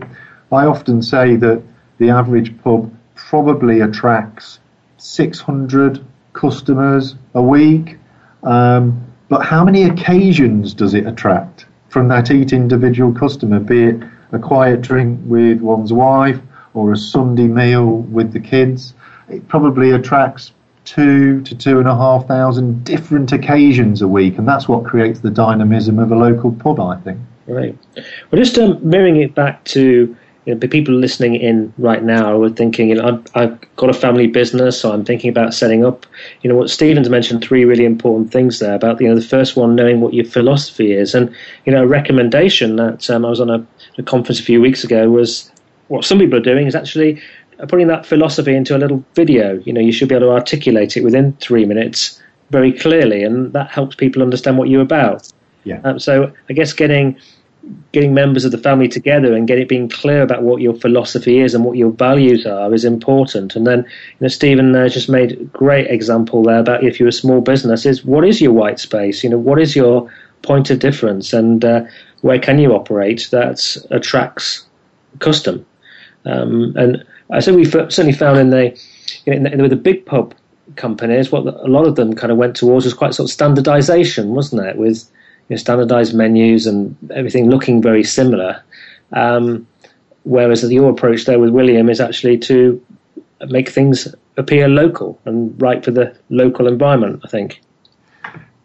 I 0.52 0.66
often 0.66 1.02
say 1.02 1.36
that 1.38 1.64
the 1.98 2.10
average 2.10 2.58
pub 2.62 2.94
probably 3.16 3.82
attracts 3.82 4.60
600 4.98 6.04
customers 6.34 7.16
a 7.34 7.42
week. 7.42 7.98
Um, 8.44 9.06
but 9.30 9.46
how 9.46 9.64
many 9.64 9.84
occasions 9.84 10.74
does 10.74 10.94
it 10.94 11.08
attract 11.08 11.66
from 11.92 12.08
that 12.08 12.32
each 12.32 12.54
individual 12.54 13.14
customer, 13.14 13.60
be 13.60 13.84
it 13.84 14.04
a 14.32 14.40
quiet 14.40 14.82
drink 14.82 15.20
with 15.26 15.60
one's 15.60 15.92
wife 15.92 16.40
or 16.74 16.94
a 16.94 16.98
Sunday 16.98 17.48
meal 17.48 17.98
with 17.98 18.32
the 18.32 18.40
kids? 18.40 18.94
It 19.28 19.46
probably 19.50 19.92
attracts 19.92 20.54
two 20.86 21.42
to 21.42 21.54
two 21.54 21.80
and 21.80 21.88
a 21.88 21.96
half 21.96 22.28
thousand 22.28 22.86
different 22.86 23.34
occasions 23.34 24.02
a 24.02 24.08
week, 24.08 24.38
and 24.38 24.48
that's 24.48 24.70
what 24.70 24.86
creates 24.86 25.20
the 25.20 25.30
dynamism 25.30 26.00
of 26.00 26.12
a 26.12 26.16
local 26.16 26.54
pub, 26.54 26.80
I 26.80 26.96
think. 27.02 27.20
Right. 27.46 27.78
Well, 27.96 28.42
just 28.42 28.58
um, 28.58 28.80
mirroring 28.88 29.18
it 29.18 29.36
back 29.36 29.64
to 29.66 30.16
you 30.46 30.54
know, 30.54 30.60
the 30.60 30.68
people 30.68 30.94
listening 30.94 31.36
in 31.36 31.72
right 31.78 32.04
now 32.04 32.42
are 32.42 32.50
thinking, 32.50 32.90
you 32.90 32.96
know, 32.96 33.08
I've, 33.08 33.36
I've, 33.36 33.76
got 33.76 33.90
a 33.90 33.94
family 33.94 34.28
business, 34.28 34.80
so 34.80 34.92
I'm 34.92 35.06
thinking 35.06 35.30
about 35.30 35.54
setting 35.54 35.86
up. 35.86 36.06
You 36.42 36.50
know, 36.50 36.56
what 36.56 36.70
Stephen's 36.70 37.10
mentioned 37.10 37.44
three 37.44 37.66
really 37.66 37.86
important 37.86 38.32
things 38.32 38.60
there 38.60 38.76
about, 38.76 39.00
you 39.02 39.08
know, 39.08 39.16
the 39.16 39.22
first 39.22 39.56
one, 39.56 39.76
knowing 39.76 40.02
what 40.02 40.14
your 40.14 40.26
philosophy 40.26 40.94
is. 40.94 41.14
And, 41.14 41.34
you 41.66 41.72
know, 41.72 41.84
a 41.84 41.88
recommendation 41.88 42.76
that 42.78 43.10
um, 43.10 43.26
I 43.26 43.30
was 43.30 43.40
on 43.40 43.50
a, 43.50 43.66
a, 43.98 44.04
conference 44.04 44.40
a 44.40 44.44
few 44.44 44.62
weeks 44.62 44.84
ago 44.84 45.10
was 45.10 45.52
what 45.90 46.06
some 46.06 46.20
people 46.20 46.40
are 46.40 46.44
doing 46.44 46.68
is 46.68 46.76
actually 46.76 47.22
putting 47.68 47.88
that 47.88 48.06
philosophy 48.06 48.56
into 48.56 48.76
a 48.76 48.80
little 48.80 49.04
video. 49.14 49.60
You 49.60 49.74
know, 49.74 49.82
you 49.82 49.92
should 49.92 50.10
be 50.10 50.16
able 50.16 50.28
to 50.28 50.34
articulate 50.34 50.98
it 50.98 51.04
within 51.04 51.34
three 51.34 51.66
minutes 51.66 52.22
very 52.50 52.72
clearly, 52.74 53.24
and 53.24 53.54
that 53.54 53.70
helps 53.70 53.96
people 53.96 54.22
understand 54.22 54.58
what 54.58 54.70
you're 54.70 54.82
about. 54.82 55.32
Yeah. 55.64 55.82
Um, 55.84 56.00
so 56.00 56.32
I 56.50 56.54
guess 56.54 56.74
getting 56.74 57.18
getting 57.92 58.14
members 58.14 58.46
of 58.46 58.52
the 58.52 58.58
family 58.58 58.88
together 58.88 59.36
and 59.36 59.48
getting 59.48 59.68
being 59.68 59.90
clear 59.90 60.22
about 60.22 60.44
what 60.44 60.62
your 60.62 60.74
philosophy 60.74 61.40
is 61.40 61.54
and 61.54 61.64
what 61.64 61.78
your 61.78 61.92
values 61.92 62.46
are 62.46 62.74
is 62.74 62.86
important. 62.86 63.56
And 63.56 63.68
then, 63.68 63.80
you 63.80 64.18
know, 64.22 64.28
Stephen 64.28 64.76
uh, 64.76 64.90
just 64.90 65.10
made 65.10 65.34
a 65.34 65.44
great 65.46 65.88
example 65.88 66.44
there 66.44 66.60
about 66.60 66.84
if 66.84 67.00
you're 67.00 67.10
a 67.10 67.14
small 67.14 67.42
business, 67.42 67.86
is 67.86 68.04
what 68.04 68.26
is 68.26 68.42
your 68.42 68.54
white 68.54 68.80
space? 68.80 69.24
You 69.24 69.30
know, 69.30 69.38
what 69.38 69.60
is 69.60 69.76
your 69.76 70.12
point 70.42 70.72
of 70.72 70.80
difference, 70.80 71.34
and 71.34 71.64
uh, 71.64 71.84
where 72.22 72.40
can 72.40 72.58
you 72.58 72.74
operate 72.74 73.28
that 73.32 73.78
attracts 73.92 74.66
custom? 75.20 75.66
Um, 76.26 76.74
and 76.76 77.04
I 77.30 77.40
said 77.40 77.56
we 77.56 77.66
certainly 77.66 78.14
found 78.14 78.40
in 78.40 78.50
the, 78.50 78.78
you 79.26 79.40
know, 79.40 79.50
in 79.52 79.58
the 79.58 79.62
with 79.62 79.72
the 79.72 79.78
big 79.78 80.06
pub 80.06 80.34
companies, 80.76 81.32
what 81.32 81.46
a 81.46 81.68
lot 81.68 81.86
of 81.86 81.96
them 81.96 82.16
kind 82.16 82.32
of 82.32 82.38
went 82.38 82.56
towards 82.56 82.86
was 82.86 82.94
quite 82.94 83.14
sort 83.14 83.30
of 83.30 83.34
standardization, 83.34 84.30
wasn't 84.30 84.66
it? 84.66 84.78
With 84.78 85.04
you 85.52 85.56
know, 85.58 85.60
standardized 85.60 86.16
menus 86.16 86.66
and 86.66 86.96
everything 87.14 87.50
looking 87.50 87.82
very 87.82 88.06
similar. 88.06 88.64
Um, 89.12 89.68
whereas 90.24 90.64
your 90.72 90.90
approach 90.90 91.26
there 91.26 91.40
with 91.40 91.50
William 91.50 91.90
is 91.90 92.00
actually 92.00 92.38
to 92.38 92.82
make 93.50 93.68
things 93.68 94.08
appear 94.38 94.70
local 94.70 95.20
and 95.26 95.62
right 95.62 95.84
for 95.84 95.92
the 95.92 96.16
local 96.30 96.68
environment. 96.68 97.20
I 97.26 97.28
think 97.28 97.60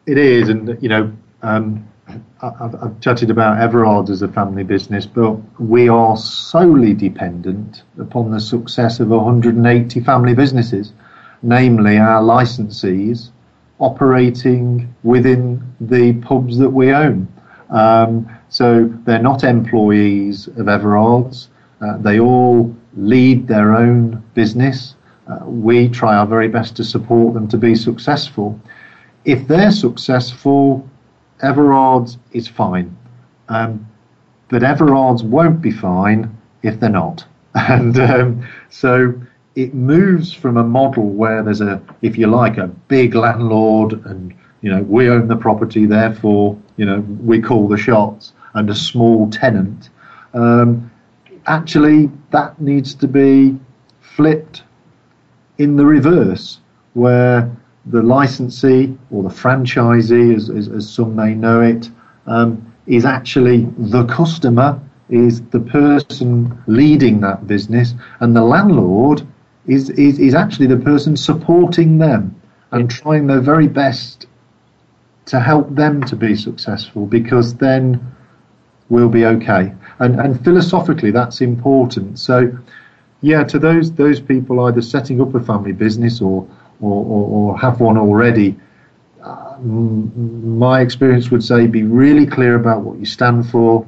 it 0.06 0.16
is, 0.16 0.48
and 0.48 0.80
you 0.80 0.88
know, 0.88 1.12
um, 1.42 1.84
I've, 2.40 2.76
I've, 2.80 3.00
chatted 3.00 3.30
about 3.30 3.60
Everard 3.60 4.08
as 4.08 4.22
a 4.22 4.28
family 4.28 4.62
business, 4.62 5.06
but 5.06 5.32
we 5.58 5.88
are 5.88 6.16
solely 6.16 6.94
dependent 6.94 7.82
upon 7.98 8.30
the 8.30 8.38
success 8.38 9.00
of 9.00 9.08
180 9.08 10.00
family 10.02 10.34
businesses, 10.34 10.92
namely 11.42 11.98
our 11.98 12.22
licensees 12.22 13.30
operating 13.78 14.94
within 15.02 15.62
the 15.80 16.14
pubs 16.14 16.58
that 16.58 16.70
we 16.70 16.92
own. 16.92 17.28
Um, 17.70 18.28
so 18.48 18.84
they're 19.04 19.22
not 19.22 19.44
employees 19.44 20.46
of 20.48 20.68
Everard's. 20.68 21.48
Uh, 21.80 21.98
they 21.98 22.18
all 22.20 22.74
lead 22.96 23.48
their 23.48 23.74
own 23.74 24.22
business. 24.34 24.94
Uh, 25.28 25.44
we 25.44 25.88
try 25.88 26.16
our 26.16 26.26
very 26.26 26.48
best 26.48 26.76
to 26.76 26.84
support 26.84 27.34
them 27.34 27.48
to 27.48 27.58
be 27.58 27.74
successful. 27.74 28.58
If 29.24 29.48
they're 29.48 29.72
successful, 29.72 30.88
Everard's 31.42 32.16
is 32.32 32.48
fine. 32.48 32.96
Um, 33.48 33.86
but 34.48 34.62
Everard's 34.62 35.22
won't 35.22 35.60
be 35.60 35.72
fine 35.72 36.34
if 36.62 36.80
they're 36.80 36.90
not. 36.90 37.24
And 37.68 37.98
um, 37.98 38.46
so 38.68 39.14
it 39.56 39.72
moves 39.72 40.34
from 40.34 40.58
a 40.58 40.62
model 40.62 41.08
where 41.08 41.42
there's 41.42 41.62
a, 41.62 41.82
if 42.02 42.18
you 42.18 42.26
like, 42.26 42.58
a 42.58 42.66
big 42.66 43.14
landlord 43.14 43.94
and, 44.04 44.34
you 44.60 44.70
know, 44.70 44.82
we 44.82 45.08
own 45.08 45.28
the 45.28 45.36
property, 45.36 45.86
therefore, 45.86 46.58
you 46.76 46.84
know, 46.84 47.00
we 47.22 47.40
call 47.40 47.66
the 47.66 47.78
shots, 47.78 48.34
and 48.52 48.68
a 48.68 48.74
small 48.74 49.30
tenant. 49.30 49.88
Um, 50.34 50.90
actually, 51.46 52.10
that 52.32 52.60
needs 52.60 52.94
to 52.96 53.08
be 53.08 53.58
flipped 54.00 54.62
in 55.56 55.76
the 55.76 55.86
reverse, 55.86 56.60
where 56.92 57.50
the 57.86 58.02
licensee 58.02 58.96
or 59.10 59.22
the 59.22 59.30
franchisee, 59.30 60.36
as, 60.36 60.50
as, 60.50 60.68
as 60.68 60.88
some 60.88 61.16
may 61.16 61.34
know 61.34 61.62
it, 61.62 61.88
um, 62.26 62.74
is 62.86 63.06
actually 63.06 63.66
the 63.78 64.04
customer, 64.04 64.78
is 65.08 65.40
the 65.46 65.60
person 65.60 66.62
leading 66.66 67.20
that 67.20 67.46
business, 67.46 67.94
and 68.20 68.36
the 68.36 68.42
landlord 68.42 69.26
is, 69.66 69.90
is, 69.90 70.18
is 70.18 70.34
actually 70.34 70.66
the 70.66 70.76
person 70.76 71.16
supporting 71.16 71.98
them 71.98 72.34
and 72.72 72.90
trying 72.90 73.26
their 73.26 73.40
very 73.40 73.68
best 73.68 74.26
to 75.26 75.40
help 75.40 75.74
them 75.74 76.02
to 76.04 76.16
be 76.16 76.34
successful 76.36 77.06
because 77.06 77.54
then 77.56 78.00
we'll 78.88 79.08
be 79.08 79.24
okay. 79.24 79.72
And, 79.98 80.20
and 80.20 80.42
philosophically, 80.44 81.10
that's 81.10 81.40
important. 81.40 82.18
So, 82.18 82.56
yeah, 83.22 83.42
to 83.44 83.58
those 83.58 83.92
those 83.92 84.20
people 84.20 84.60
either 84.66 84.82
setting 84.82 85.20
up 85.20 85.34
a 85.34 85.40
family 85.40 85.72
business 85.72 86.20
or 86.20 86.46
or, 86.80 87.04
or, 87.04 87.52
or 87.52 87.58
have 87.58 87.80
one 87.80 87.96
already, 87.96 88.54
uh, 89.22 89.56
my 89.58 90.82
experience 90.82 91.30
would 91.30 91.42
say 91.42 91.66
be 91.66 91.82
really 91.82 92.26
clear 92.26 92.54
about 92.54 92.82
what 92.82 92.98
you 92.98 93.06
stand 93.06 93.48
for, 93.48 93.86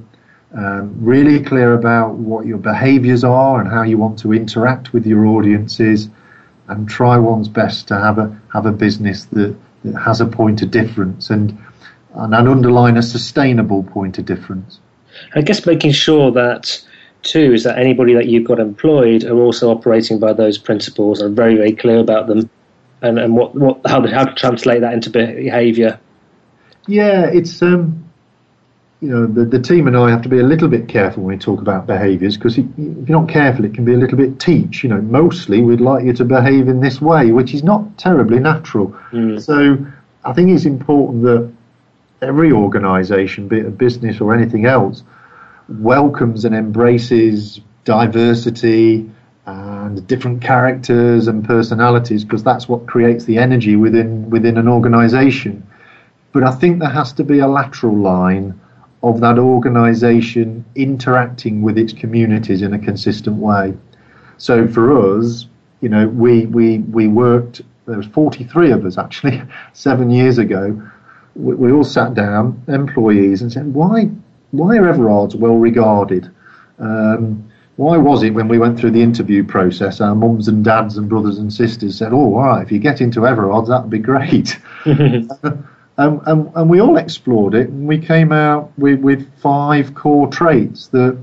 um, 0.54 0.94
really 0.98 1.42
clear 1.42 1.74
about 1.74 2.14
what 2.14 2.46
your 2.46 2.58
behaviours 2.58 3.22
are 3.22 3.60
and 3.60 3.68
how 3.68 3.82
you 3.82 3.98
want 3.98 4.18
to 4.20 4.32
interact 4.32 4.92
with 4.92 5.06
your 5.06 5.26
audiences, 5.26 6.08
and 6.68 6.88
try 6.88 7.18
one's 7.18 7.48
best 7.48 7.88
to 7.88 7.98
have 7.98 8.18
a 8.18 8.40
have 8.52 8.66
a 8.66 8.72
business 8.72 9.24
that, 9.26 9.54
that 9.84 9.98
has 9.98 10.20
a 10.20 10.26
point 10.26 10.62
of 10.62 10.70
difference 10.70 11.30
and 11.30 11.56
and, 12.14 12.34
underline 12.34 12.96
a 12.96 13.02
sustainable 13.02 13.82
point 13.82 14.18
of 14.18 14.24
difference. 14.24 14.80
I 15.34 15.42
guess 15.42 15.66
making 15.66 15.92
sure 15.92 16.30
that 16.32 16.82
too 17.22 17.52
is 17.52 17.64
that 17.64 17.78
anybody 17.78 18.14
that 18.14 18.26
you've 18.26 18.46
got 18.46 18.58
employed 18.58 19.24
are 19.24 19.38
also 19.38 19.70
operating 19.70 20.18
by 20.18 20.32
those 20.32 20.56
principles 20.56 21.20
and 21.20 21.36
very 21.36 21.56
very 21.56 21.72
clear 21.72 21.98
about 21.98 22.26
them 22.26 22.48
and, 23.02 23.18
and 23.18 23.36
what, 23.36 23.54
what 23.54 23.80
how 23.86 24.00
to, 24.00 24.08
how 24.08 24.24
to 24.24 24.34
translate 24.34 24.80
that 24.80 24.94
into 24.94 25.10
behaviour. 25.10 26.00
Yeah, 26.86 27.26
it's 27.26 27.60
um, 27.60 28.07
you 29.00 29.08
know 29.08 29.26
the, 29.26 29.44
the 29.44 29.60
team 29.60 29.86
and 29.86 29.96
I 29.96 30.10
have 30.10 30.22
to 30.22 30.28
be 30.28 30.40
a 30.40 30.42
little 30.42 30.68
bit 30.68 30.88
careful 30.88 31.22
when 31.22 31.36
we 31.36 31.38
talk 31.38 31.60
about 31.60 31.86
behaviours 31.86 32.36
because 32.36 32.58
if 32.58 32.66
you're 32.76 33.20
not 33.20 33.28
careful, 33.28 33.64
it 33.64 33.74
can 33.74 33.84
be 33.84 33.94
a 33.94 33.96
little 33.96 34.18
bit 34.18 34.40
teach. 34.40 34.82
You 34.82 34.90
know, 34.90 35.00
mostly 35.00 35.62
we'd 35.62 35.80
like 35.80 36.04
you 36.04 36.12
to 36.14 36.24
behave 36.24 36.68
in 36.68 36.80
this 36.80 37.00
way, 37.00 37.30
which 37.30 37.54
is 37.54 37.62
not 37.62 37.96
terribly 37.96 38.40
natural. 38.40 38.88
Mm. 39.12 39.40
So 39.40 39.86
I 40.24 40.32
think 40.32 40.50
it's 40.50 40.64
important 40.64 41.22
that 41.22 41.52
every 42.22 42.50
organisation, 42.50 43.46
be 43.46 43.58
it 43.58 43.66
a 43.66 43.70
business 43.70 44.20
or 44.20 44.34
anything 44.34 44.66
else, 44.66 45.04
welcomes 45.68 46.44
and 46.44 46.54
embraces 46.54 47.60
diversity 47.84 49.08
and 49.46 50.06
different 50.08 50.42
characters 50.42 51.28
and 51.28 51.44
personalities 51.44 52.24
because 52.24 52.42
that's 52.42 52.68
what 52.68 52.86
creates 52.86 53.24
the 53.26 53.38
energy 53.38 53.76
within 53.76 54.28
within 54.28 54.58
an 54.58 54.66
organisation. 54.66 55.64
But 56.32 56.42
I 56.42 56.50
think 56.50 56.80
there 56.80 56.90
has 56.90 57.12
to 57.14 57.24
be 57.24 57.38
a 57.38 57.46
lateral 57.46 57.96
line 57.96 58.60
of 59.02 59.20
that 59.20 59.38
organisation 59.38 60.64
interacting 60.74 61.62
with 61.62 61.78
its 61.78 61.92
communities 61.92 62.62
in 62.62 62.72
a 62.72 62.78
consistent 62.78 63.36
way. 63.36 63.74
So 64.38 64.66
for 64.66 65.16
us, 65.18 65.46
you 65.80 65.88
know, 65.88 66.08
we 66.08 66.46
we 66.46 66.78
we 66.78 67.08
worked. 67.08 67.62
There 67.86 67.96
was 67.96 68.06
43 68.06 68.72
of 68.72 68.84
us 68.84 68.98
actually 68.98 69.42
seven 69.72 70.10
years 70.10 70.38
ago. 70.38 70.80
We, 71.34 71.54
we 71.54 71.72
all 71.72 71.84
sat 71.84 72.14
down, 72.14 72.62
employees, 72.68 73.42
and 73.42 73.52
said, 73.52 73.72
why 73.72 74.10
why 74.50 74.76
are 74.76 74.88
Everard's 74.88 75.36
well 75.36 75.56
regarded? 75.56 76.30
Um, 76.78 77.50
why 77.76 77.96
was 77.96 78.24
it 78.24 78.34
when 78.34 78.48
we 78.48 78.58
went 78.58 78.78
through 78.78 78.90
the 78.90 79.02
interview 79.02 79.44
process, 79.44 80.00
our 80.00 80.14
mums 80.14 80.48
and 80.48 80.64
dads 80.64 80.96
and 80.96 81.08
brothers 81.08 81.38
and 81.38 81.52
sisters 81.52 81.96
said, 81.96 82.12
"Oh, 82.12 82.34
all 82.34 82.44
right, 82.44 82.62
if 82.62 82.72
you 82.72 82.80
get 82.80 83.00
into 83.00 83.24
Everard's, 83.24 83.68
that'd 83.68 83.90
be 83.90 83.98
great." 84.00 84.58
and, 85.98 86.20
and, 86.26 86.50
and, 86.54 86.70
we 86.70 86.80
all 86.80 86.96
explored 86.96 87.54
it, 87.54 87.68
and 87.68 87.86
we 87.86 87.98
came 87.98 88.32
out 88.32 88.72
with, 88.78 89.00
with 89.00 89.30
five 89.40 89.94
core 89.94 90.28
traits 90.28 90.86
that, 90.88 91.18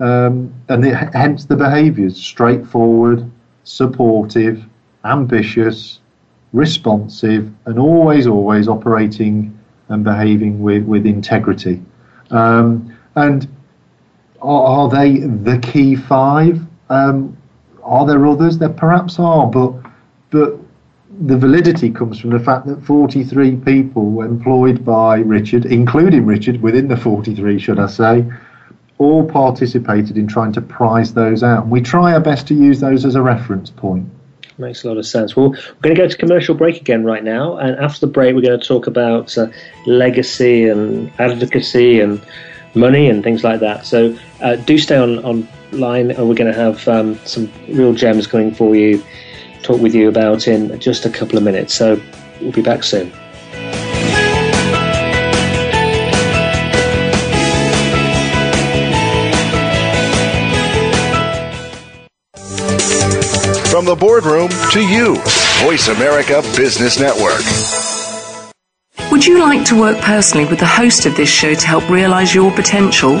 um, 0.00 0.52
and 0.68 0.84
it, 0.84 0.94
hence 1.14 1.44
the 1.44 1.56
behaviours: 1.56 2.16
straightforward, 2.16 3.30
supportive, 3.64 4.64
ambitious, 5.04 6.00
responsive, 6.52 7.50
and 7.66 7.78
always, 7.78 8.26
always 8.26 8.68
operating 8.68 9.56
and 9.88 10.04
behaving 10.04 10.60
with, 10.60 10.84
with 10.84 11.06
integrity. 11.06 11.82
Um, 12.30 12.96
and 13.16 13.48
are, 14.42 14.62
are, 14.62 14.88
they 14.88 15.18
the 15.18 15.58
key 15.58 15.96
five? 15.96 16.60
Um, 16.88 17.36
are 17.82 18.06
there 18.06 18.26
others? 18.26 18.58
There 18.58 18.68
perhaps 18.68 19.18
are, 19.18 19.46
but 19.46 19.74
but 20.30 20.59
the 21.20 21.36
validity 21.36 21.90
comes 21.90 22.18
from 22.18 22.30
the 22.30 22.38
fact 22.38 22.66
that 22.66 22.82
43 22.82 23.56
people 23.56 24.22
employed 24.22 24.84
by 24.84 25.18
Richard, 25.18 25.66
including 25.66 26.24
Richard 26.24 26.62
within 26.62 26.88
the 26.88 26.96
43, 26.96 27.58
should 27.58 27.78
I 27.78 27.86
say, 27.86 28.24
all 28.96 29.28
participated 29.28 30.16
in 30.16 30.26
trying 30.26 30.52
to 30.52 30.62
prize 30.62 31.12
those 31.12 31.42
out. 31.42 31.64
And 31.64 31.70
we 31.70 31.82
try 31.82 32.14
our 32.14 32.20
best 32.20 32.48
to 32.48 32.54
use 32.54 32.80
those 32.80 33.04
as 33.04 33.14
a 33.14 33.22
reference 33.22 33.70
point. 33.70 34.08
Makes 34.56 34.84
a 34.84 34.88
lot 34.88 34.96
of 34.96 35.06
sense. 35.06 35.36
Well, 35.36 35.50
we're 35.50 35.80
going 35.82 35.94
to 35.94 36.02
go 36.02 36.08
to 36.08 36.16
commercial 36.16 36.54
break 36.54 36.80
again 36.80 37.04
right 37.04 37.24
now, 37.24 37.56
and 37.56 37.78
after 37.78 38.00
the 38.00 38.12
break, 38.12 38.34
we're 38.34 38.42
going 38.42 38.58
to 38.58 38.66
talk 38.66 38.86
about 38.86 39.36
uh, 39.36 39.48
legacy 39.86 40.68
and 40.68 41.10
advocacy 41.18 42.00
and 42.00 42.20
money 42.74 43.08
and 43.08 43.22
things 43.22 43.42
like 43.42 43.60
that. 43.60 43.86
So 43.86 44.16
uh, 44.40 44.56
do 44.56 44.78
stay 44.78 44.96
on 44.96 45.18
online, 45.20 46.10
and 46.10 46.28
we're 46.28 46.34
going 46.34 46.52
to 46.52 46.58
have 46.58 46.86
um, 46.88 47.18
some 47.24 47.50
real 47.68 47.94
gems 47.94 48.26
coming 48.26 48.54
for 48.54 48.74
you, 48.74 49.02
talk 49.62 49.80
with 49.80 49.94
you 49.94 50.08
about 50.08 50.48
in 50.48 50.78
just 50.80 51.06
a 51.06 51.10
couple 51.10 51.38
of 51.38 51.44
minutes. 51.44 51.74
So 51.74 52.00
we'll 52.40 52.52
be 52.52 52.62
back 52.62 52.82
soon. 52.82 53.12
From 63.70 63.84
the 63.84 63.96
boardroom 63.96 64.50
to 64.72 64.80
you, 64.80 65.14
Voice 65.62 65.88
America 65.88 66.42
Business 66.56 66.98
Network. 66.98 67.40
Would 69.10 69.26
you 69.26 69.40
like 69.40 69.64
to 69.66 69.80
work 69.80 69.98
personally 69.98 70.46
with 70.46 70.58
the 70.58 70.66
host 70.66 71.06
of 71.06 71.16
this 71.16 71.28
show 71.28 71.54
to 71.54 71.66
help 71.66 71.88
realize 71.88 72.34
your 72.34 72.50
potential? 72.52 73.20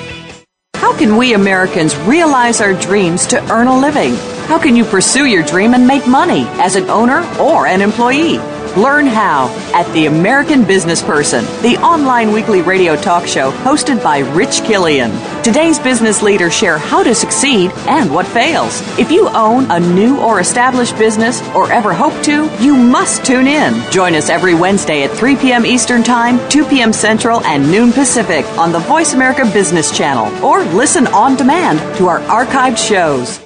Can 1.01 1.17
we 1.17 1.33
Americans 1.33 1.95
realize 1.97 2.61
our 2.61 2.75
dreams 2.75 3.25
to 3.25 3.41
earn 3.51 3.65
a 3.65 3.75
living? 3.75 4.13
How 4.45 4.59
can 4.59 4.75
you 4.75 4.85
pursue 4.85 5.25
your 5.25 5.41
dream 5.41 5.73
and 5.73 5.87
make 5.87 6.05
money 6.05 6.45
as 6.61 6.75
an 6.75 6.91
owner 6.91 7.25
or 7.39 7.65
an 7.65 7.81
employee? 7.81 8.50
Learn 8.77 9.05
how 9.05 9.49
at 9.73 9.91
The 9.91 10.05
American 10.05 10.63
Business 10.63 11.03
Person, 11.03 11.43
the 11.61 11.77
online 11.83 12.31
weekly 12.31 12.61
radio 12.61 12.95
talk 12.95 13.27
show 13.27 13.51
hosted 13.51 14.01
by 14.01 14.19
Rich 14.19 14.61
Killian. 14.63 15.11
Today's 15.43 15.77
business 15.77 16.21
leaders 16.21 16.53
share 16.53 16.77
how 16.77 17.03
to 17.03 17.13
succeed 17.13 17.71
and 17.89 18.09
what 18.13 18.25
fails. 18.25 18.79
If 18.97 19.11
you 19.11 19.27
own 19.29 19.69
a 19.69 19.79
new 19.79 20.21
or 20.21 20.39
established 20.39 20.97
business 20.97 21.41
or 21.49 21.69
ever 21.69 21.93
hope 21.93 22.13
to, 22.23 22.49
you 22.63 22.77
must 22.77 23.25
tune 23.25 23.45
in. 23.45 23.73
Join 23.91 24.15
us 24.15 24.29
every 24.29 24.53
Wednesday 24.53 25.03
at 25.03 25.11
3 25.11 25.35
p.m. 25.35 25.65
Eastern 25.65 26.01
Time, 26.01 26.39
2 26.49 26.65
p.m. 26.65 26.93
Central, 26.93 27.43
and 27.43 27.69
noon 27.69 27.91
Pacific 27.91 28.45
on 28.57 28.71
the 28.71 28.79
Voice 28.79 29.13
America 29.13 29.43
Business 29.51 29.95
Channel 29.95 30.45
or 30.45 30.63
listen 30.73 31.07
on 31.07 31.35
demand 31.35 31.79
to 31.97 32.07
our 32.07 32.21
archived 32.21 32.77
shows. 32.77 33.41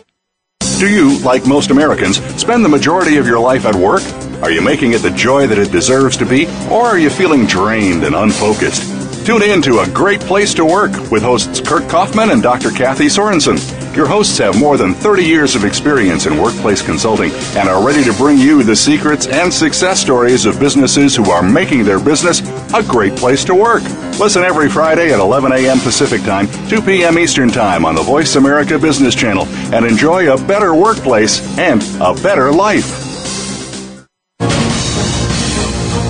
Do 0.79 0.87
you, 0.87 1.17
like 1.23 1.47
most 1.47 1.71
Americans, 1.71 2.17
spend 2.39 2.63
the 2.63 2.69
majority 2.69 3.17
of 3.17 3.25
your 3.25 3.39
life 3.39 3.65
at 3.65 3.73
work? 3.73 4.03
Are 4.41 4.51
you 4.51 4.61
making 4.61 4.93
it 4.93 4.99
the 5.01 5.11
joy 5.11 5.47
that 5.47 5.57
it 5.57 5.71
deserves 5.71 6.17
to 6.17 6.25
be? 6.25 6.45
Or 6.69 6.85
are 6.85 6.99
you 6.99 7.09
feeling 7.09 7.45
drained 7.45 8.03
and 8.03 8.15
unfocused? 8.15 8.95
Tune 9.25 9.41
in 9.41 9.59
to 9.63 9.79
A 9.79 9.89
Great 9.89 10.19
Place 10.19 10.53
to 10.53 10.63
Work 10.63 11.09
with 11.09 11.23
hosts 11.23 11.59
Kurt 11.59 11.89
Kaufman 11.89 12.29
and 12.29 12.43
Dr. 12.43 12.69
Kathy 12.69 13.05
Sorensen. 13.05 13.57
Your 13.95 14.05
hosts 14.05 14.37
have 14.37 14.59
more 14.59 14.77
than 14.77 14.93
30 14.93 15.23
years 15.23 15.55
of 15.55 15.65
experience 15.65 16.27
in 16.27 16.39
workplace 16.39 16.83
consulting 16.83 17.31
and 17.55 17.67
are 17.67 17.83
ready 17.83 18.03
to 18.03 18.13
bring 18.13 18.37
you 18.37 18.61
the 18.61 18.75
secrets 18.75 19.25
and 19.25 19.51
success 19.51 19.99
stories 19.99 20.45
of 20.45 20.59
businesses 20.59 21.15
who 21.15 21.31
are 21.31 21.41
making 21.41 21.85
their 21.85 21.99
business 21.99 22.41
a 22.75 22.83
great 22.83 23.15
place 23.15 23.43
to 23.45 23.55
work. 23.55 23.81
Listen 24.19 24.43
every 24.43 24.69
Friday 24.69 25.11
at 25.11 25.19
11 25.19 25.51
a.m. 25.53 25.79
Pacific 25.79 26.21
Time, 26.21 26.47
2 26.69 26.81
p.m. 26.83 27.17
Eastern 27.17 27.49
Time 27.49 27.83
on 27.83 27.95
the 27.95 28.03
Voice 28.03 28.35
America 28.35 28.77
Business 28.77 29.15
Channel 29.15 29.45
and 29.73 29.87
enjoy 29.87 30.31
a 30.31 30.37
better 30.45 30.75
workplace 30.75 31.41
and 31.57 31.81
a 31.99 32.13
better 32.21 32.51
life. 32.51 33.04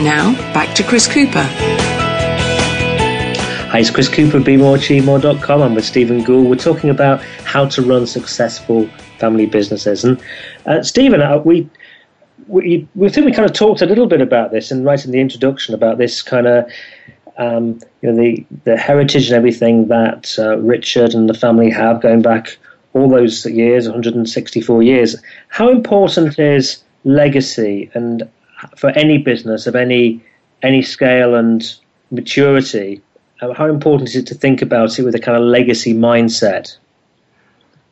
Now, 0.00 0.32
back 0.54 0.76
to 0.76 0.84
Chris 0.84 1.12
Cooper. 1.12 1.42
Hi, 3.70 3.80
it's 3.80 3.90
Chris 3.90 4.08
Cooper, 4.08 4.38
BeMoreAchieveMore.com. 4.38 5.60
I'm 5.60 5.74
with 5.74 5.84
Stephen 5.84 6.22
Gould. 6.22 6.48
We're 6.48 6.54
talking 6.54 6.88
about 6.88 7.20
how 7.44 7.66
to 7.66 7.82
run 7.82 8.06
successful 8.06 8.86
family 9.18 9.46
businesses. 9.46 10.04
And 10.04 10.22
uh, 10.66 10.84
Stephen, 10.84 11.20
uh, 11.20 11.38
we 11.38 11.68
we, 12.46 12.86
we 12.94 13.08
think 13.08 13.26
we 13.26 13.32
kind 13.32 13.50
of 13.50 13.52
talked 13.56 13.82
a 13.82 13.86
little 13.86 14.06
bit 14.06 14.20
about 14.20 14.52
this 14.52 14.70
and 14.70 14.84
right 14.84 15.04
in 15.04 15.10
the 15.10 15.20
introduction 15.20 15.74
about 15.74 15.98
this 15.98 16.22
kind 16.22 16.46
of 16.46 16.70
um, 17.36 17.80
you 18.00 18.12
know 18.12 18.16
the 18.16 18.46
the 18.64 18.76
heritage 18.76 19.26
and 19.26 19.36
everything 19.36 19.88
that 19.88 20.32
uh, 20.38 20.58
Richard 20.58 21.12
and 21.12 21.28
the 21.28 21.34
family 21.34 21.70
have 21.70 22.00
going 22.00 22.22
back 22.22 22.56
all 22.94 23.08
those 23.08 23.44
years 23.46 23.86
164 23.86 24.82
years 24.82 25.16
how 25.48 25.68
important 25.68 26.38
is 26.38 26.82
legacy 27.04 27.90
and 27.94 28.28
for 28.76 28.90
any 28.90 29.18
business 29.18 29.66
of 29.66 29.74
any 29.76 30.22
any 30.62 30.82
scale 30.82 31.34
and 31.34 31.76
maturity 32.10 33.00
uh, 33.40 33.52
how 33.54 33.66
important 33.66 34.08
is 34.08 34.16
it 34.16 34.26
to 34.26 34.34
think 34.34 34.62
about 34.62 34.98
it 34.98 35.02
with 35.02 35.14
a 35.14 35.20
kind 35.20 35.36
of 35.36 35.44
legacy 35.44 35.94
mindset 35.94 36.76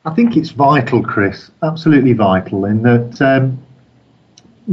I 0.06 0.14
think 0.14 0.36
it's 0.36 0.50
vital, 0.50 1.02
Chris, 1.02 1.50
absolutely 1.64 2.12
vital, 2.12 2.64
in 2.64 2.82
that 2.82 3.20
um, 3.20 3.58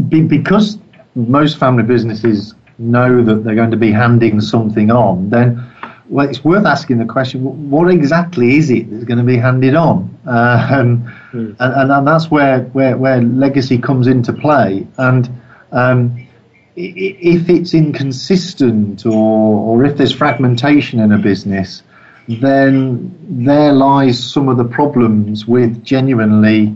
be, 0.08 0.22
because 0.22 0.78
most 1.16 1.58
family 1.58 1.82
businesses 1.82 2.54
know 2.78 3.24
that 3.24 3.44
they're 3.44 3.56
going 3.56 3.72
to 3.72 3.78
be 3.78 3.92
handing 3.92 4.42
something 4.42 4.92
on, 4.92 5.32
then 5.32 5.68
well, 6.08 6.30
it's 6.30 6.44
worth 6.44 6.68
asking 6.68 7.00
the 7.00 7.06
question: 7.06 7.72
What 7.72 7.90
exactly 7.90 8.58
is 8.58 8.70
it 8.70 8.92
that's 8.92 9.06
going 9.06 9.18
to 9.18 9.24
be 9.24 9.38
handed 9.38 9.74
on? 9.74 10.16
Um, 10.28 11.12
mm. 11.32 11.56
and, 11.58 11.58
and, 11.60 11.92
and 11.92 12.08
that's 12.08 12.30
where, 12.30 12.62
where 12.66 12.96
where 12.96 13.20
legacy 13.20 13.80
comes 13.80 14.06
into 14.06 14.34
play. 14.34 14.86
And 14.98 15.28
um, 15.74 16.28
if 16.76 17.50
it's 17.50 17.74
inconsistent 17.74 19.06
or 19.06 19.60
or 19.60 19.86
if 19.86 19.98
there's 19.98 20.14
fragmentation 20.14 21.00
in 21.00 21.12
a 21.12 21.18
business, 21.18 21.84
then 22.28 23.14
there 23.30 23.74
lies 23.74 24.18
some 24.32 24.48
of 24.48 24.58
the 24.58 24.66
problems 24.66 25.46
with 25.46 25.84
genuinely 25.84 26.76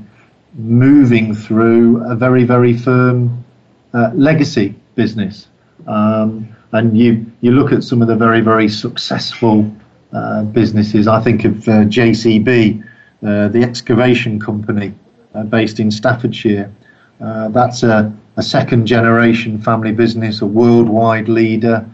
moving 0.57 1.33
through 1.33 2.03
a 2.09 2.15
very, 2.15 2.43
very 2.43 2.75
firm 2.75 3.43
uh, 3.93 4.11
legacy 4.13 4.75
business. 4.95 5.47
Um, 5.87 6.49
and 6.73 6.97
you, 6.97 7.25
you 7.41 7.51
look 7.51 7.71
at 7.71 7.83
some 7.83 8.01
of 8.01 8.07
the 8.07 8.15
very, 8.15 8.41
very 8.41 8.67
successful 8.67 9.71
uh, 10.11 10.43
businesses. 10.43 11.07
I 11.07 11.21
think 11.21 11.45
of 11.45 11.67
uh, 11.67 11.85
JCB, 11.85 12.83
uh, 13.25 13.47
the 13.49 13.63
excavation 13.63 14.39
company 14.39 14.93
uh, 15.33 15.43
based 15.43 15.79
in 15.79 15.91
Staffordshire. 15.91 16.73
Uh, 17.21 17.49
that's 17.49 17.83
a, 17.83 18.13
a 18.37 18.43
second 18.43 18.85
generation 18.85 19.59
family 19.61 19.91
business, 19.91 20.41
a 20.41 20.45
worldwide 20.45 21.27
leader, 21.27 21.89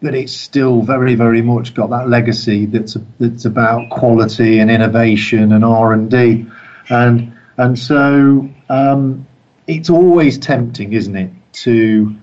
but 0.00 0.14
it's 0.14 0.32
still 0.32 0.82
very, 0.82 1.14
very 1.14 1.42
much 1.42 1.74
got 1.74 1.90
that 1.90 2.08
legacy 2.08 2.66
that's, 2.66 2.96
that's 3.18 3.44
about 3.44 3.90
quality 3.90 4.60
and 4.60 4.70
innovation 4.70 5.52
and 5.52 5.64
R&D. 5.64 6.46
And 6.88 7.32
and 7.58 7.76
so 7.76 8.48
um, 8.68 9.26
it's 9.66 9.90
always 9.90 10.38
tempting, 10.38 10.92
isn't 10.92 11.16
it, 11.16 11.30
to 11.64 12.14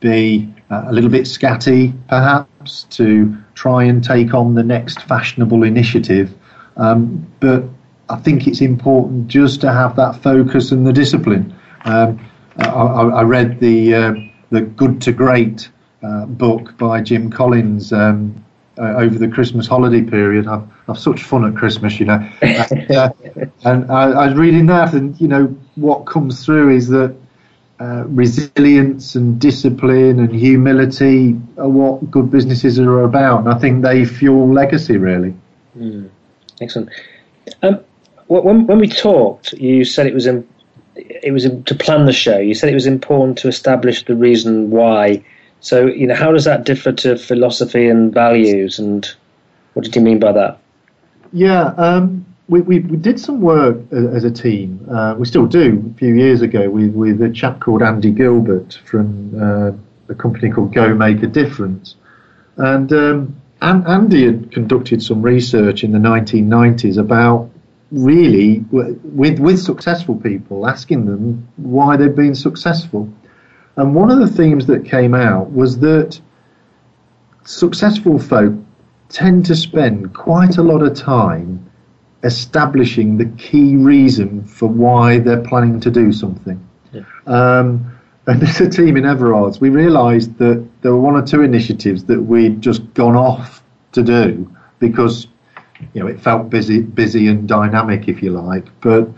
be 0.00 0.52
a 0.68 0.92
little 0.92 1.10
bit 1.10 1.22
scatty, 1.22 1.96
perhaps, 2.08 2.84
to 2.90 3.36
try 3.54 3.84
and 3.84 4.02
take 4.02 4.34
on 4.34 4.54
the 4.54 4.62
next 4.62 5.02
fashionable 5.02 5.62
initiative. 5.62 6.34
Um, 6.76 7.26
but 7.38 7.64
I 8.08 8.16
think 8.16 8.48
it's 8.48 8.60
important 8.60 9.28
just 9.28 9.60
to 9.60 9.72
have 9.72 9.94
that 9.96 10.16
focus 10.22 10.72
and 10.72 10.84
the 10.84 10.92
discipline. 10.92 11.54
Um, 11.84 12.29
I, 12.58 12.64
I, 12.68 13.22
read 13.22 13.60
the 13.60 13.94
uh, 13.94 14.14
the 14.50 14.62
Good 14.62 15.00
to 15.02 15.12
Great 15.12 15.70
uh, 16.02 16.26
book 16.26 16.76
by 16.78 17.00
Jim 17.00 17.30
Collins 17.30 17.92
um, 17.92 18.44
uh, 18.78 18.94
over 18.96 19.18
the 19.18 19.28
Christmas 19.28 19.66
holiday 19.66 20.02
period. 20.02 20.46
I've, 20.46 20.66
I've 20.88 20.98
such 20.98 21.22
fun 21.22 21.44
at 21.44 21.54
Christmas, 21.56 22.00
you 22.00 22.06
know. 22.06 22.28
and, 22.42 22.90
uh, 22.90 23.12
and 23.64 23.90
I, 23.90 24.10
I, 24.10 24.26
was 24.26 24.36
reading 24.36 24.66
that, 24.66 24.94
and 24.94 25.18
you 25.20 25.28
know 25.28 25.46
what 25.76 26.06
comes 26.06 26.44
through 26.44 26.74
is 26.74 26.88
that 26.88 27.14
uh, 27.80 28.04
resilience 28.08 29.14
and 29.14 29.40
discipline 29.40 30.18
and 30.18 30.34
humility 30.34 31.40
are 31.58 31.68
what 31.68 32.10
good 32.10 32.30
businesses 32.30 32.78
are 32.78 33.02
about, 33.02 33.40
and 33.40 33.48
I 33.48 33.58
think 33.58 33.82
they 33.82 34.04
fuel 34.04 34.52
legacy 34.52 34.96
really. 34.96 35.34
Mm, 35.76 36.10
excellent. 36.60 36.90
Um, 37.62 37.80
when, 38.26 38.66
when 38.66 38.78
we 38.78 38.88
talked, 38.88 39.52
you 39.54 39.84
said 39.84 40.06
it 40.06 40.14
was 40.14 40.26
in, 40.26 40.46
it 41.22 41.32
was 41.32 41.44
to 41.44 41.74
plan 41.74 42.04
the 42.06 42.12
show. 42.12 42.38
You 42.38 42.54
said 42.54 42.70
it 42.70 42.74
was 42.74 42.86
important 42.86 43.38
to 43.38 43.48
establish 43.48 44.04
the 44.04 44.14
reason 44.14 44.70
why 44.70 45.22
so, 45.60 45.86
you 45.86 46.06
know, 46.06 46.14
how 46.14 46.32
does 46.32 46.44
that 46.44 46.64
differ 46.64 46.92
to 46.92 47.16
philosophy 47.16 47.86
and 47.86 48.12
values, 48.12 48.78
and 48.78 49.06
what 49.74 49.84
did 49.84 49.94
you 49.94 50.00
mean 50.00 50.18
by 50.18 50.32
that? 50.32 50.58
Yeah, 51.32 51.74
um, 51.76 52.24
we, 52.48 52.62
we, 52.62 52.80
we 52.80 52.96
did 52.96 53.20
some 53.20 53.40
work 53.42 53.76
as 53.92 54.24
a 54.24 54.30
team. 54.30 54.86
Uh, 54.90 55.14
we 55.18 55.26
still 55.26 55.46
do. 55.46 55.92
A 55.94 55.98
few 55.98 56.14
years 56.14 56.40
ago, 56.40 56.68
with 56.70 56.94
with 56.94 57.20
a 57.22 57.28
chap 57.28 57.60
called 57.60 57.82
Andy 57.82 58.10
Gilbert 58.10 58.80
from 58.84 59.34
uh, 59.40 59.72
a 60.10 60.14
company 60.14 60.50
called 60.50 60.74
Go 60.74 60.94
Make 60.94 61.22
a 61.22 61.26
Difference, 61.26 61.94
and 62.56 62.90
um, 62.92 63.40
Andy 63.60 64.24
had 64.24 64.50
conducted 64.50 65.02
some 65.02 65.20
research 65.20 65.84
in 65.84 65.92
the 65.92 65.98
1990s 65.98 66.96
about 66.96 67.49
really 67.90 68.64
with 68.70 69.38
with 69.38 69.58
successful 69.58 70.16
people, 70.16 70.68
asking 70.68 71.06
them 71.06 71.46
why 71.56 71.96
they've 71.96 72.14
been 72.14 72.34
successful. 72.34 73.12
And 73.76 73.94
one 73.94 74.10
of 74.10 74.18
the 74.18 74.26
themes 74.26 74.66
that 74.66 74.84
came 74.84 75.14
out 75.14 75.52
was 75.52 75.78
that 75.78 76.20
successful 77.44 78.18
folk 78.18 78.54
tend 79.08 79.46
to 79.46 79.56
spend 79.56 80.14
quite 80.14 80.58
a 80.58 80.62
lot 80.62 80.82
of 80.82 80.94
time 80.94 81.70
establishing 82.22 83.16
the 83.16 83.24
key 83.36 83.76
reason 83.76 84.44
for 84.44 84.68
why 84.68 85.18
they're 85.18 85.42
planning 85.42 85.80
to 85.80 85.90
do 85.90 86.12
something. 86.12 86.64
Yeah. 86.92 87.02
Um, 87.26 87.98
and 88.26 88.42
as 88.42 88.60
a 88.60 88.68
team 88.68 88.96
in 88.96 89.04
Everards, 89.04 89.60
we 89.60 89.70
realised 89.70 90.36
that 90.38 90.64
there 90.82 90.92
were 90.92 91.00
one 91.00 91.16
or 91.16 91.26
two 91.26 91.42
initiatives 91.42 92.04
that 92.04 92.20
we'd 92.20 92.60
just 92.60 92.92
gone 92.94 93.16
off 93.16 93.62
to 93.92 94.02
do 94.02 94.54
because 94.78 95.26
you 95.92 96.00
know 96.00 96.06
it 96.06 96.20
felt 96.20 96.50
busy, 96.50 96.82
busy 96.82 97.28
and 97.28 97.48
dynamic, 97.48 98.08
if 98.08 98.22
you 98.22 98.30
like. 98.30 98.66
But 98.80 99.08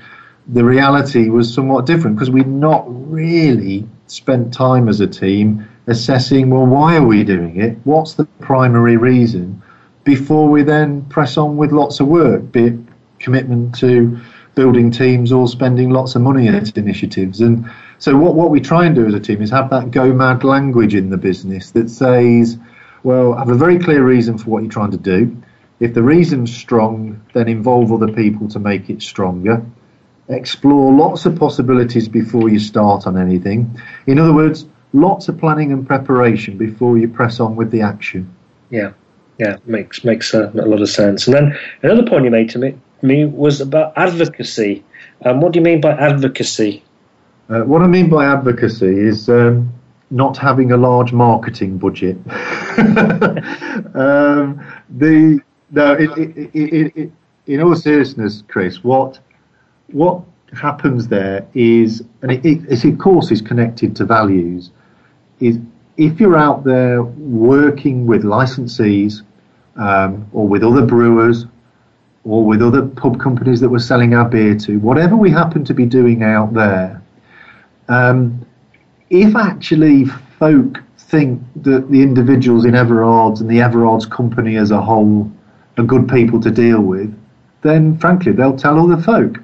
the 0.49 0.65
reality 0.65 1.29
was 1.29 1.53
somewhat 1.53 1.87
different 1.87 2.17
because 2.17 2.31
we'd 2.31 2.47
not 2.47 2.85
really 2.89 3.89
spent 4.07 4.53
time 4.53 4.89
as 4.89 5.01
a 5.01 5.07
team 5.07 5.67
assessing, 5.87 6.51
well, 6.51 6.67
why 6.67 6.97
are 6.97 7.07
we 7.07 7.25
doing 7.25 7.57
it? 7.61 7.77
What's 7.85 8.15
the 8.15 8.25
primary 8.41 8.97
reason? 8.97 9.63
Before 10.05 10.49
we 10.49 10.63
then 10.63 11.03
press 11.07 11.37
on 11.37 11.57
with 11.57 11.73
lots 11.73 12.01
of 12.01 12.09
work, 12.09 12.53
be 12.53 12.67
it 12.67 12.75
commitment 13.19 13.75
to 13.77 14.21
building 14.55 14.91
teams 14.91 15.33
or 15.33 15.49
spending 15.49 15.91
lots 15.91 16.15
of 16.15 16.23
money 16.23 16.49
at 16.49 16.77
initiatives. 16.77 17.41
And 17.41 17.71
so, 17.99 18.17
what, 18.17 18.35
what 18.35 18.51
we 18.51 18.61
try 18.61 18.85
and 18.85 18.95
do 18.95 19.07
as 19.07 19.15
a 19.15 19.21
team 19.21 19.41
is 19.41 19.51
have 19.51 19.71
that 19.71 19.91
GoMAD 19.91 20.45
language 20.45 20.95
in 20.95 21.11
the 21.11 21.17
business 21.17 21.71
that 21.71 21.89
says, 21.89 22.59
well, 23.03 23.35
have 23.35 23.49
a 23.49 23.55
very 23.55 23.79
clear 23.79 24.05
reason 24.05 24.37
for 24.39 24.51
what 24.51 24.63
you're 24.63 24.73
trying 24.73 24.91
to 24.91 24.97
do. 24.97 25.37
If 25.83 25.95
the 25.95 26.03
reason's 26.05 26.57
strong, 26.57 27.21
then 27.33 27.49
involve 27.49 27.91
other 27.91 28.07
people 28.13 28.47
to 28.51 28.61
make 28.61 28.89
it 28.89 29.03
stronger. 29.03 29.67
Explore 30.29 30.93
lots 30.93 31.27
of 31.27 31.35
possibilities 31.35 32.09
before 32.09 32.49
you 32.49 32.61
start 32.61 33.05
on 33.09 33.19
anything. 33.19 33.77
In 34.07 34.21
other 34.21 34.33
words, 34.33 34.65
lots 34.93 35.29
of 35.29 35.39
planning 35.39 35.73
and 35.73 35.85
preparation 35.85 36.57
before 36.57 36.99
you 36.99 37.09
press 37.09 37.41
on 37.41 37.57
with 37.57 37.73
the 37.73 37.81
action. 37.81 38.33
Yeah, 38.71 38.93
yeah, 39.39 39.57
makes 39.67 40.05
makes 40.05 40.33
a, 40.35 40.53
a 40.55 40.67
lot 40.67 40.81
of 40.83 40.89
sense. 40.89 41.27
And 41.27 41.35
then 41.35 41.59
another 41.83 42.09
point 42.09 42.27
you 42.27 42.31
made 42.31 42.51
to 42.51 42.61
me, 42.61 42.79
me 43.03 43.25
was 43.25 43.61
about 43.61 43.95
advocacy. 43.97 44.85
Um, 45.25 45.41
what 45.41 45.53
do 45.53 45.59
you 45.59 45.65
mean 45.65 45.81
by 45.81 45.95
advocacy? 45.95 46.85
Uh, 47.49 47.63
what 47.63 47.83
I 47.83 47.89
mean 47.89 48.09
by 48.09 48.27
advocacy 48.27 49.01
is 49.01 49.29
um, 49.29 49.73
not 50.13 50.39
having 50.39 50.71
a 50.71 50.77
large 50.77 51.13
marketing 51.13 51.79
budget. 51.79 52.19
um, 53.97 54.65
the 54.89 55.43
no, 55.73 55.95
it, 55.95 56.11
it, 56.17 56.97
it, 56.97 57.13
in 57.47 57.61
all 57.61 57.75
seriousness, 57.75 58.45
Chris, 58.49 58.85
what 58.85 59.19
what 59.89 60.23
happens 60.53 61.09
there 61.09 61.47
is, 61.55 62.03
and 62.21 62.31
it, 62.31 62.45
it, 62.45 62.85
of 62.85 62.99
course 62.99 63.31
is 63.31 63.41
connected 63.41 63.97
to 63.97 64.05
values, 64.05 64.71
is 65.41 65.59
if 65.97 66.21
you're 66.21 66.37
out 66.37 66.65
there 66.65 67.03
working 67.03 68.07
with 68.07 68.23
licensees 68.23 69.23
um, 69.77 70.27
or 70.33 70.47
with 70.47 70.63
other 70.63 70.85
brewers 70.85 71.47
or 72.25 72.45
with 72.45 72.63
other 72.63 72.83
pub 72.83 73.19
companies 73.19 73.61
that 73.61 73.69
we're 73.69 73.79
selling 73.79 74.15
our 74.15 74.29
beer 74.29 74.55
to, 74.57 74.79
whatever 74.79 75.17
we 75.17 75.31
happen 75.31 75.65
to 75.65 75.75
be 75.75 75.87
doing 75.87 76.23
out 76.23 76.53
there, 76.53 77.03
um, 77.89 78.47
if 79.11 79.35
actually 79.35 80.05
folk 80.39 80.83
think 80.99 81.43
that 81.57 81.91
the 81.91 82.03
individuals 82.03 82.65
in 82.65 82.75
Everard's 82.75 83.41
and 83.41 83.51
the 83.51 83.61
Everard's 83.61 84.07
company 84.07 84.57
as 84.57 84.71
a 84.71 84.81
whole 84.81 85.31
are 85.79 85.85
good 85.85 86.09
people 86.09 86.41
to 86.41 86.51
deal 86.51 86.81
with, 86.81 87.15
then 87.63 87.99
frankly 87.99 88.33
they'll 88.33 88.57
tell 88.57 88.79
all 88.79 88.89
the 88.89 89.03
folk. 89.03 89.39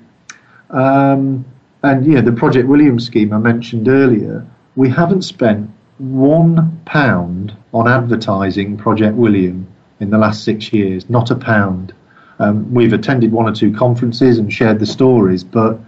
Um, 0.70 1.44
and 1.82 2.04
yeah, 2.04 2.20
the 2.20 2.32
Project 2.32 2.68
William 2.68 2.98
scheme 2.98 3.32
I 3.32 3.38
mentioned 3.38 3.88
earlier, 3.88 4.46
we 4.76 4.88
haven't 4.90 5.22
spent 5.22 5.70
one 5.98 6.80
pound 6.84 7.56
on 7.72 7.88
advertising 7.88 8.76
Project 8.76 9.16
William 9.16 9.66
in 10.00 10.10
the 10.10 10.18
last 10.18 10.44
six 10.44 10.72
years, 10.72 11.08
not 11.08 11.30
a 11.30 11.34
pound. 11.34 11.92
Um, 12.38 12.72
we've 12.72 12.92
attended 12.92 13.32
one 13.32 13.48
or 13.48 13.54
two 13.54 13.72
conferences 13.72 14.38
and 14.38 14.52
shared 14.52 14.78
the 14.78 14.86
stories, 14.86 15.42
but 15.42 15.78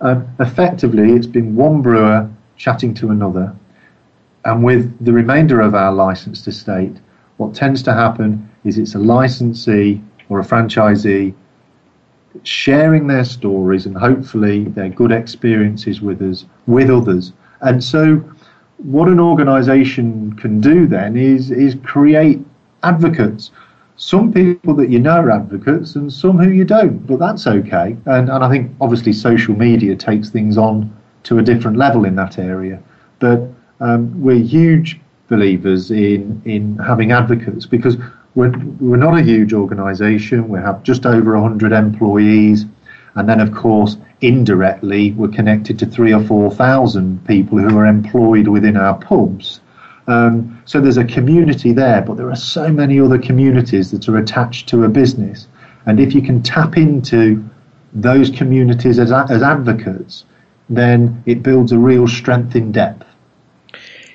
um, 0.00 0.28
effectively 0.40 1.12
it's 1.12 1.26
been 1.26 1.54
one 1.54 1.82
brewer 1.82 2.30
chatting 2.56 2.94
to 2.94 3.10
another. 3.10 3.54
And 4.44 4.64
with 4.64 5.04
the 5.04 5.12
remainder 5.12 5.60
of 5.60 5.74
our 5.74 5.92
licensed 5.92 6.46
estate, 6.48 6.96
what 7.36 7.54
tends 7.54 7.82
to 7.82 7.92
happen 7.92 8.47
is 8.68 8.78
it's 8.78 8.94
a 8.94 8.98
licensee 8.98 10.00
or 10.28 10.40
a 10.40 10.44
franchisee 10.44 11.34
sharing 12.42 13.06
their 13.06 13.24
stories 13.24 13.86
and 13.86 13.96
hopefully 13.96 14.64
their 14.64 14.90
good 14.90 15.10
experiences 15.10 16.00
with 16.00 16.22
us 16.22 16.44
with 16.66 16.90
others. 16.90 17.32
And 17.62 17.82
so 17.82 18.22
what 18.76 19.08
an 19.08 19.18
organization 19.18 20.34
can 20.36 20.60
do 20.60 20.86
then 20.86 21.16
is 21.16 21.50
is 21.50 21.76
create 21.82 22.40
advocates 22.84 23.50
some 23.98 24.32
people 24.32 24.74
that 24.74 24.90
you 24.90 25.00
know 25.00 25.16
are 25.16 25.30
advocates 25.30 25.96
and 25.96 26.10
some 26.10 26.38
who 26.38 26.50
you 26.50 26.64
don't, 26.64 27.04
but 27.06 27.18
that's 27.18 27.48
okay. 27.48 27.96
And, 28.06 28.30
and 28.30 28.44
I 28.44 28.48
think 28.48 28.70
obviously 28.80 29.12
social 29.12 29.56
media 29.56 29.96
takes 29.96 30.30
things 30.30 30.56
on 30.56 30.96
to 31.24 31.38
a 31.38 31.42
different 31.42 31.76
level 31.76 32.04
in 32.04 32.14
that 32.14 32.38
area. 32.38 32.80
But 33.18 33.42
um, 33.80 34.22
we're 34.22 34.42
huge 34.42 35.00
believers 35.28 35.90
in, 35.90 36.40
in 36.44 36.76
having 36.78 37.10
advocates 37.10 37.66
because 37.66 37.96
we're, 38.38 38.56
we're 38.78 38.96
not 38.96 39.18
a 39.18 39.22
huge 39.22 39.52
organisation. 39.52 40.48
We 40.48 40.60
have 40.60 40.84
just 40.84 41.06
over 41.06 41.32
100 41.32 41.72
employees. 41.72 42.66
And 43.16 43.28
then, 43.28 43.40
of 43.40 43.52
course, 43.52 43.96
indirectly, 44.20 45.10
we're 45.12 45.26
connected 45.26 45.76
to 45.80 45.86
three 45.86 46.14
or 46.14 46.22
4,000 46.22 47.26
people 47.26 47.58
who 47.58 47.76
are 47.76 47.84
employed 47.84 48.46
within 48.46 48.76
our 48.76 48.96
pubs. 48.96 49.60
Um, 50.06 50.62
so 50.66 50.80
there's 50.80 50.98
a 50.98 51.04
community 51.04 51.72
there, 51.72 52.00
but 52.00 52.16
there 52.16 52.30
are 52.30 52.36
so 52.36 52.68
many 52.68 53.00
other 53.00 53.18
communities 53.18 53.90
that 53.90 54.08
are 54.08 54.18
attached 54.18 54.68
to 54.68 54.84
a 54.84 54.88
business. 54.88 55.48
And 55.86 55.98
if 55.98 56.14
you 56.14 56.22
can 56.22 56.40
tap 56.40 56.76
into 56.76 57.44
those 57.92 58.30
communities 58.30 59.00
as, 59.00 59.10
as 59.10 59.42
advocates, 59.42 60.24
then 60.68 61.24
it 61.26 61.42
builds 61.42 61.72
a 61.72 61.78
real 61.78 62.06
strength 62.06 62.54
in 62.54 62.70
depth. 62.70 63.04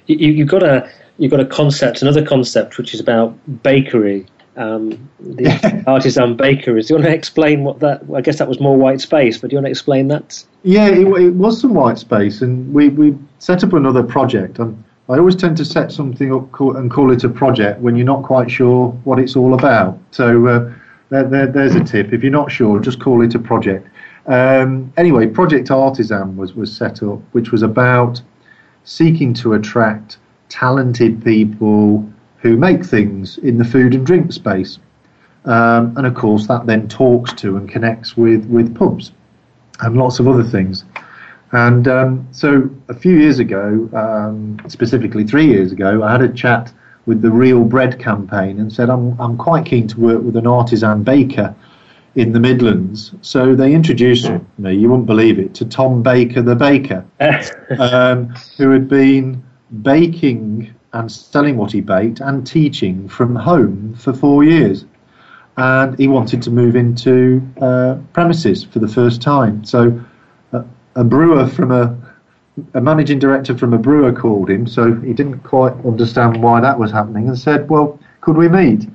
You, 0.08 0.38
have 0.38 0.48
got 0.48 0.64
a 0.64 0.90
you've 1.18 1.32
got 1.32 1.40
a 1.40 1.46
concept, 1.46 2.02
another 2.02 2.26
concept, 2.26 2.78
which 2.78 2.94
is 2.94 3.00
about 3.00 3.36
bakery, 3.64 4.26
um, 4.56 5.10
the 5.20 5.84
artisan 5.88 6.36
bakeries. 6.36 6.88
Do 6.88 6.94
you 6.94 7.00
want 7.00 7.10
to 7.10 7.16
explain 7.16 7.64
what 7.64 7.80
that? 7.80 8.04
I 8.16 8.22
guess 8.22 8.40
that 8.40 8.48
was 8.48 8.60
more 8.60 8.78
white 8.78 9.02
space, 9.02 9.38
but 9.38 9.50
do 9.50 9.56
you 9.56 9.58
want 9.58 9.68
to 9.68 9.72
explain 9.72 10.08
that? 10.10 10.44
Yeah, 10.64 10.88
it, 10.88 11.08
it 11.08 11.34
was 11.34 11.60
some 11.60 11.74
white 11.74 11.98
space, 11.98 12.42
and 12.42 12.74
we, 12.74 12.90
we 12.90 13.18
set 13.40 13.64
up 13.64 13.74
another 13.74 14.04
project. 14.04 14.60
Um, 14.60 14.84
I 15.10 15.18
always 15.18 15.36
tend 15.36 15.58
to 15.58 15.66
set 15.66 15.92
something 15.92 16.34
up 16.34 16.60
and 16.60 16.90
call 16.90 17.12
it 17.12 17.24
a 17.24 17.30
project 17.30 17.82
when 17.82 17.96
you're 17.96 18.06
not 18.06 18.24
quite 18.24 18.50
sure 18.50 18.92
what 19.04 19.20
it's 19.20 19.36
all 19.36 19.54
about. 19.54 20.00
So 20.12 20.48
uh, 20.48 20.74
there, 21.10 21.26
there, 21.26 21.48
there's 21.48 21.76
a 21.76 21.84
tip. 21.84 22.14
If 22.14 22.24
you're 22.24 22.32
not 22.32 22.50
sure, 22.50 22.80
just 22.80 23.02
call 23.02 23.22
it 23.22 23.36
a 23.36 23.40
project. 23.40 23.88
Um, 24.28 24.94
anyway, 24.96 25.28
Project 25.28 25.70
Artisan 25.70 26.38
was, 26.38 26.54
was 26.54 26.74
set 26.74 27.04
up, 27.04 27.20
which 27.34 27.52
was 27.52 27.62
about 27.62 28.22
seeking 28.86 29.34
to 29.36 29.54
attract 29.54 30.18
talented 30.50 31.24
people 31.24 32.08
who 32.38 32.58
make 32.58 32.84
things 32.86 33.38
in 33.40 33.58
the 33.58 33.66
food 33.66 33.96
and 33.96 34.06
drink 34.06 34.32
space. 34.34 34.80
Um, 35.46 35.96
and 35.98 36.06
of 36.06 36.16
course, 36.16 36.48
that 36.48 36.66
then 36.66 36.88
talks 36.88 37.34
to 37.34 37.58
and 37.58 37.70
connects 37.70 38.16
with, 38.16 38.46
with 38.46 38.76
pubs 38.76 39.12
and 39.82 39.98
lots 39.98 40.20
of 40.20 40.28
other 40.28 40.44
things. 40.44 40.86
And 41.52 41.88
um, 41.88 42.28
so 42.32 42.70
a 42.90 42.94
few 42.94 43.16
years 43.16 43.40
ago, 43.40 43.90
um, 43.94 44.58
specifically 44.68 45.24
three 45.24 45.46
years 45.46 45.72
ago, 45.72 46.04
I 46.04 46.12
had 46.12 46.22
a 46.22 46.30
chat 46.30 46.74
with 47.06 47.22
the 47.22 47.30
Real 47.30 47.64
Bread 47.64 48.00
campaign 48.00 48.60
and 48.60 48.72
said, 48.72 48.90
I'm, 48.90 49.20
I'm 49.20 49.38
quite 49.38 49.66
keen 49.66 49.88
to 49.90 50.00
work 50.00 50.22
with 50.24 50.36
an 50.36 50.48
artisan 50.48 51.04
baker 51.04 51.54
in 52.16 52.32
the 52.32 52.40
Midlands. 52.40 53.14
So 53.22 53.56
they 53.56 53.74
introduced 53.74 54.30
me, 54.58 54.76
you 54.76 54.90
wouldn't 54.90 55.08
believe 55.08 55.40
it, 55.40 55.54
to 55.56 55.66
Tom 55.66 56.04
Baker 56.04 56.42
the 56.42 56.56
baker, 56.56 57.06
um, 57.80 58.34
who 58.58 58.72
had 58.72 58.88
been 58.88 59.44
baking 59.82 60.74
and 60.94 61.12
selling 61.12 61.58
what 61.58 61.72
he 61.72 61.82
baked 61.82 62.20
and 62.20 62.46
teaching 62.46 63.10
from 63.10 63.36
home 63.36 63.96
for 63.96 64.14
four 64.14 64.44
years. 64.44 64.86
And 65.58 65.98
he 65.98 66.08
wanted 66.08 66.42
to 66.44 66.52
move 66.52 66.76
into 66.76 67.42
uh, 67.62 67.98
premises 68.14 68.64
for 68.64 68.80
the 68.80 68.88
first 68.88 69.22
time. 69.22 69.64
So 69.66 70.04
a 70.96 71.04
brewer 71.04 71.48
from 71.48 71.72
a 71.72 71.98
a 72.76 72.82
managing 72.82 73.18
director 73.18 73.58
from 73.58 73.74
a 73.74 73.80
brewer 73.80 74.12
called 74.12 74.48
him, 74.48 74.68
so 74.68 74.94
he 74.94 75.12
didn't 75.14 75.40
quite 75.40 75.74
understand 75.86 76.44
why 76.44 76.62
that 76.62 76.78
was 76.78 76.92
happening, 76.92 77.28
and 77.28 77.38
said, 77.38 77.68
"Well, 77.68 78.00
could 78.22 78.38
we 78.38 78.48
meet?" 78.48 78.88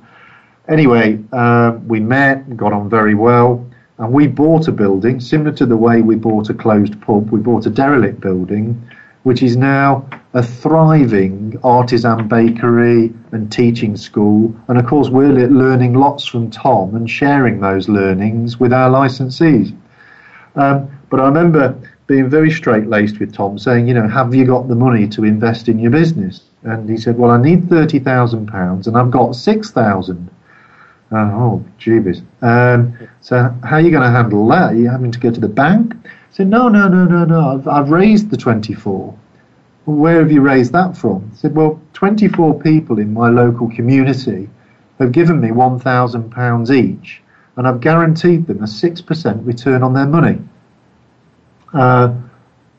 Anyway, 0.69 1.19
uh, 1.33 1.77
we 1.85 1.99
met, 1.99 2.55
got 2.55 2.71
on 2.71 2.89
very 2.89 3.15
well, 3.15 3.65
and 3.97 4.13
we 4.13 4.27
bought 4.27 4.69
a 4.69 4.71
building 4.71 5.19
similar 5.19 5.51
to 5.51 5.65
the 5.65 5.75
way 5.75 6.01
we 6.01 6.15
bought 6.15 6.49
a 6.49 6.53
closed 6.53 7.01
pub. 7.01 7.31
We 7.31 7.39
bought 7.39 7.65
a 7.65 7.69
derelict 7.69 8.21
building, 8.21 8.81
which 9.23 9.43
is 9.43 9.57
now 9.57 10.07
a 10.33 10.43
thriving 10.43 11.59
artisan 11.63 12.27
bakery 12.27 13.13
and 13.31 13.51
teaching 13.51 13.97
school, 13.97 14.55
and 14.67 14.77
of 14.77 14.85
course, 14.85 15.09
we're 15.09 15.33
learning 15.47 15.93
lots 15.93 16.25
from 16.25 16.49
Tom 16.49 16.95
and 16.95 17.09
sharing 17.09 17.59
those 17.59 17.89
learnings 17.89 18.59
with 18.59 18.71
our 18.71 18.89
licensees. 18.89 19.75
Um, 20.55 20.89
but 21.09 21.19
I 21.19 21.25
remember 21.25 21.75
being 22.07 22.29
very 22.29 22.51
straight 22.51 22.87
laced 22.87 23.19
with 23.19 23.33
Tom, 23.33 23.59
saying, 23.59 23.87
you 23.87 23.93
know, 23.93 24.07
have 24.07 24.33
you 24.33 24.45
got 24.45 24.67
the 24.67 24.75
money 24.75 25.07
to 25.09 25.23
invest 25.23 25.67
in 25.67 25.79
your 25.79 25.91
business? 25.91 26.41
And 26.63 26.89
he 26.89 26.97
said, 26.97 27.17
well, 27.17 27.31
I 27.31 27.41
need 27.41 27.69
thirty 27.69 27.99
thousand 27.99 28.47
pounds, 28.47 28.87
and 28.87 28.97
I've 28.97 29.11
got 29.11 29.35
six 29.35 29.71
thousand. 29.71 30.29
Uh, 31.11 31.31
oh, 31.33 31.65
jeebus. 31.79 32.21
Um, 32.43 32.93
so 33.21 33.55
how 33.63 33.77
are 33.77 33.81
you 33.81 33.89
going 33.89 34.03
to 34.03 34.11
handle 34.11 34.47
that? 34.49 34.73
Are 34.73 34.75
you 34.75 34.89
having 34.89 35.11
to 35.11 35.19
go 35.19 35.31
to 35.31 35.39
the 35.39 35.47
bank? 35.47 35.95
Said, 36.31 36.47
no, 36.47 36.69
no, 36.69 36.87
no, 36.87 37.05
no, 37.05 37.25
no. 37.25 37.55
I've, 37.55 37.67
I've 37.67 37.89
raised 37.89 38.29
the 38.29 38.37
24. 38.37 39.17
Well, 39.85 39.95
where 39.95 40.19
have 40.19 40.31
you 40.31 40.41
raised 40.41 40.71
that 40.73 40.95
from? 40.95 41.29
I 41.33 41.35
said, 41.35 41.55
well, 41.55 41.81
24 41.93 42.59
people 42.61 42.99
in 42.99 43.13
my 43.13 43.29
local 43.29 43.69
community 43.69 44.49
have 44.99 45.11
given 45.11 45.41
me 45.41 45.49
£1,000 45.49 46.75
each, 46.75 47.21
and 47.55 47.67
I've 47.67 47.81
guaranteed 47.81 48.47
them 48.47 48.63
a 48.63 48.67
6% 48.67 49.45
return 49.45 49.83
on 49.83 49.93
their 49.93 50.05
money. 50.05 50.39
Uh, 51.73 52.13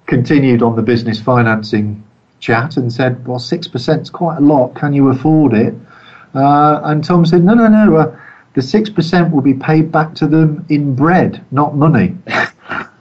continued 0.06 0.62
on 0.62 0.74
the 0.74 0.82
business 0.82 1.20
financing 1.20 2.02
chat 2.40 2.76
and 2.76 2.92
said, 2.92 3.26
"Well, 3.26 3.38
six 3.38 3.68
percent 3.68 4.02
is 4.02 4.10
quite 4.10 4.38
a 4.38 4.40
lot. 4.40 4.74
Can 4.74 4.92
you 4.92 5.08
afford 5.08 5.54
it?" 5.54 5.74
Uh, 6.34 6.80
and 6.84 7.04
Tom 7.04 7.24
said, 7.24 7.44
"No, 7.44 7.54
no, 7.54 7.68
no. 7.68 7.96
Uh, 7.96 8.16
the 8.54 8.62
six 8.62 8.90
percent 8.90 9.32
will 9.32 9.42
be 9.42 9.54
paid 9.54 9.92
back 9.92 10.14
to 10.16 10.26
them 10.26 10.66
in 10.68 10.94
bread, 10.94 11.44
not 11.52 11.76
money." 11.76 12.16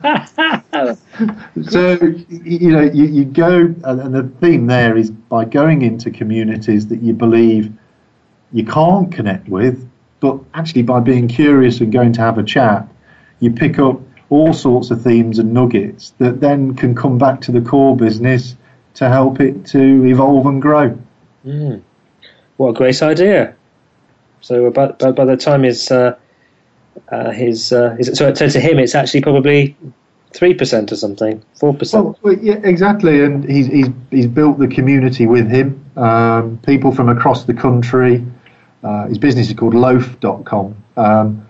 so 1.69 1.97
you 2.29 2.71
know, 2.71 2.81
you, 2.81 3.05
you 3.05 3.25
go, 3.25 3.73
and 3.83 4.15
the 4.15 4.31
theme 4.39 4.67
there 4.67 4.95
is 4.95 5.11
by 5.11 5.43
going 5.43 5.81
into 5.81 6.09
communities 6.09 6.87
that 6.87 7.01
you 7.01 7.13
believe 7.13 7.71
you 8.53 8.65
can't 8.65 9.11
connect 9.11 9.49
with, 9.49 9.89
but 10.19 10.39
actually 10.53 10.83
by 10.83 10.99
being 10.99 11.27
curious 11.27 11.81
and 11.81 11.91
going 11.91 12.13
to 12.13 12.21
have 12.21 12.37
a 12.37 12.43
chat, 12.43 12.87
you 13.41 13.51
pick 13.51 13.77
up 13.77 13.99
all 14.29 14.53
sorts 14.53 14.91
of 14.91 15.01
themes 15.01 15.39
and 15.39 15.53
nuggets 15.53 16.13
that 16.19 16.39
then 16.39 16.75
can 16.75 16.95
come 16.95 17.17
back 17.17 17.41
to 17.41 17.51
the 17.51 17.61
core 17.61 17.97
business 17.97 18.55
to 18.93 19.09
help 19.09 19.39
it 19.39 19.65
to 19.65 20.05
evolve 20.05 20.45
and 20.45 20.61
grow. 20.61 20.97
Mm. 21.45 21.81
What 22.57 22.69
a 22.69 22.73
great 22.73 23.01
idea! 23.01 23.55
So 24.41 24.69
by, 24.71 24.87
by, 24.87 25.11
by 25.11 25.25
the 25.25 25.37
time 25.37 25.63
his 25.63 25.91
uh, 25.91 26.15
uh, 27.11 27.31
his, 27.31 27.71
uh, 27.71 27.95
his 27.97 28.17
so, 28.17 28.33
so 28.33 28.47
to 28.47 28.59
him 28.59 28.79
it's 28.79 28.95
actually 28.95 29.21
probably 29.21 29.75
three 30.33 30.53
percent 30.53 30.91
or 30.91 30.95
something, 30.95 31.43
four 31.55 31.73
percent. 31.73 32.17
Well, 32.21 32.33
yeah, 32.35 32.59
exactly, 32.63 33.23
and 33.23 33.43
he's 33.49 33.67
he's 33.67 33.87
he's 34.11 34.27
built 34.27 34.59
the 34.59 34.67
community 34.67 35.25
with 35.25 35.49
him. 35.49 35.83
Um, 35.95 36.59
people 36.65 36.91
from 36.91 37.09
across 37.09 37.45
the 37.45 37.53
country. 37.53 38.25
Uh, 38.83 39.07
his 39.07 39.17
business 39.17 39.49
is 39.49 39.53
called 39.53 39.73
Loaf.com. 39.73 40.75
Um, 40.95 41.49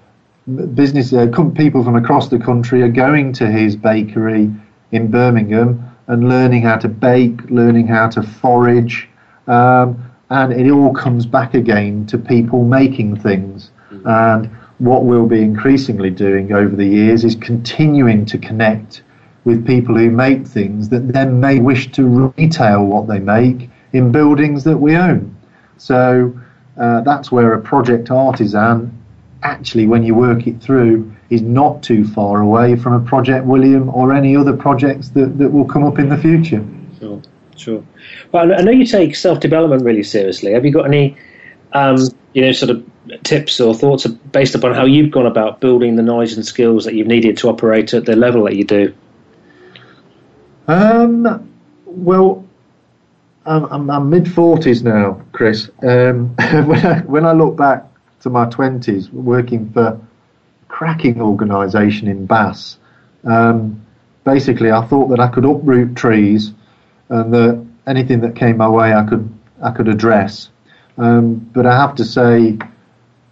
business 0.74 1.14
uh, 1.14 1.28
people 1.56 1.84
from 1.84 1.96
across 1.96 2.30
the 2.30 2.40
country 2.40 2.82
are 2.82 2.90
going 2.90 3.34
to 3.34 3.48
his 3.52 3.76
bakery 3.76 4.52
in 4.92 5.12
Birmingham 5.12 5.86
and 6.08 6.28
learning 6.28 6.64
how 6.64 6.78
to 6.78 6.88
bake, 6.88 7.40
learning 7.52 7.86
how 7.86 8.10
to 8.10 8.24
forage, 8.24 9.08
um, 9.48 10.04
and 10.32 10.52
it 10.54 10.72
all 10.72 10.92
comes 10.94 11.26
back 11.26 11.54
again 11.54 12.06
to 12.08 12.18
people 12.18 12.64
making 12.64 13.20
things. 13.20 13.70
Mm-hmm. 13.92 14.08
And 14.08 14.50
what 14.80 15.04
we'll 15.04 15.28
be 15.28 15.42
increasingly 15.42 16.10
doing 16.10 16.52
over 16.52 16.76
the 16.76 16.86
years 16.86 17.24
is 17.24 17.36
continuing 17.36 18.26
to 18.26 18.38
connect 18.38 19.04
with 19.46 19.66
people 19.66 19.96
who 19.96 20.10
make 20.10 20.46
things 20.46 20.90
that 20.90 21.08
then 21.14 21.40
may 21.40 21.60
wish 21.60 21.92
to 21.92 22.32
retail 22.38 22.86
what 22.86 23.08
they 23.08 23.20
make 23.20 23.70
in 23.94 24.12
buildings 24.12 24.64
that 24.64 24.78
we 24.78 24.96
own. 24.96 25.36
So 25.78 26.38
uh, 26.78 27.02
that's 27.02 27.32
where 27.32 27.54
a 27.54 27.62
project 27.62 28.12
artisan 28.12 28.96
actually, 29.44 29.88
when 29.88 30.04
you 30.04 30.16
work 30.16 30.48
it 30.48 30.62
through, 30.62 31.12
is 31.30 31.42
not 31.42 31.84
too 31.84 32.06
far 32.06 32.42
away 32.42 32.76
from 32.76 32.94
a 32.94 33.00
Project 33.00 33.46
William 33.46 33.90
or 33.90 34.14
any 34.14 34.36
other 34.36 34.56
projects 34.56 35.10
that, 35.10 35.38
that 35.38 35.50
will 35.50 35.66
come 35.66 35.84
up 35.84 36.00
in 36.00 36.10
the 36.10 36.18
future. 36.18 36.66
Sure, 37.00 37.22
sure. 37.56 37.84
Well, 38.32 38.54
I 38.54 38.62
know 38.62 38.72
you 38.72 38.86
take 38.86 39.16
self 39.16 39.40
development 39.40 39.84
really 39.84 40.04
seriously. 40.04 40.54
Have 40.54 40.66
you 40.66 40.72
got 40.72 40.86
any, 40.86 41.16
um, 41.74 41.98
you 42.34 42.42
know, 42.42 42.52
sort 42.52 42.72
of 42.72 42.86
tips 43.24 43.60
or 43.60 43.74
thoughts 43.74 44.06
based 44.08 44.56
upon 44.56 44.74
how 44.74 44.86
you've 44.86 45.12
gone 45.12 45.26
about 45.26 45.60
building 45.60 45.96
the 45.96 46.04
knowledge 46.04 46.34
and 46.34 46.46
skills 46.46 46.86
that 46.86 46.94
you've 46.94 47.08
needed 47.08 47.38
to 47.38 47.50
operate 47.50 47.94
at 47.94 48.06
the 48.06 48.16
level 48.16 48.44
that 48.46 48.56
you 48.56 48.64
do? 48.64 48.94
Um, 50.68 51.50
well, 51.86 52.46
I'm, 53.46 53.66
I'm, 53.66 53.90
I'm 53.90 54.10
mid 54.10 54.26
40s 54.26 54.84
now, 54.84 55.22
Chris. 55.32 55.70
Um, 55.82 56.36
when, 56.38 56.86
I, 56.86 57.00
when 57.02 57.26
I 57.26 57.32
look 57.32 57.56
back 57.56 57.86
to 58.22 58.30
my 58.30 58.46
20s 58.46 59.12
working 59.12 59.72
for 59.72 60.00
cracking 60.68 61.22
organisation 61.22 62.08
in 62.08 62.26
Bass. 62.26 62.78
Um, 63.24 63.86
basically, 64.24 64.72
I 64.72 64.86
thought 64.86 65.08
that 65.08 65.20
I 65.20 65.28
could 65.28 65.46
uproot 65.46 65.96
trees 65.96 66.54
and 67.10 67.34
that 67.34 67.66
anything 67.88 68.22
that 68.22 68.36
came 68.36 68.58
my 68.58 68.70
way 68.70 68.94
I 68.94 69.06
could 69.06 69.34
I 69.62 69.72
could 69.72 69.90
address. 69.90 70.50
Um, 71.00 71.36
but 71.54 71.66
I 71.66 71.76
have 71.76 71.96
to 71.96 72.06
say, 72.06 72.58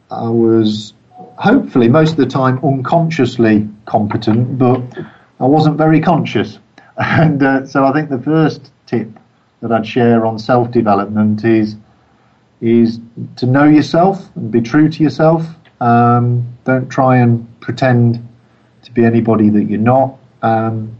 I 0.09 0.29
was 0.29 0.93
hopefully 1.37 1.89
most 1.89 2.11
of 2.11 2.17
the 2.17 2.25
time 2.25 2.63
unconsciously 2.63 3.67
competent, 3.85 4.57
but 4.57 4.81
I 5.39 5.45
wasn't 5.45 5.77
very 5.77 6.01
conscious. 6.01 6.59
And 6.99 7.43
uh, 7.43 7.67
so 7.67 7.85
I 7.85 7.93
think 7.93 8.09
the 8.09 8.17
first 8.17 8.71
tip 8.87 9.07
that 9.61 9.71
I'd 9.71 9.85
share 9.85 10.25
on 10.25 10.39
self 10.39 10.71
development 10.71 11.45
is 11.45 11.75
is 12.59 12.99
to 13.35 13.45
know 13.45 13.65
yourself 13.65 14.35
and 14.35 14.51
be 14.51 14.61
true 14.61 14.89
to 14.89 15.03
yourself. 15.03 15.45
Um, 15.79 16.57
don't 16.63 16.89
try 16.89 17.17
and 17.17 17.47
pretend 17.59 18.27
to 18.81 18.91
be 18.91 19.05
anybody 19.05 19.51
that 19.51 19.65
you're 19.65 19.79
not. 19.79 20.17
Um, 20.41 20.97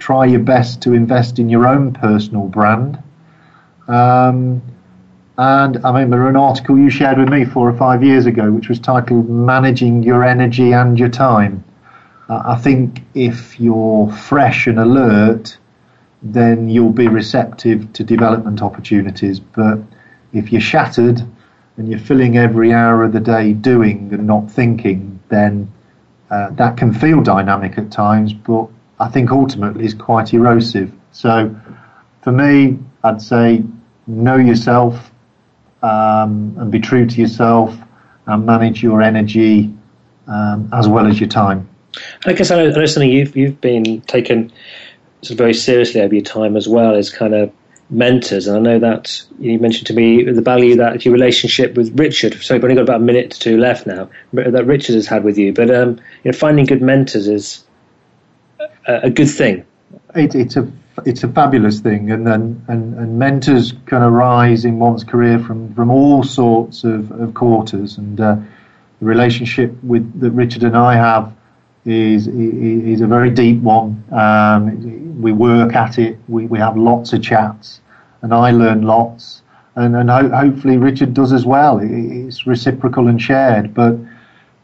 try 0.00 0.26
your 0.26 0.40
best 0.40 0.82
to 0.82 0.92
invest 0.92 1.38
in 1.38 1.48
your 1.48 1.68
own 1.68 1.92
personal 1.92 2.48
brand. 2.48 3.00
Um, 3.86 4.60
and 5.38 5.78
I 5.84 5.90
remember 5.90 6.28
an 6.28 6.34
article 6.34 6.76
you 6.76 6.90
shared 6.90 7.16
with 7.16 7.28
me 7.28 7.44
four 7.44 7.70
or 7.70 7.76
five 7.76 8.02
years 8.02 8.26
ago, 8.26 8.50
which 8.50 8.68
was 8.68 8.80
titled 8.80 9.30
Managing 9.30 10.02
Your 10.02 10.24
Energy 10.24 10.72
and 10.72 10.98
Your 10.98 11.08
Time. 11.08 11.62
Uh, 12.28 12.42
I 12.44 12.56
think 12.56 13.02
if 13.14 13.58
you're 13.60 14.10
fresh 14.10 14.66
and 14.66 14.80
alert, 14.80 15.56
then 16.22 16.68
you'll 16.68 16.90
be 16.90 17.06
receptive 17.06 17.92
to 17.92 18.02
development 18.02 18.62
opportunities. 18.62 19.38
But 19.38 19.78
if 20.32 20.50
you're 20.50 20.60
shattered 20.60 21.22
and 21.76 21.88
you're 21.88 22.00
filling 22.00 22.36
every 22.36 22.72
hour 22.72 23.04
of 23.04 23.12
the 23.12 23.20
day 23.20 23.52
doing 23.52 24.12
and 24.12 24.26
not 24.26 24.50
thinking, 24.50 25.20
then 25.28 25.72
uh, 26.32 26.50
that 26.50 26.76
can 26.76 26.92
feel 26.92 27.22
dynamic 27.22 27.78
at 27.78 27.92
times, 27.92 28.32
but 28.32 28.66
I 28.98 29.08
think 29.08 29.30
ultimately 29.30 29.84
is 29.84 29.94
quite 29.94 30.34
erosive. 30.34 30.92
So 31.12 31.54
for 32.22 32.32
me, 32.32 32.80
I'd 33.04 33.22
say 33.22 33.62
know 34.08 34.36
yourself 34.36 35.12
um, 35.82 36.56
and 36.58 36.70
be 36.70 36.80
true 36.80 37.06
to 37.06 37.20
yourself 37.20 37.76
and 38.26 38.46
manage 38.46 38.82
your 38.82 39.02
energy 39.02 39.74
um, 40.26 40.68
as 40.72 40.88
well 40.88 41.06
as 41.06 41.20
your 41.20 41.28
time. 41.28 41.68
I 42.26 42.32
guess 42.32 42.50
I 42.50 42.56
know, 42.56 42.70
I 42.70 42.74
know 42.74 42.86
something 42.86 43.10
you've, 43.10 43.36
you've 43.36 43.60
been 43.60 44.02
taken 44.02 44.52
sort 45.22 45.32
of 45.32 45.38
very 45.38 45.54
seriously 45.54 46.00
over 46.00 46.14
your 46.14 46.24
time 46.24 46.56
as 46.56 46.68
well 46.68 46.94
is 46.94 47.10
kind 47.10 47.34
of 47.34 47.52
mentors, 47.90 48.46
and 48.46 48.56
I 48.56 48.60
know 48.60 48.78
that 48.78 49.22
you 49.38 49.58
mentioned 49.58 49.86
to 49.88 49.94
me 49.94 50.22
the 50.22 50.42
value 50.42 50.76
that 50.76 51.04
your 51.04 51.12
relationship 51.12 51.74
with 51.74 51.98
Richard. 51.98 52.34
So 52.42 52.54
we've 52.54 52.62
only 52.62 52.76
got 52.76 52.82
about 52.82 53.00
a 53.00 53.04
minute 53.04 53.30
to 53.32 53.40
two 53.40 53.58
left 53.58 53.86
now. 53.86 54.10
That 54.34 54.66
Richard 54.66 54.94
has 54.94 55.06
had 55.06 55.24
with 55.24 55.38
you, 55.38 55.52
but 55.52 55.70
um, 55.74 55.98
you 56.22 56.30
know, 56.30 56.36
finding 56.36 56.66
good 56.66 56.82
mentors 56.82 57.28
is 57.28 57.64
a, 58.86 59.00
a 59.04 59.10
good 59.10 59.30
thing. 59.30 59.64
It, 60.14 60.34
it's 60.34 60.56
a 60.56 60.70
it's 61.06 61.24
a 61.24 61.28
fabulous 61.28 61.80
thing, 61.80 62.10
and 62.10 62.26
then 62.26 62.64
and, 62.68 62.94
and 62.94 63.18
mentors 63.18 63.74
can 63.86 64.02
arise 64.02 64.64
in 64.64 64.78
one's 64.78 65.04
career 65.04 65.38
from 65.38 65.74
from 65.74 65.90
all 65.90 66.22
sorts 66.22 66.84
of, 66.84 67.10
of 67.12 67.34
quarters, 67.34 67.98
and 67.98 68.20
uh, 68.20 68.36
the 69.00 69.06
relationship 69.06 69.72
with 69.82 70.20
that 70.20 70.30
Richard 70.30 70.62
and 70.64 70.76
I 70.76 70.94
have 70.94 71.34
is 71.84 72.28
is 72.28 73.00
a 73.00 73.06
very 73.06 73.30
deep 73.30 73.60
one. 73.62 74.04
Um, 74.12 75.20
we 75.20 75.32
work 75.32 75.74
at 75.74 75.98
it. 75.98 76.18
We 76.28 76.46
we 76.46 76.58
have 76.58 76.76
lots 76.76 77.12
of 77.12 77.22
chats, 77.22 77.80
and 78.22 78.34
I 78.34 78.50
learn 78.50 78.82
lots, 78.82 79.42
and 79.76 79.96
and 79.96 80.10
ho- 80.10 80.30
hopefully 80.30 80.76
Richard 80.76 81.14
does 81.14 81.32
as 81.32 81.46
well. 81.46 81.80
It's 81.82 82.46
reciprocal 82.46 83.08
and 83.08 83.20
shared, 83.20 83.74
but 83.74 83.96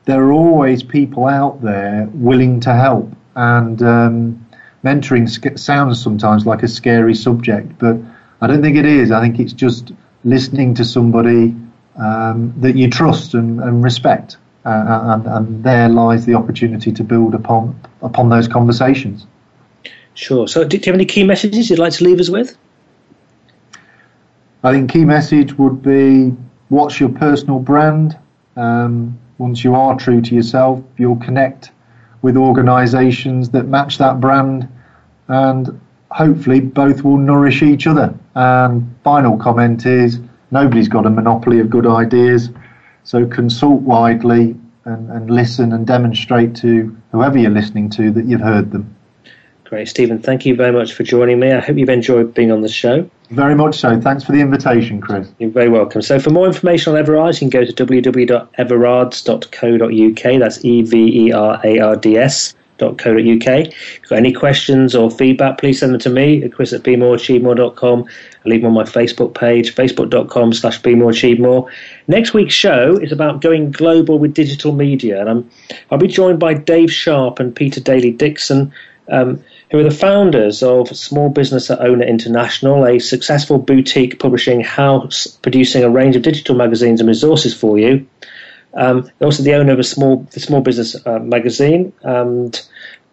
there 0.05 0.23
are 0.23 0.33
always 0.33 0.83
people 0.83 1.27
out 1.27 1.63
there 1.63 2.09
willing 2.13 2.61
to 2.61 2.75
help, 2.75 3.11
and 3.37 3.83
um, 3.83 4.44
mentoring 4.85 5.29
sc- 5.29 5.59
sounds 5.59 6.03
sometimes 6.03 6.47
like 6.47 6.63
a 6.63 6.69
scary 6.69 7.15
subject, 7.15 7.79
but 7.79 7.97
I 8.41 8.47
don't 8.47 8.63
think 8.63 8.77
it 8.77 8.87
is. 8.87 9.11
I 9.11 9.21
think 9.21 9.41
it's 9.41 9.53
just 9.53 9.93
listening 10.25 10.75
to 10.75 10.85
somebody 10.85 11.57
um, 11.97 12.53
that 12.59 12.77
you 12.77 12.91
trust 12.91 13.35
and, 13.35 13.61
and 13.61 13.83
respect 13.83 14.37
uh, 14.65 15.15
and, 15.15 15.27
and 15.27 15.65
there 15.65 15.89
lies 15.89 16.25
the 16.27 16.35
opportunity 16.35 16.91
to 16.93 17.05
build 17.05 17.35
upon 17.35 17.79
upon 18.03 18.29
those 18.29 18.49
conversations. 18.49 19.27
Sure. 20.15 20.47
So, 20.49 20.65
do 20.65 20.77
you 20.77 20.83
have 20.87 20.95
any 20.95 21.05
key 21.05 21.25
messages 21.25 21.69
you'd 21.71 21.79
like 21.79 21.93
to 21.95 22.05
leave 22.05 22.21
us 22.21 22.31
with? 22.31 22.57
I 24.63 24.73
think 24.73 24.91
key 24.91 25.05
message 25.05 25.59
would 25.59 25.83
be 25.83 26.35
what's 26.69 26.99
your 26.99 27.11
personal 27.11 27.59
brand. 27.59 28.19
Um, 28.57 29.19
once 29.39 29.65
you 29.65 29.75
are 29.75 29.97
true 29.99 30.23
to 30.23 30.35
yourself, 30.35 30.83
you'll 30.97 31.17
connect 31.17 31.73
with 32.25 32.39
organisations 32.39 33.51
that 33.51 33.65
match 33.65 33.99
that 33.99 34.19
brand, 34.19 34.67
and 35.29 35.79
hopefully 36.11 36.59
both 36.59 37.05
will 37.05 37.19
nourish 37.19 37.63
each 37.63 37.87
other. 37.87 38.15
And 38.35 38.97
final 39.05 39.37
comment 39.37 39.85
is 39.85 40.21
nobody's 40.51 40.89
got 40.89 41.05
a 41.05 41.11
monopoly 41.11 41.61
of 41.61 41.69
good 41.69 41.87
ideas. 41.87 42.49
So 43.03 43.27
consult 43.27 43.83
widely 43.83 44.57
and, 44.87 45.11
and 45.11 45.31
listen 45.31 45.75
and 45.75 45.87
demonstrate 45.87 46.57
to 46.57 46.97
whoever 47.13 47.37
you're 47.37 47.51
listening 47.51 47.91
to 47.91 48.11
that 48.13 48.25
you've 48.25 48.41
heard 48.41 48.71
them. 48.71 48.97
Great, 49.65 49.89
Stephen. 49.89 50.21
Thank 50.21 50.47
you 50.47 50.55
very 50.55 50.73
much 50.73 50.93
for 50.93 51.03
joining 51.05 51.41
me. 51.41 51.51
I 51.51 51.61
hope 51.61 51.79
you've 51.79 51.89
enjoyed 51.89 52.35
being 52.35 52.53
on 52.53 52.61
the 52.61 52.69
show. 52.69 53.09
Very 53.31 53.55
much 53.55 53.79
so. 53.79 53.99
Thanks 54.01 54.23
for 54.23 54.33
the 54.33 54.41
invitation, 54.41 55.01
Chris. 55.01 55.31
You're 55.39 55.49
very 55.51 55.71
welcome. 55.71 56.03
So, 56.03 56.21
for 56.21 56.29
more 56.31 56.47
information 56.47 56.95
on 56.95 57.03
Everards, 57.03 57.41
you 57.41 57.49
can 57.49 57.61
go 57.61 57.65
to 57.65 57.73
www.everards.co.uk. 57.73 60.41
That's 60.41 60.63
E 60.65 60.83
V 60.83 61.27
E 61.27 61.33
R 61.33 61.61
A 61.65 61.79
R 61.79 61.97
D 61.97 62.17
S. 62.17 62.55
If 62.81 64.03
you've 64.03 64.09
got 64.09 64.19
any 64.19 64.33
questions 64.33 64.95
or 64.95 65.11
feedback, 65.11 65.59
please 65.59 65.79
send 65.79 65.93
them 65.93 66.01
to 66.01 66.11
me 66.11 66.43
at 66.43 66.53
chris 66.53 66.73
at 66.73 66.83
bemoreachievemore.com. 66.83 68.01
I'll 68.01 68.07
leave 68.45 68.63
them 68.63 68.69
on 68.69 68.75
my 68.75 68.83
Facebook 68.83 69.35
page, 69.35 69.75
facebook.com 69.75 70.53
slash 70.53 70.81
bemoreachievemore. 70.83 71.71
Next 72.09 72.35
week's 72.35 72.55
show 72.55 72.99
is 72.99 73.13
about 73.13 73.41
going 73.41 73.71
global 73.71 74.19
with 74.19 74.35
digital 74.35 74.73
media, 74.73 75.21
and 75.21 75.31
I'm, 75.31 75.51
I'll 75.91 75.99
be 75.99 76.09
joined 76.09 76.41
by 76.41 76.55
Dave 76.55 76.93
Sharp 76.93 77.39
and 77.39 77.55
Peter 77.55 77.81
Daly 77.81 78.11
Dixon, 78.11 78.73
um, 79.09 79.43
who 79.71 79.79
are 79.79 79.83
the 79.83 79.91
founders 79.91 80.63
of 80.63 80.89
Small 80.89 81.29
Business 81.29 81.71
Owner 81.71 82.05
International, 82.05 82.87
a 82.87 82.99
successful 82.99 83.59
boutique 83.59 84.19
publishing 84.19 84.61
house 84.61 85.27
producing 85.27 85.83
a 85.83 85.91
range 85.91 86.17
of 86.17 86.23
digital 86.23 86.55
magazines 86.55 87.01
and 87.01 87.09
resources 87.09 87.55
for 87.55 87.79
you. 87.79 88.07
Um, 88.75 89.11
also 89.21 89.43
the 89.43 89.55
owner 89.55 89.73
of 89.73 89.79
a 89.79 89.85
small 89.85 90.27
the 90.33 90.41
small 90.41 90.61
business 90.61 90.97
uh, 91.07 91.21
magazine, 91.21 91.93
and 92.03 92.61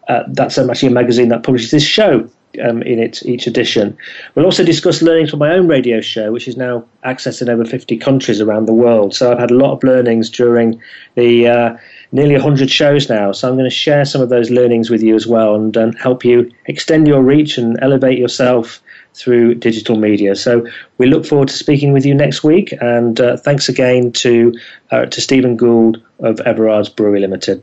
uh, 0.08 0.24
that's 0.28 0.58
um, 0.58 0.70
actually 0.70 0.88
a 0.88 0.92
magazine 0.92 1.28
that 1.28 1.44
publishes 1.44 1.70
this 1.70 1.84
show 1.84 2.28
um, 2.62 2.82
in 2.82 2.98
its 2.98 3.24
each 3.24 3.46
edition. 3.46 3.96
We'll 4.34 4.44
also 4.44 4.64
discuss 4.64 5.02
learnings 5.02 5.30
from 5.30 5.38
my 5.38 5.52
own 5.52 5.68
radio 5.68 6.00
show, 6.00 6.32
which 6.32 6.48
is 6.48 6.56
now 6.56 6.84
accessed 7.04 7.42
in 7.42 7.48
over 7.48 7.64
50 7.64 7.96
countries 7.98 8.40
around 8.40 8.66
the 8.66 8.72
world. 8.72 9.14
So 9.14 9.32
I've 9.32 9.38
had 9.38 9.50
a 9.50 9.54
lot 9.54 9.72
of 9.72 9.82
learnings 9.82 10.30
during 10.30 10.80
the 11.14 11.48
uh, 11.48 11.76
nearly 12.12 12.34
100 12.34 12.70
shows 12.70 13.08
now. 13.08 13.32
So 13.32 13.48
I'm 13.48 13.54
going 13.54 13.68
to 13.68 13.70
share 13.74 14.04
some 14.04 14.20
of 14.20 14.28
those 14.28 14.50
learnings 14.50 14.90
with 14.90 15.02
you 15.02 15.14
as 15.14 15.26
well 15.26 15.54
and 15.54 15.76
um, 15.76 15.92
help 15.94 16.24
you 16.24 16.50
extend 16.66 17.08
your 17.08 17.22
reach 17.22 17.58
and 17.58 17.78
elevate 17.82 18.18
yourself 18.18 18.82
through 19.14 19.54
digital 19.54 19.96
media. 19.96 20.34
So 20.34 20.66
we 20.98 21.06
look 21.06 21.26
forward 21.26 21.48
to 21.48 21.54
speaking 21.54 21.92
with 21.92 22.06
you 22.06 22.14
next 22.14 22.44
week. 22.44 22.72
And 22.80 23.20
uh, 23.20 23.36
thanks 23.36 23.68
again 23.68 24.12
to 24.12 24.54
uh, 24.90 25.06
to 25.06 25.20
Stephen 25.20 25.56
Gould 25.56 26.02
of 26.20 26.40
Everard's 26.40 26.88
Brewery 26.88 27.20
Limited. 27.20 27.62